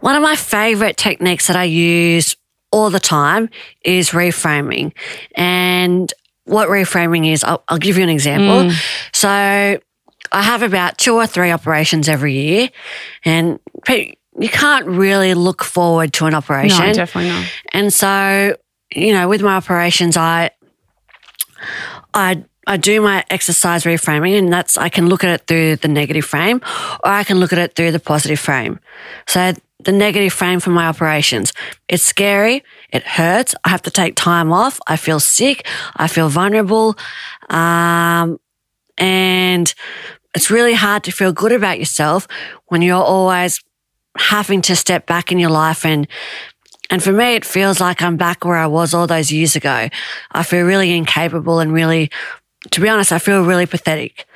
one 0.01 0.17
of 0.17 0.23
my 0.23 0.37
favorite 0.37 0.97
techniques 0.97 1.47
that 1.47 1.57
I 1.57 1.65
use 1.65 2.37
all 2.73 2.91
the 2.91 3.01
time 3.01 3.51
is 3.85 4.11
reframing. 4.11 4.93
And 5.35 6.13
what 6.45 6.69
reframing 6.69 7.33
is, 7.33 7.45
I'll, 7.45 7.63
I'll 7.69 7.79
give 7.79 7.97
you 7.97 8.03
an 8.03 8.09
example. 8.09 8.71
Mm. 8.71 9.11
So 9.13 9.81
I 10.33 10.43
have 10.43 10.63
about 10.63 10.99
two 10.99 11.15
or 11.15 11.27
three 11.27 11.51
operations 11.51 12.09
every 12.09 12.35
year, 12.35 12.69
and 13.25 13.59
you 13.89 14.49
can't 14.49 14.87
really 14.87 15.35
look 15.35 15.63
forward 15.65 16.13
to 16.15 16.27
an 16.27 16.35
operation. 16.35 16.87
No, 16.87 16.93
definitely 16.93 17.31
not. 17.31 17.47
And 17.73 17.93
so, 17.93 18.57
you 18.95 19.13
know, 19.13 19.29
with 19.29 19.43
my 19.43 19.57
operations, 19.57 20.17
I, 20.17 20.51
I, 22.15 22.45
I 22.67 22.77
do 22.77 23.01
my 23.01 23.25
exercise 23.29 23.85
reframing, 23.85 24.39
and 24.39 24.53
that's 24.53 24.79
I 24.79 24.89
can 24.89 25.09
look 25.09 25.25
at 25.25 25.31
it 25.31 25.47
through 25.47 25.77
the 25.77 25.89
negative 25.89 26.25
frame, 26.25 26.61
or 27.05 27.11
I 27.11 27.25
can 27.25 27.39
look 27.39 27.53
at 27.53 27.59
it 27.59 27.75
through 27.75 27.93
the 27.93 28.01
positive 28.01 28.39
frame. 28.39 28.79
So 29.27 29.53
the 29.85 29.93
negative 29.93 30.33
frame 30.33 30.61
for 30.61 30.71
my 30.71 30.87
operations. 30.87 31.53
It's 31.89 32.03
scary. 32.03 32.63
It 32.93 33.03
hurts. 33.03 33.55
I 33.65 33.71
have 33.71 33.83
to 33.83 33.91
take 33.91 34.15
time 34.15 34.53
off. 34.53 34.79
I 34.87 34.97
feel 34.97 35.21
sick. 35.21 35.67
I 35.97 36.07
feel 36.07 36.29
vulnerable. 36.29 36.97
Um, 37.49 38.39
and 38.99 39.73
it's 40.35 40.51
really 40.51 40.75
hard 40.75 41.05
to 41.05 41.13
feel 41.13 41.33
good 41.33 41.53
about 41.53 41.79
yourself 41.79 42.29
when 42.67 42.83
you're 42.83 43.03
always 43.03 43.63
having 44.17 44.63
to 44.63 44.77
step 44.77 45.07
back 45.07 45.33
in 45.33 45.39
your 45.39 45.51
life 45.51 45.85
and 45.85 46.07
and 46.93 47.01
for 47.01 47.13
me, 47.13 47.37
it 47.37 47.45
feels 47.45 47.81
like 47.81 48.03
I'm 48.03 48.17
back 48.17 48.45
where 48.45 48.57
I 48.57 48.67
was 48.67 48.93
all 48.93 49.07
those 49.07 49.31
years 49.31 49.55
ago. 49.55 49.89
I 50.33 50.43
feel 50.43 50.67
really 50.67 50.97
incapable 50.97 51.61
and 51.61 51.73
really, 51.73 52.11
to 52.73 52.81
be 52.81 52.89
honest, 52.89 53.13
I 53.13 53.21
feel 53.21 53.45
really 53.45 53.67
pathetic. 53.67 54.27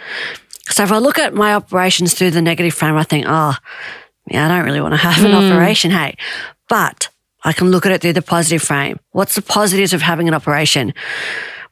So 0.69 0.85
if 0.85 0.93
I 0.93 0.99
look 0.99 1.19
at 1.19 1.35
my 1.35 1.55
operations 1.55 2.15
through 2.15 2.31
the 2.31 2.41
negative 2.41 2.73
frame, 2.73 2.97
I 2.97 3.03
think, 3.03 3.27
oh, 3.29 3.57
yeah, 4.31 4.47
I 4.47 4.49
don't 4.49 4.65
really 4.65 4.81
want 4.81 4.95
to 4.95 4.99
have 4.99 5.25
an 5.25 5.33
mm. 5.33 5.53
operation. 5.53 5.91
Hey, 5.91 6.17
but 6.69 7.09
I 7.43 7.53
can 7.53 7.73
look 7.73 7.87
at 7.87 7.93
it 7.93 8.01
through 8.01 8.15
the 8.15 8.23
positive 8.23 8.63
frame. 8.63 9.01
What's 9.11 9.35
the 9.35 9.43
positives 9.43 9.93
of 9.93 10.01
having 10.01 10.29
an 10.29 10.35
operation? 10.35 10.95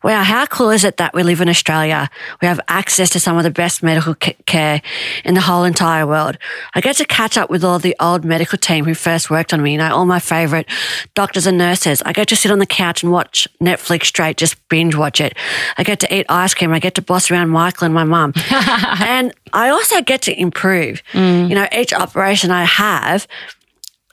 Wow, 0.02 0.22
how 0.22 0.46
cool 0.46 0.70
is 0.70 0.84
it 0.84 0.96
that 0.96 1.14
we 1.14 1.22
live 1.22 1.40
in 1.40 1.48
Australia? 1.48 2.10
We 2.40 2.48
have 2.48 2.60
access 2.68 3.10
to 3.10 3.20
some 3.20 3.36
of 3.36 3.44
the 3.44 3.50
best 3.50 3.82
medical 3.82 4.14
care 4.14 4.82
in 5.24 5.34
the 5.34 5.40
whole 5.40 5.64
entire 5.64 6.06
world. 6.06 6.38
I 6.74 6.80
get 6.80 6.96
to 6.96 7.04
catch 7.04 7.38
up 7.38 7.50
with 7.50 7.64
all 7.64 7.78
the 7.78 7.96
old 8.00 8.24
medical 8.24 8.58
team 8.58 8.84
who 8.84 8.94
first 8.94 9.30
worked 9.30 9.52
on 9.52 9.62
me, 9.62 9.72
you 9.72 9.78
know, 9.78 9.94
all 9.94 10.06
my 10.06 10.18
favorite 10.18 10.66
doctors 11.14 11.46
and 11.46 11.58
nurses. 11.58 12.02
I 12.02 12.12
get 12.12 12.28
to 12.28 12.36
sit 12.36 12.50
on 12.50 12.58
the 12.58 12.66
couch 12.66 13.02
and 13.02 13.12
watch 13.12 13.46
Netflix 13.60 14.06
straight, 14.06 14.36
just 14.36 14.56
binge 14.68 14.94
watch 14.94 15.20
it. 15.20 15.36
I 15.78 15.84
get 15.84 16.00
to 16.00 16.14
eat 16.14 16.26
ice 16.28 16.54
cream. 16.54 16.72
I 16.72 16.78
get 16.78 16.94
to 16.96 17.02
boss 17.02 17.30
around 17.30 17.50
Michael 17.50 17.86
and 17.86 17.94
my 17.94 18.04
mum. 18.04 18.32
and 18.50 19.32
I 19.52 19.68
also 19.68 20.00
get 20.02 20.22
to 20.22 20.40
improve. 20.40 21.02
Mm. 21.12 21.48
You 21.48 21.54
know, 21.54 21.68
each 21.72 21.92
operation 21.92 22.50
I 22.50 22.64
have, 22.64 23.26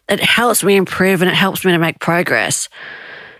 it 0.07 0.19
helps 0.19 0.63
me 0.63 0.75
improve 0.75 1.21
and 1.21 1.29
it 1.29 1.35
helps 1.35 1.63
me 1.63 1.71
to 1.71 1.79
make 1.79 1.99
progress. 1.99 2.69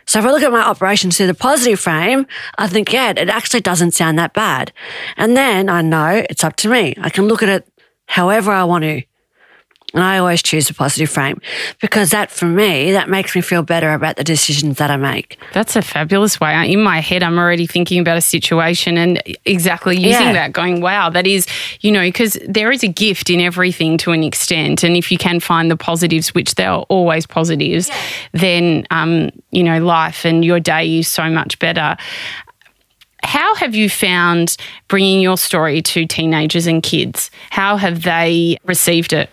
So 0.10 0.18
if 0.18 0.26
I 0.26 0.32
look 0.32 0.42
at 0.42 0.52
my 0.52 0.64
operations 0.64 1.18
through 1.18 1.28
the 1.28 1.36
positive 1.36 1.80
frame, 1.80 2.26
I 2.58 2.68
think, 2.68 2.92
yeah, 2.92 3.12
it 3.12 3.30
actually 3.30 3.60
doesn't 3.60 3.92
sound 3.92 4.18
that 4.18 4.34
bad. 4.34 4.74
And 5.18 5.38
then 5.38 5.70
I 5.70 5.84
know 5.84 6.26
it's 6.28 6.44
up 6.44 6.56
to 6.56 6.68
me. 6.68 6.96
I 7.00 7.12
can 7.12 7.28
look 7.28 7.44
at 7.44 7.50
it 7.50 7.68
however 8.08 8.52
I 8.52 8.64
want 8.64 8.86
to. 8.86 9.04
And 9.94 10.04
I 10.04 10.20
always 10.20 10.44
choose 10.44 10.70
a 10.70 10.74
positive 10.74 11.10
frame 11.10 11.42
because 11.82 12.12
that 12.12 12.30
for 12.30 12.46
me, 12.46 12.92
that 12.92 13.10
makes 13.10 13.36
me 13.36 13.42
feel 13.42 13.64
better 13.64 13.92
about 13.94 14.18
the 14.18 14.24
decisions 14.24 14.78
that 14.78 14.92
I 14.92 14.98
make. 14.98 15.40
That's 15.54 15.76
a 15.76 15.82
fabulous 15.82 16.40
way. 16.40 16.72
In 16.72 16.84
my 16.84 17.00
head, 17.00 17.24
I'm 17.24 17.40
already 17.40 17.66
thinking 17.66 18.00
about 18.00 18.18
a 18.18 18.22
situation 18.22 18.98
and 18.98 19.22
exactly 19.46 19.96
using 19.96 20.28
yeah. 20.28 20.34
that, 20.34 20.54
going, 20.54 20.82
wow, 20.82 21.10
that 21.10 21.26
is, 21.26 21.48
you 21.82 21.92
know, 21.92 22.02
because 22.02 22.38
there 22.48 22.72
is 22.72 22.84
a 22.84 22.88
gift 22.88 23.32
in 23.32 23.40
everything 23.40 23.98
to 24.00 24.12
an 24.12 24.24
extent. 24.24 24.84
And 24.84 24.96
if 24.96 25.12
you 25.12 25.18
can 25.18 25.40
find 25.40 25.72
the 25.72 25.78
positives, 25.78 26.36
which 26.36 26.54
they 26.54 26.66
are 26.66 26.86
always 26.90 27.26
positives, 27.26 27.90
yeah. 27.90 27.98
then, 28.34 28.86
um, 28.92 29.32
you 29.50 29.64
know, 29.64 29.84
life 29.84 30.24
and 30.24 30.46
your 30.46 30.60
day 30.60 31.00
is 31.00 31.08
so 31.08 31.30
much 31.32 31.58
better. 31.58 31.98
How 33.24 33.56
have 33.56 33.74
you 33.74 33.90
found 33.90 34.56
bringing 34.88 35.20
your 35.20 35.38
story 35.38 35.82
to 35.82 36.06
teenagers 36.06 36.68
and 36.68 36.84
kids? 36.84 37.32
How 37.50 37.76
have 37.76 38.04
they 38.04 38.58
received 38.66 39.14
it? 39.14 39.30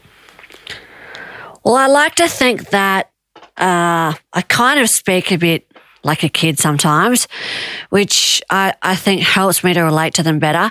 Well, 1.67 1.75
I 1.75 1.89
like 1.89 2.15
to 2.15 2.29
think 2.29 2.71
that 2.71 3.11
uh, 3.57 4.15
I 4.33 4.43
kind 4.47 4.79
of 4.79 4.89
speak 4.89 5.33
a 5.33 5.37
bit 5.37 5.67
like 6.05 6.23
a 6.23 6.29
kid 6.29 6.61
sometimes, 6.61 7.27
which 7.91 8.41
I, 8.49 8.75
I 8.83 8.95
think 8.95 9.23
helps 9.23 9.65
me 9.65 9.75
to 9.75 9.81
relate 9.83 10.15
to 10.15 10.23
them 10.23 10.39
better. 10.39 10.71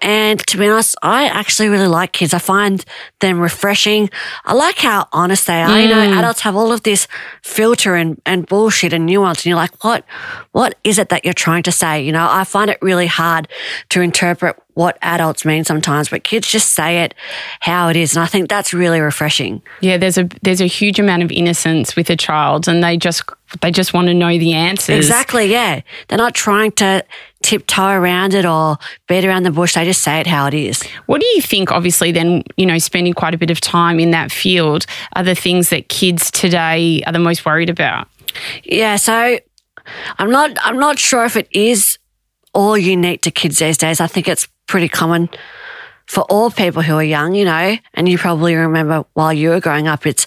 And 0.00 0.44
to 0.48 0.58
be 0.58 0.66
honest, 0.66 0.96
I 1.00 1.28
actually 1.28 1.68
really 1.68 1.86
like 1.86 2.10
kids. 2.10 2.34
I 2.34 2.40
find 2.40 2.84
them 3.20 3.38
refreshing. 3.38 4.10
I 4.44 4.54
like 4.54 4.78
how 4.78 5.06
honest 5.12 5.46
they 5.46 5.62
are. 5.62 5.68
Mm. 5.68 5.82
You 5.82 5.88
know, 5.90 6.06
mm. 6.08 6.18
adults 6.18 6.40
have 6.40 6.56
all 6.56 6.72
of 6.72 6.82
this 6.82 7.06
filter 7.42 7.94
and, 7.94 8.20
and 8.26 8.44
bullshit 8.44 8.92
and 8.92 9.06
nuance. 9.06 9.40
And 9.40 9.46
you're 9.46 9.56
like, 9.56 9.84
what, 9.84 10.04
what 10.50 10.76
is 10.82 10.98
it 10.98 11.10
that 11.10 11.24
you're 11.24 11.34
trying 11.34 11.62
to 11.62 11.72
say? 11.72 12.04
You 12.04 12.10
know, 12.10 12.26
I 12.28 12.42
find 12.42 12.68
it 12.68 12.78
really 12.82 13.06
hard 13.06 13.46
to 13.90 14.00
interpret 14.00 14.60
what 14.74 14.98
adults 15.02 15.44
mean 15.44 15.64
sometimes, 15.64 16.08
but 16.08 16.24
kids 16.24 16.48
just 16.48 16.70
say 16.74 17.02
it 17.02 17.14
how 17.60 17.88
it 17.88 17.96
is. 17.96 18.16
And 18.16 18.22
I 18.22 18.26
think 18.26 18.48
that's 18.48 18.72
really 18.72 19.00
refreshing. 19.00 19.62
Yeah, 19.80 19.96
there's 19.96 20.18
a 20.18 20.28
there's 20.42 20.60
a 20.60 20.66
huge 20.66 20.98
amount 20.98 21.22
of 21.22 21.30
innocence 21.30 21.94
with 21.96 22.08
a 22.10 22.16
child 22.16 22.68
and 22.68 22.82
they 22.82 22.96
just 22.96 23.24
they 23.60 23.70
just 23.70 23.92
want 23.92 24.08
to 24.08 24.14
know 24.14 24.38
the 24.38 24.54
answers. 24.54 24.96
Exactly, 24.96 25.46
yeah. 25.46 25.82
They're 26.08 26.18
not 26.18 26.34
trying 26.34 26.72
to 26.72 27.04
tiptoe 27.42 27.90
around 27.90 28.34
it 28.34 28.46
or 28.46 28.78
beat 29.08 29.24
around 29.24 29.42
the 29.42 29.50
bush. 29.50 29.74
They 29.74 29.84
just 29.84 30.02
say 30.02 30.20
it 30.20 30.26
how 30.26 30.46
it 30.46 30.54
is. 30.54 30.82
What 31.06 31.20
do 31.20 31.26
you 31.28 31.42
think, 31.42 31.70
obviously, 31.70 32.12
then, 32.12 32.44
you 32.56 32.64
know, 32.64 32.78
spending 32.78 33.12
quite 33.12 33.34
a 33.34 33.38
bit 33.38 33.50
of 33.50 33.60
time 33.60 34.00
in 34.00 34.12
that 34.12 34.32
field 34.32 34.86
are 35.14 35.24
the 35.24 35.34
things 35.34 35.70
that 35.70 35.88
kids 35.88 36.30
today 36.30 37.02
are 37.06 37.12
the 37.12 37.18
most 37.18 37.44
worried 37.44 37.68
about? 37.68 38.08
Yeah, 38.64 38.96
so 38.96 39.38
I'm 40.18 40.30
not 40.30 40.56
I'm 40.62 40.78
not 40.78 40.98
sure 40.98 41.24
if 41.24 41.36
it 41.36 41.48
is 41.50 41.98
all 42.52 42.76
unique 42.76 43.22
to 43.22 43.30
kids 43.30 43.58
these 43.58 43.78
days. 43.78 44.00
I 44.00 44.06
think 44.06 44.28
it's 44.28 44.48
pretty 44.66 44.88
common 44.88 45.28
for 46.06 46.22
all 46.24 46.50
people 46.50 46.82
who 46.82 46.94
are 46.94 47.02
young, 47.02 47.34
you 47.34 47.44
know, 47.44 47.76
and 47.94 48.08
you 48.08 48.18
probably 48.18 48.54
remember 48.54 49.04
while 49.14 49.32
you 49.32 49.50
were 49.50 49.60
growing 49.60 49.88
up, 49.88 50.06
it's 50.06 50.26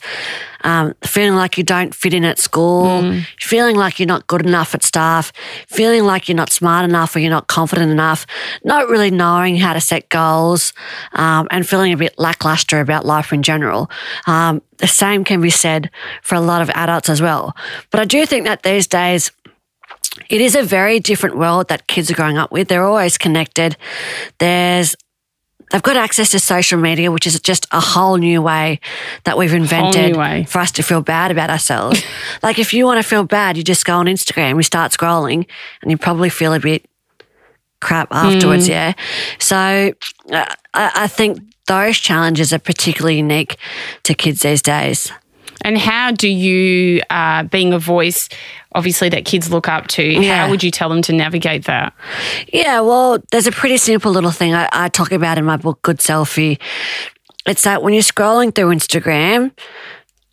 um, 0.63 0.95
feeling 1.03 1.35
like 1.35 1.59
you 1.59 1.63
don't 1.63 1.93
fit 1.93 2.13
in 2.13 2.23
at 2.23 2.39
school, 2.39 3.01
mm. 3.03 3.23
feeling 3.39 3.75
like 3.75 3.99
you're 3.99 4.07
not 4.07 4.25
good 4.25 4.43
enough 4.43 4.73
at 4.73 4.81
staff, 4.81 5.31
feeling 5.67 6.03
like 6.03 6.27
you're 6.27 6.35
not 6.35 6.51
smart 6.51 6.85
enough 6.89 7.15
or 7.15 7.19
you're 7.19 7.29
not 7.29 7.47
confident 7.47 7.91
enough, 7.91 8.25
not 8.63 8.89
really 8.89 9.11
knowing 9.11 9.57
how 9.57 9.73
to 9.73 9.79
set 9.79 10.09
goals, 10.09 10.73
um, 11.13 11.47
and 11.51 11.67
feeling 11.67 11.93
a 11.93 11.97
bit 11.97 12.17
lackluster 12.17 12.79
about 12.79 13.05
life 13.05 13.31
in 13.31 13.43
general. 13.43 13.89
Um, 14.25 14.63
the 14.77 14.87
same 14.87 15.23
can 15.23 15.39
be 15.39 15.51
said 15.51 15.91
for 16.23 16.33
a 16.33 16.41
lot 16.41 16.63
of 16.63 16.69
adults 16.71 17.09
as 17.09 17.21
well. 17.21 17.55
But 17.91 17.99
I 17.99 18.05
do 18.05 18.25
think 18.25 18.45
that 18.45 18.63
these 18.63 18.87
days, 18.87 19.31
it 20.29 20.41
is 20.41 20.55
a 20.55 20.63
very 20.63 20.99
different 20.99 21.37
world 21.37 21.67
that 21.69 21.87
kids 21.87 22.09
are 22.09 22.15
growing 22.15 22.37
up 22.37 22.51
with. 22.51 22.67
They're 22.67 22.83
always 22.83 23.17
connected. 23.17 23.77
There's 24.39 24.95
they've 25.71 25.83
got 25.83 25.97
access 25.97 26.29
to 26.31 26.39
social 26.39 26.79
media, 26.79 27.11
which 27.11 27.27
is 27.27 27.39
just 27.39 27.67
a 27.71 27.79
whole 27.79 28.17
new 28.17 28.41
way 28.41 28.79
that 29.23 29.37
we've 29.37 29.53
invented 29.53 30.15
for 30.47 30.59
us 30.59 30.71
to 30.73 30.83
feel 30.83 31.01
bad 31.01 31.31
about 31.31 31.49
ourselves. 31.49 32.03
like 32.43 32.59
if 32.59 32.73
you 32.73 32.85
want 32.85 33.01
to 33.01 33.07
feel 33.07 33.23
bad, 33.23 33.57
you 33.57 33.63
just 33.63 33.85
go 33.85 33.95
on 33.95 34.05
Instagram, 34.05 34.55
you 34.55 34.63
start 34.63 34.91
scrolling, 34.91 35.47
and 35.81 35.91
you 35.91 35.97
probably 35.97 36.29
feel 36.29 36.53
a 36.53 36.59
bit 36.59 36.85
crap 37.81 38.07
afterwards. 38.11 38.67
Mm. 38.67 38.69
Yeah. 38.69 38.93
So 39.39 39.93
uh, 40.31 40.45
I, 40.73 40.91
I 40.95 41.07
think 41.07 41.39
those 41.67 41.97
challenges 41.97 42.53
are 42.53 42.59
particularly 42.59 43.17
unique 43.17 43.57
to 44.03 44.13
kids 44.13 44.41
these 44.41 44.61
days. 44.61 45.11
And 45.61 45.77
how 45.77 46.11
do 46.11 46.27
you, 46.27 47.01
uh, 47.09 47.43
being 47.43 47.73
a 47.73 47.79
voice, 47.79 48.29
obviously 48.75 49.09
that 49.09 49.25
kids 49.25 49.49
look 49.51 49.67
up 49.67 49.87
to, 49.87 50.03
yeah. 50.03 50.43
how 50.43 50.49
would 50.49 50.63
you 50.63 50.69
tell 50.69 50.89
them 50.89 51.01
to 51.03 51.13
navigate 51.13 51.65
that? 51.65 51.93
Yeah, 52.51 52.81
well, 52.81 53.17
there's 53.31 53.47
a 53.47 53.51
pretty 53.51 53.77
simple 53.77 54.11
little 54.11 54.31
thing 54.31 54.53
I, 54.53 54.69
I 54.71 54.89
talk 54.89 55.11
about 55.11 55.37
in 55.37 55.45
my 55.45 55.57
book, 55.57 55.81
Good 55.81 55.97
Selfie. 55.97 56.59
It's 57.47 57.63
that 57.63 57.81
when 57.81 57.93
you're 57.93 58.03
scrolling 58.03 58.53
through 58.53 58.75
Instagram, 58.75 59.51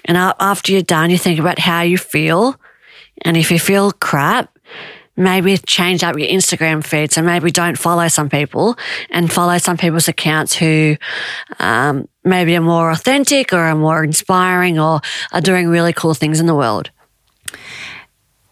and 0.04 0.16
after 0.16 0.72
you're 0.72 0.82
done, 0.82 1.10
you 1.10 1.18
think 1.18 1.38
about 1.38 1.58
how 1.58 1.82
you 1.82 1.96
feel. 1.96 2.56
And 3.24 3.36
if 3.36 3.50
you 3.50 3.58
feel 3.58 3.92
crap, 3.92 4.58
maybe 5.16 5.56
change 5.58 6.02
up 6.02 6.18
your 6.18 6.28
Instagram 6.28 6.84
feed. 6.84 7.12
So 7.12 7.22
maybe 7.22 7.50
don't 7.50 7.78
follow 7.78 8.08
some 8.08 8.28
people 8.28 8.76
and 9.10 9.32
follow 9.32 9.58
some 9.58 9.76
people's 9.76 10.08
accounts 10.08 10.56
who 10.56 10.96
um, 11.60 12.08
maybe 12.24 12.56
are 12.56 12.60
more 12.60 12.90
authentic 12.90 13.52
or 13.52 13.58
are 13.58 13.76
more 13.76 14.02
inspiring 14.02 14.78
or 14.78 15.00
are 15.32 15.40
doing 15.40 15.68
really 15.68 15.92
cool 15.92 16.14
things 16.14 16.40
in 16.40 16.46
the 16.46 16.54
world. 16.54 16.90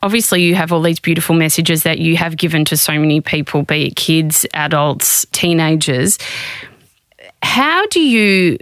Obviously, 0.03 0.42
you 0.42 0.55
have 0.55 0.72
all 0.72 0.80
these 0.80 1.01
beautiful 1.01 1.34
messages 1.34 1.82
that 1.82 1.98
you 1.98 2.16
have 2.16 2.36
given 2.36 2.64
to 2.66 2.76
so 2.76 2.98
many 2.98 3.20
people, 3.20 3.62
be 3.62 3.88
it 3.88 3.96
kids, 3.96 4.46
adults, 4.55 5.26
teenagers. 5.32 6.18
How 7.42 7.86
do 7.88 8.01
you 8.01 8.59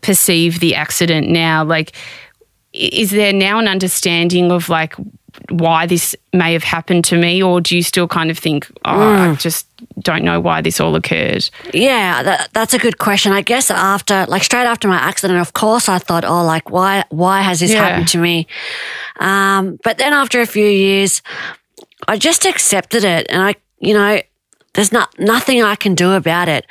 perceive 0.00 0.60
the 0.60 0.74
accident 0.74 1.28
now? 1.28 1.64
Like, 1.64 1.92
is 2.72 3.10
there 3.10 3.32
now 3.32 3.58
an 3.58 3.66
understanding 3.66 4.52
of 4.52 4.68
like 4.68 4.94
why 5.50 5.86
this 5.86 6.14
may 6.32 6.52
have 6.52 6.62
happened 6.62 7.04
to 7.06 7.16
me, 7.16 7.42
or 7.42 7.60
do 7.60 7.76
you 7.76 7.82
still 7.82 8.06
kind 8.06 8.30
of 8.30 8.38
think, 8.38 8.70
oh, 8.84 8.90
mm. 8.90 9.32
I 9.32 9.34
just 9.36 9.66
don't 10.00 10.22
know 10.22 10.40
why 10.40 10.60
this 10.60 10.80
all 10.80 10.94
occurred? 10.94 11.48
Yeah, 11.72 12.22
that, 12.22 12.50
that's 12.52 12.74
a 12.74 12.78
good 12.78 12.98
question. 12.98 13.32
I 13.32 13.42
guess 13.42 13.70
after, 13.70 14.26
like 14.26 14.42
straight 14.42 14.66
after 14.66 14.88
my 14.88 14.96
accident, 14.96 15.40
of 15.40 15.52
course, 15.54 15.88
I 15.88 15.98
thought, 15.98 16.24
oh, 16.24 16.44
like 16.44 16.70
why, 16.70 17.04
why 17.10 17.40
has 17.40 17.60
this 17.60 17.72
yeah. 17.72 17.82
happened 17.82 18.08
to 18.08 18.18
me? 18.18 18.46
Um, 19.20 19.78
but 19.84 19.98
then 19.98 20.12
after 20.12 20.40
a 20.40 20.46
few 20.46 20.66
years, 20.66 21.22
I 22.06 22.18
just 22.18 22.44
accepted 22.44 23.04
it, 23.04 23.26
and 23.30 23.42
I, 23.42 23.54
you 23.80 23.94
know, 23.94 24.20
there's 24.74 24.92
not 24.92 25.18
nothing 25.18 25.62
I 25.62 25.76
can 25.76 25.94
do 25.94 26.12
about 26.12 26.48
it. 26.48 26.66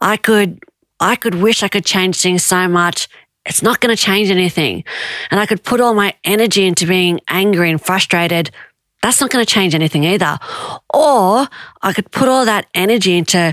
I 0.00 0.16
could, 0.16 0.62
I 1.00 1.16
could 1.16 1.34
wish 1.36 1.62
I 1.62 1.68
could 1.68 1.84
change 1.84 2.16
things 2.20 2.42
so 2.42 2.68
much 2.68 3.08
it's 3.50 3.64
not 3.64 3.80
going 3.80 3.94
to 3.94 4.00
change 4.00 4.30
anything. 4.30 4.84
And 5.32 5.40
I 5.40 5.44
could 5.44 5.64
put 5.64 5.80
all 5.80 5.92
my 5.92 6.14
energy 6.22 6.64
into 6.64 6.86
being 6.86 7.20
angry 7.26 7.68
and 7.68 7.82
frustrated. 7.84 8.52
That's 9.02 9.20
not 9.20 9.30
going 9.30 9.44
to 9.44 9.52
change 9.52 9.74
anything 9.74 10.04
either. 10.04 10.38
Or 10.94 11.48
I 11.82 11.92
could 11.92 12.12
put 12.12 12.28
all 12.28 12.44
that 12.44 12.66
energy 12.76 13.18
into 13.18 13.52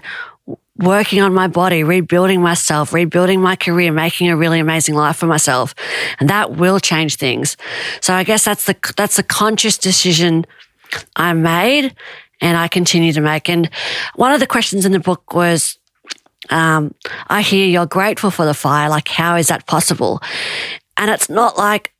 working 0.78 1.20
on 1.20 1.34
my 1.34 1.48
body, 1.48 1.84
rebuilding 1.84 2.44
myself, 2.44 2.94
rebuilding 2.94 3.42
my 3.42 3.56
career, 3.56 3.92
making 3.92 4.30
a 4.30 4.38
really 4.38 4.60
amazing 4.60 4.94
life 4.94 5.18
for 5.18 5.26
myself. 5.26 5.74
And 6.20 6.30
that 6.30 6.52
will 6.52 6.80
change 6.80 7.16
things. 7.16 7.58
So 8.00 8.14
I 8.14 8.24
guess 8.24 8.46
that's 8.46 8.66
the, 8.66 8.76
that's 8.96 9.16
the 9.16 9.24
conscious 9.24 9.80
decision 9.80 10.46
I 11.16 11.34
made 11.34 11.96
and 12.40 12.56
I 12.56 12.68
continue 12.68 13.14
to 13.14 13.22
make. 13.22 13.50
And 13.50 13.68
one 14.14 14.32
of 14.32 14.40
the 14.40 14.46
questions 14.46 14.86
in 14.86 14.92
the 14.92 15.00
book 15.00 15.34
was, 15.34 15.80
um, 16.50 16.94
I 17.28 17.42
hear 17.42 17.68
you're 17.68 17.86
grateful 17.86 18.32
for 18.32 18.46
the 18.46 18.54
fire. 18.54 18.90
Like, 18.90 19.08
how 19.08 19.36
is 19.36 19.48
that 19.48 19.66
possible? 19.68 20.22
And 20.98 21.12
it's 21.12 21.30
not 21.30 21.58
like, 21.58 21.94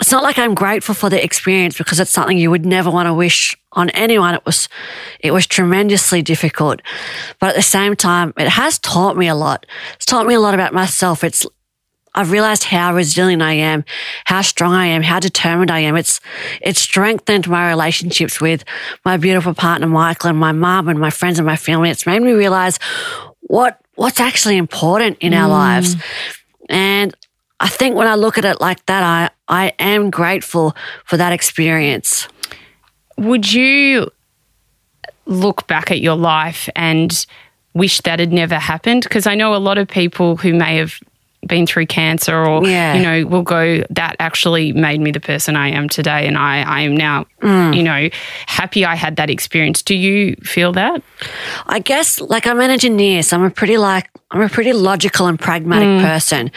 it's 0.00 0.12
not 0.12 0.22
like 0.22 0.38
I'm 0.38 0.54
grateful 0.54 0.94
for 0.94 1.08
the 1.08 1.22
experience 1.22 1.78
because 1.78 2.00
it's 2.00 2.10
something 2.10 2.36
you 2.36 2.50
would 2.50 2.66
never 2.66 2.90
want 2.90 3.06
to 3.06 3.14
wish 3.14 3.56
on 3.72 3.88
anyone. 3.90 4.34
It 4.34 4.44
was, 4.44 4.68
it 5.20 5.32
was 5.32 5.46
tremendously 5.46 6.20
difficult. 6.22 6.82
But 7.40 7.50
at 7.50 7.56
the 7.56 7.62
same 7.62 7.96
time, 7.96 8.34
it 8.36 8.48
has 8.48 8.78
taught 8.78 9.16
me 9.16 9.26
a 9.28 9.34
lot. 9.34 9.64
It's 9.94 10.04
taught 10.04 10.26
me 10.26 10.34
a 10.34 10.40
lot 10.40 10.54
about 10.54 10.74
myself. 10.74 11.24
It's 11.24 11.46
I've 12.16 12.30
realized 12.30 12.64
how 12.64 12.94
resilient 12.94 13.42
I 13.42 13.52
am, 13.52 13.84
how 14.24 14.40
strong 14.40 14.72
I 14.72 14.86
am, 14.86 15.02
how 15.02 15.20
determined 15.20 15.70
I 15.70 15.80
am. 15.80 15.96
It's, 15.96 16.18
it's 16.62 16.80
strengthened 16.80 17.46
my 17.46 17.68
relationships 17.68 18.40
with 18.40 18.64
my 19.04 19.18
beautiful 19.18 19.52
partner, 19.52 19.86
Michael, 19.86 20.30
and 20.30 20.38
my 20.38 20.52
mom 20.52 20.88
and 20.88 20.98
my 20.98 21.10
friends 21.10 21.38
and 21.38 21.46
my 21.46 21.56
family. 21.56 21.90
It's 21.90 22.06
made 22.06 22.22
me 22.22 22.32
realize 22.32 22.78
what, 23.42 23.78
what's 23.96 24.18
actually 24.18 24.56
important 24.56 25.18
in 25.20 25.34
our 25.34 25.46
mm. 25.46 25.52
lives. 25.52 25.96
And 26.70 27.14
I 27.60 27.68
think 27.68 27.96
when 27.96 28.08
I 28.08 28.14
look 28.14 28.38
at 28.38 28.46
it 28.46 28.62
like 28.62 28.84
that, 28.86 29.02
I, 29.02 29.30
I 29.48 29.72
am 29.78 30.10
grateful 30.10 30.74
for 31.04 31.18
that 31.18 31.32
experience. 31.32 32.28
Would 33.18 33.52
you 33.52 34.10
look 35.26 35.66
back 35.66 35.90
at 35.90 36.00
your 36.00 36.16
life 36.16 36.68
and 36.74 37.26
wish 37.74 38.00
that 38.02 38.20
had 38.20 38.32
never 38.32 38.54
happened? 38.54 39.02
Because 39.02 39.26
I 39.26 39.34
know 39.34 39.54
a 39.54 39.58
lot 39.58 39.76
of 39.76 39.86
people 39.86 40.38
who 40.38 40.54
may 40.54 40.76
have 40.76 40.98
been 41.46 41.66
through 41.66 41.86
cancer 41.86 42.44
or 42.44 42.66
yeah. 42.66 42.94
you 42.94 43.02
know 43.02 43.26
will 43.26 43.42
go 43.42 43.82
that 43.90 44.16
actually 44.18 44.72
made 44.72 45.00
me 45.00 45.10
the 45.10 45.20
person 45.20 45.56
I 45.56 45.68
am 45.70 45.88
today 45.88 46.26
and 46.26 46.36
I, 46.36 46.62
I 46.62 46.80
am 46.82 46.96
now 46.96 47.26
mm. 47.40 47.76
you 47.76 47.82
know 47.82 48.08
happy 48.46 48.84
I 48.84 48.94
had 48.94 49.16
that 49.16 49.30
experience 49.30 49.82
do 49.82 49.94
you 49.94 50.36
feel 50.36 50.72
that 50.72 51.02
I 51.66 51.78
guess 51.78 52.20
like 52.20 52.46
I'm 52.46 52.60
an 52.60 52.70
engineer 52.70 53.22
so 53.22 53.36
I'm 53.36 53.44
a 53.44 53.50
pretty 53.50 53.78
like 53.78 54.10
I'm 54.30 54.42
a 54.42 54.48
pretty 54.48 54.72
logical 54.72 55.26
and 55.26 55.38
pragmatic 55.38 55.88
mm. 55.88 56.00
person 56.00 56.50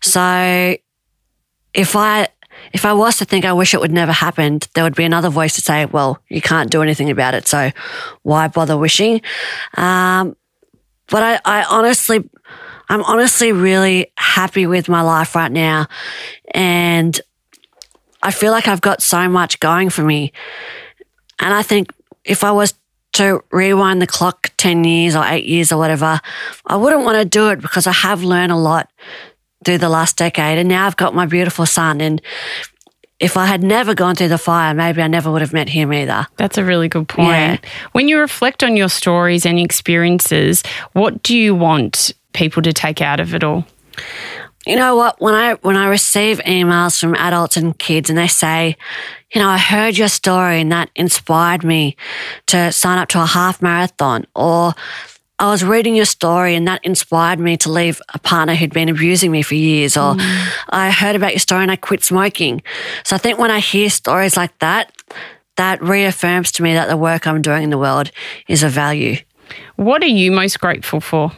so 0.00 0.76
if 1.74 1.94
I 1.94 2.28
if 2.72 2.84
I 2.84 2.92
was 2.92 3.18
to 3.18 3.24
think 3.24 3.44
I 3.44 3.52
wish 3.52 3.74
it 3.74 3.80
would 3.80 3.92
never 3.92 4.12
happened, 4.12 4.68
there 4.74 4.84
would 4.84 4.96
be 4.96 5.04
another 5.04 5.28
voice 5.28 5.54
to 5.54 5.60
say, 5.60 5.86
well, 5.86 6.20
you 6.28 6.40
can't 6.40 6.70
do 6.70 6.82
anything 6.82 7.10
about 7.10 7.34
it. 7.34 7.46
So 7.46 7.70
why 8.22 8.48
bother 8.48 8.76
wishing? 8.76 9.20
Um, 9.74 10.36
but 11.08 11.22
I, 11.22 11.40
I 11.44 11.64
honestly, 11.64 12.28
I'm 12.88 13.02
honestly 13.02 13.52
really 13.52 14.12
happy 14.16 14.66
with 14.66 14.88
my 14.88 15.02
life 15.02 15.34
right 15.34 15.50
now. 15.50 15.88
And 16.52 17.20
I 18.22 18.30
feel 18.30 18.52
like 18.52 18.68
I've 18.68 18.80
got 18.80 19.02
so 19.02 19.28
much 19.28 19.60
going 19.60 19.90
for 19.90 20.02
me. 20.02 20.32
And 21.38 21.52
I 21.52 21.62
think 21.62 21.92
if 22.24 22.44
I 22.44 22.52
was 22.52 22.74
to 23.14 23.42
rewind 23.50 24.02
the 24.02 24.06
clock 24.06 24.50
10 24.58 24.84
years 24.84 25.16
or 25.16 25.24
eight 25.24 25.46
years 25.46 25.72
or 25.72 25.78
whatever, 25.78 26.20
I 26.66 26.76
wouldn't 26.76 27.04
want 27.04 27.18
to 27.18 27.24
do 27.24 27.48
it 27.48 27.60
because 27.60 27.86
I 27.86 27.92
have 27.92 28.22
learned 28.22 28.52
a 28.52 28.56
lot 28.56 28.90
through 29.64 29.78
the 29.78 29.88
last 29.88 30.16
decade. 30.16 30.58
And 30.58 30.68
now 30.68 30.86
I've 30.86 30.96
got 30.96 31.14
my 31.14 31.26
beautiful 31.26 31.66
son. 31.66 32.00
And 32.00 32.20
if 33.18 33.36
I 33.36 33.46
had 33.46 33.62
never 33.62 33.94
gone 33.94 34.14
through 34.14 34.28
the 34.28 34.38
fire, 34.38 34.74
maybe 34.74 35.00
I 35.00 35.08
never 35.08 35.30
would 35.30 35.40
have 35.40 35.52
met 35.52 35.68
him 35.68 35.92
either. 35.92 36.26
That's 36.36 36.58
a 36.58 36.64
really 36.64 36.88
good 36.88 37.08
point. 37.08 37.28
Yeah. 37.28 37.70
When 37.92 38.08
you 38.08 38.18
reflect 38.18 38.62
on 38.62 38.76
your 38.76 38.90
stories 38.90 39.46
and 39.46 39.58
experiences, 39.58 40.62
what 40.92 41.22
do 41.22 41.36
you 41.36 41.54
want 41.54 42.12
people 42.36 42.62
to 42.62 42.72
take 42.72 43.00
out 43.00 43.18
of 43.18 43.34
it 43.34 43.42
all? 43.42 43.66
You 44.66 44.76
know 44.76 44.96
what? 44.96 45.20
When 45.20 45.34
I 45.34 45.54
when 45.54 45.76
I 45.76 45.88
receive 45.88 46.38
emails 46.40 47.00
from 47.00 47.14
adults 47.14 47.56
and 47.56 47.78
kids 47.78 48.10
and 48.10 48.18
they 48.18 48.28
say, 48.28 48.76
you 49.32 49.40
know, 49.40 49.48
I 49.48 49.58
heard 49.58 49.96
your 49.96 50.08
story 50.08 50.60
and 50.60 50.72
that 50.72 50.90
inspired 50.96 51.64
me 51.64 51.96
to 52.46 52.72
sign 52.72 52.98
up 52.98 53.08
to 53.10 53.22
a 53.22 53.26
half 53.26 53.62
marathon 53.62 54.26
or 54.34 54.74
I 55.38 55.50
was 55.50 55.62
reading 55.62 55.94
your 55.94 56.06
story 56.06 56.54
and 56.54 56.66
that 56.66 56.82
inspired 56.84 57.38
me 57.38 57.58
to 57.58 57.70
leave 57.70 58.00
a 58.14 58.18
partner 58.18 58.54
who'd 58.54 58.72
been 58.72 58.88
abusing 58.88 59.30
me 59.30 59.42
for 59.42 59.54
years, 59.54 59.94
or 59.96 60.14
mm. 60.14 60.48
I 60.70 60.90
heard 60.90 61.14
about 61.14 61.32
your 61.32 61.40
story 61.40 61.62
and 61.62 61.70
I 61.70 61.76
quit 61.76 62.02
smoking. 62.02 62.62
So 63.04 63.16
I 63.16 63.18
think 63.18 63.38
when 63.38 63.50
I 63.50 63.60
hear 63.60 63.90
stories 63.90 64.36
like 64.36 64.58
that, 64.60 64.92
that 65.56 65.82
reaffirms 65.82 66.52
to 66.52 66.62
me 66.62 66.72
that 66.72 66.88
the 66.88 66.96
work 66.96 67.26
I'm 67.26 67.42
doing 67.42 67.64
in 67.64 67.70
the 67.70 67.78
world 67.78 68.10
is 68.48 68.62
of 68.62 68.72
value. 68.72 69.18
What 69.76 70.02
are 70.02 70.06
you 70.08 70.32
most 70.32 70.58
grateful 70.58 71.00
for? 71.00 71.32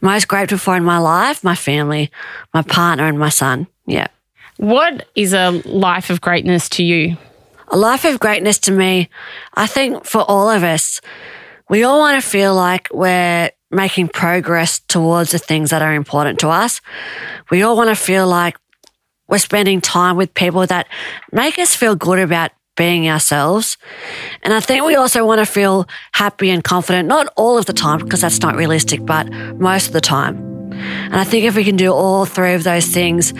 Most 0.00 0.28
grateful 0.28 0.58
for 0.58 0.76
in 0.76 0.84
my 0.84 0.98
life, 0.98 1.42
my 1.44 1.54
family, 1.54 2.10
my 2.54 2.62
partner, 2.62 3.06
and 3.06 3.18
my 3.18 3.28
son. 3.28 3.66
Yeah. 3.86 4.08
What 4.56 5.08
is 5.14 5.32
a 5.32 5.50
life 5.64 6.10
of 6.10 6.20
greatness 6.20 6.68
to 6.70 6.84
you? 6.84 7.16
A 7.68 7.76
life 7.76 8.04
of 8.04 8.20
greatness 8.20 8.58
to 8.60 8.72
me, 8.72 9.08
I 9.54 9.66
think 9.66 10.04
for 10.04 10.22
all 10.22 10.50
of 10.50 10.62
us, 10.62 11.00
we 11.68 11.84
all 11.84 11.98
want 12.00 12.22
to 12.22 12.28
feel 12.28 12.54
like 12.54 12.88
we're 12.92 13.50
making 13.70 14.08
progress 14.08 14.80
towards 14.80 15.30
the 15.30 15.38
things 15.38 15.70
that 15.70 15.80
are 15.80 15.94
important 15.94 16.38
to 16.40 16.48
us. 16.48 16.80
We 17.50 17.62
all 17.62 17.76
want 17.76 17.88
to 17.88 17.96
feel 17.96 18.28
like 18.28 18.56
we're 19.26 19.38
spending 19.38 19.80
time 19.80 20.16
with 20.16 20.34
people 20.34 20.66
that 20.66 20.86
make 21.32 21.58
us 21.58 21.74
feel 21.74 21.96
good 21.96 22.18
about 22.18 22.50
being 22.76 23.08
ourselves. 23.08 23.76
And 24.42 24.52
I 24.52 24.60
think 24.60 24.84
we 24.84 24.94
also 24.94 25.26
want 25.26 25.40
to 25.40 25.46
feel 25.46 25.86
happy 26.12 26.50
and 26.50 26.62
confident, 26.64 27.08
not 27.08 27.32
all 27.36 27.58
of 27.58 27.66
the 27.66 27.72
time, 27.72 27.98
because 27.98 28.20
that's 28.20 28.40
not 28.40 28.56
realistic, 28.56 29.04
but 29.04 29.30
most 29.58 29.88
of 29.88 29.92
the 29.92 30.00
time. 30.00 30.36
And 30.72 31.16
I 31.16 31.24
think 31.24 31.44
if 31.44 31.54
we 31.54 31.64
can 31.64 31.76
do 31.76 31.92
all 31.92 32.24
three 32.24 32.54
of 32.54 32.64
those 32.64 32.86
things, 32.86 33.32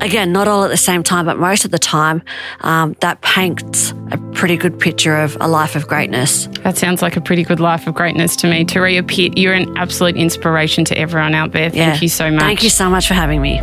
again, 0.00 0.32
not 0.32 0.48
all 0.48 0.64
at 0.64 0.70
the 0.70 0.76
same 0.76 1.02
time, 1.02 1.26
but 1.26 1.38
most 1.38 1.64
of 1.64 1.70
the 1.70 1.78
time, 1.78 2.22
um, 2.60 2.96
that 3.00 3.20
paints 3.22 3.92
a 4.10 4.18
pretty 4.34 4.56
good 4.56 4.78
picture 4.78 5.16
of 5.16 5.36
a 5.40 5.48
life 5.48 5.76
of 5.76 5.86
greatness. 5.88 6.46
That 6.62 6.76
sounds 6.76 7.02
like 7.02 7.16
a 7.16 7.20
pretty 7.20 7.44
good 7.44 7.60
life 7.60 7.86
of 7.86 7.94
greatness 7.94 8.36
to 8.36 8.48
me. 8.48 8.64
Turia 8.64 9.06
Pitt, 9.06 9.38
you're 9.38 9.54
an 9.54 9.76
absolute 9.76 10.16
inspiration 10.16 10.84
to 10.86 10.98
everyone 10.98 11.34
out 11.34 11.52
there. 11.52 11.70
Thank 11.70 11.96
yeah. 11.96 12.00
you 12.00 12.08
so 12.08 12.30
much. 12.30 12.42
Thank 12.42 12.62
you 12.62 12.70
so 12.70 12.88
much 12.88 13.08
for 13.08 13.14
having 13.14 13.40
me. 13.40 13.60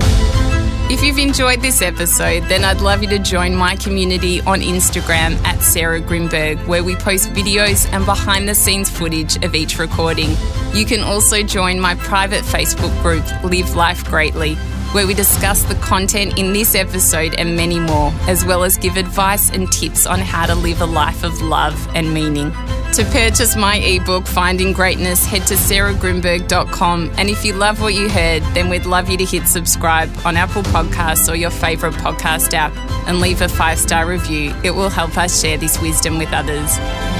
If 0.91 1.03
you've 1.03 1.19
enjoyed 1.19 1.61
this 1.61 1.83
episode, 1.83 2.45
then 2.45 2.63
I'd 2.63 2.81
love 2.81 3.03
you 3.03 3.09
to 3.09 3.19
join 3.19 3.53
my 3.53 3.75
community 3.75 4.41
on 4.41 4.61
Instagram 4.61 5.35
at 5.45 5.61
Sarah 5.61 6.01
Grynberg, 6.01 6.65
where 6.65 6.83
we 6.83 6.95
post 6.95 7.29
videos 7.29 7.87
and 7.93 8.07
behind 8.07 8.49
the 8.49 8.55
scenes 8.55 8.89
footage 8.89 9.35
of 9.43 9.53
each 9.53 9.77
recording. 9.77 10.31
You 10.73 10.85
can 10.85 11.01
also 11.01 11.43
join 11.43 11.79
my 11.79 11.93
private 11.93 12.43
Facebook 12.43 12.91
group, 13.03 13.23
Live 13.43 13.75
Life 13.75 14.03
Greatly 14.05 14.57
where 14.91 15.05
we 15.05 15.13
discuss 15.13 15.63
the 15.63 15.75
content 15.75 16.37
in 16.37 16.53
this 16.53 16.75
episode 16.75 17.35
and 17.35 17.55
many 17.55 17.79
more, 17.79 18.11
as 18.27 18.43
well 18.45 18.63
as 18.63 18.77
give 18.77 18.97
advice 18.97 19.49
and 19.51 19.71
tips 19.71 20.05
on 20.05 20.19
how 20.19 20.45
to 20.45 20.55
live 20.55 20.81
a 20.81 20.85
life 20.85 21.23
of 21.23 21.41
love 21.41 21.87
and 21.95 22.13
meaning. 22.13 22.51
To 22.93 23.05
purchase 23.05 23.55
my 23.55 23.75
ebook, 23.77 24.25
Finding 24.25 24.73
Greatness, 24.73 25.23
head 25.25 25.45
to 25.47 25.53
sarahgrynberg.com. 25.53 27.11
And 27.17 27.29
if 27.29 27.45
you 27.45 27.53
love 27.53 27.81
what 27.81 27.93
you 27.93 28.09
heard, 28.09 28.41
then 28.55 28.67
we'd 28.69 28.85
love 28.85 29.09
you 29.09 29.17
to 29.17 29.25
hit 29.25 29.47
subscribe 29.47 30.09
on 30.25 30.35
Apple 30.35 30.63
Podcasts 30.63 31.31
or 31.31 31.35
your 31.35 31.51
favourite 31.51 31.95
podcast 31.95 32.53
app 32.53 32.75
and 33.07 33.19
leave 33.21 33.41
a 33.41 33.47
five 33.47 33.77
star 33.77 34.07
review. 34.07 34.55
It 34.63 34.71
will 34.71 34.89
help 34.89 35.17
us 35.17 35.39
share 35.39 35.57
this 35.57 35.79
wisdom 35.81 36.17
with 36.17 36.33
others. 36.33 37.18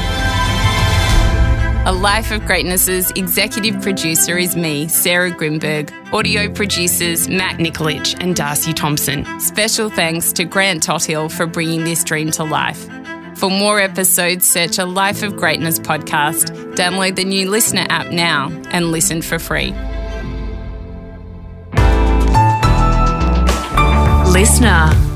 A 1.89 1.91
Life 1.91 2.29
of 2.29 2.45
Greatness's 2.45 3.09
executive 3.15 3.81
producer 3.81 4.37
is 4.37 4.55
me, 4.55 4.87
Sarah 4.87 5.31
Grynberg. 5.31 5.91
Audio 6.13 6.47
producers 6.47 7.27
Matt 7.27 7.55
Nikolic 7.55 8.15
and 8.21 8.35
Darcy 8.35 8.73
Thompson. 8.73 9.25
Special 9.39 9.89
thanks 9.89 10.31
to 10.33 10.45
Grant 10.45 10.83
Tothill 10.83 11.29
for 11.29 11.47
bringing 11.47 11.85
this 11.85 12.03
dream 12.03 12.29
to 12.29 12.43
life. 12.43 12.87
For 13.37 13.49
more 13.49 13.79
episodes, 13.79 14.45
search 14.45 14.77
a 14.77 14.85
Life 14.85 15.23
of 15.23 15.35
Greatness 15.35 15.79
podcast, 15.79 16.75
download 16.75 17.15
the 17.15 17.25
new 17.25 17.49
LiSTNR 17.49 17.87
app 17.89 18.11
now, 18.11 18.49
and 18.69 18.91
listen 18.91 19.23
for 19.23 19.39
free. 19.39 19.71
LiSTNR. 24.31 25.08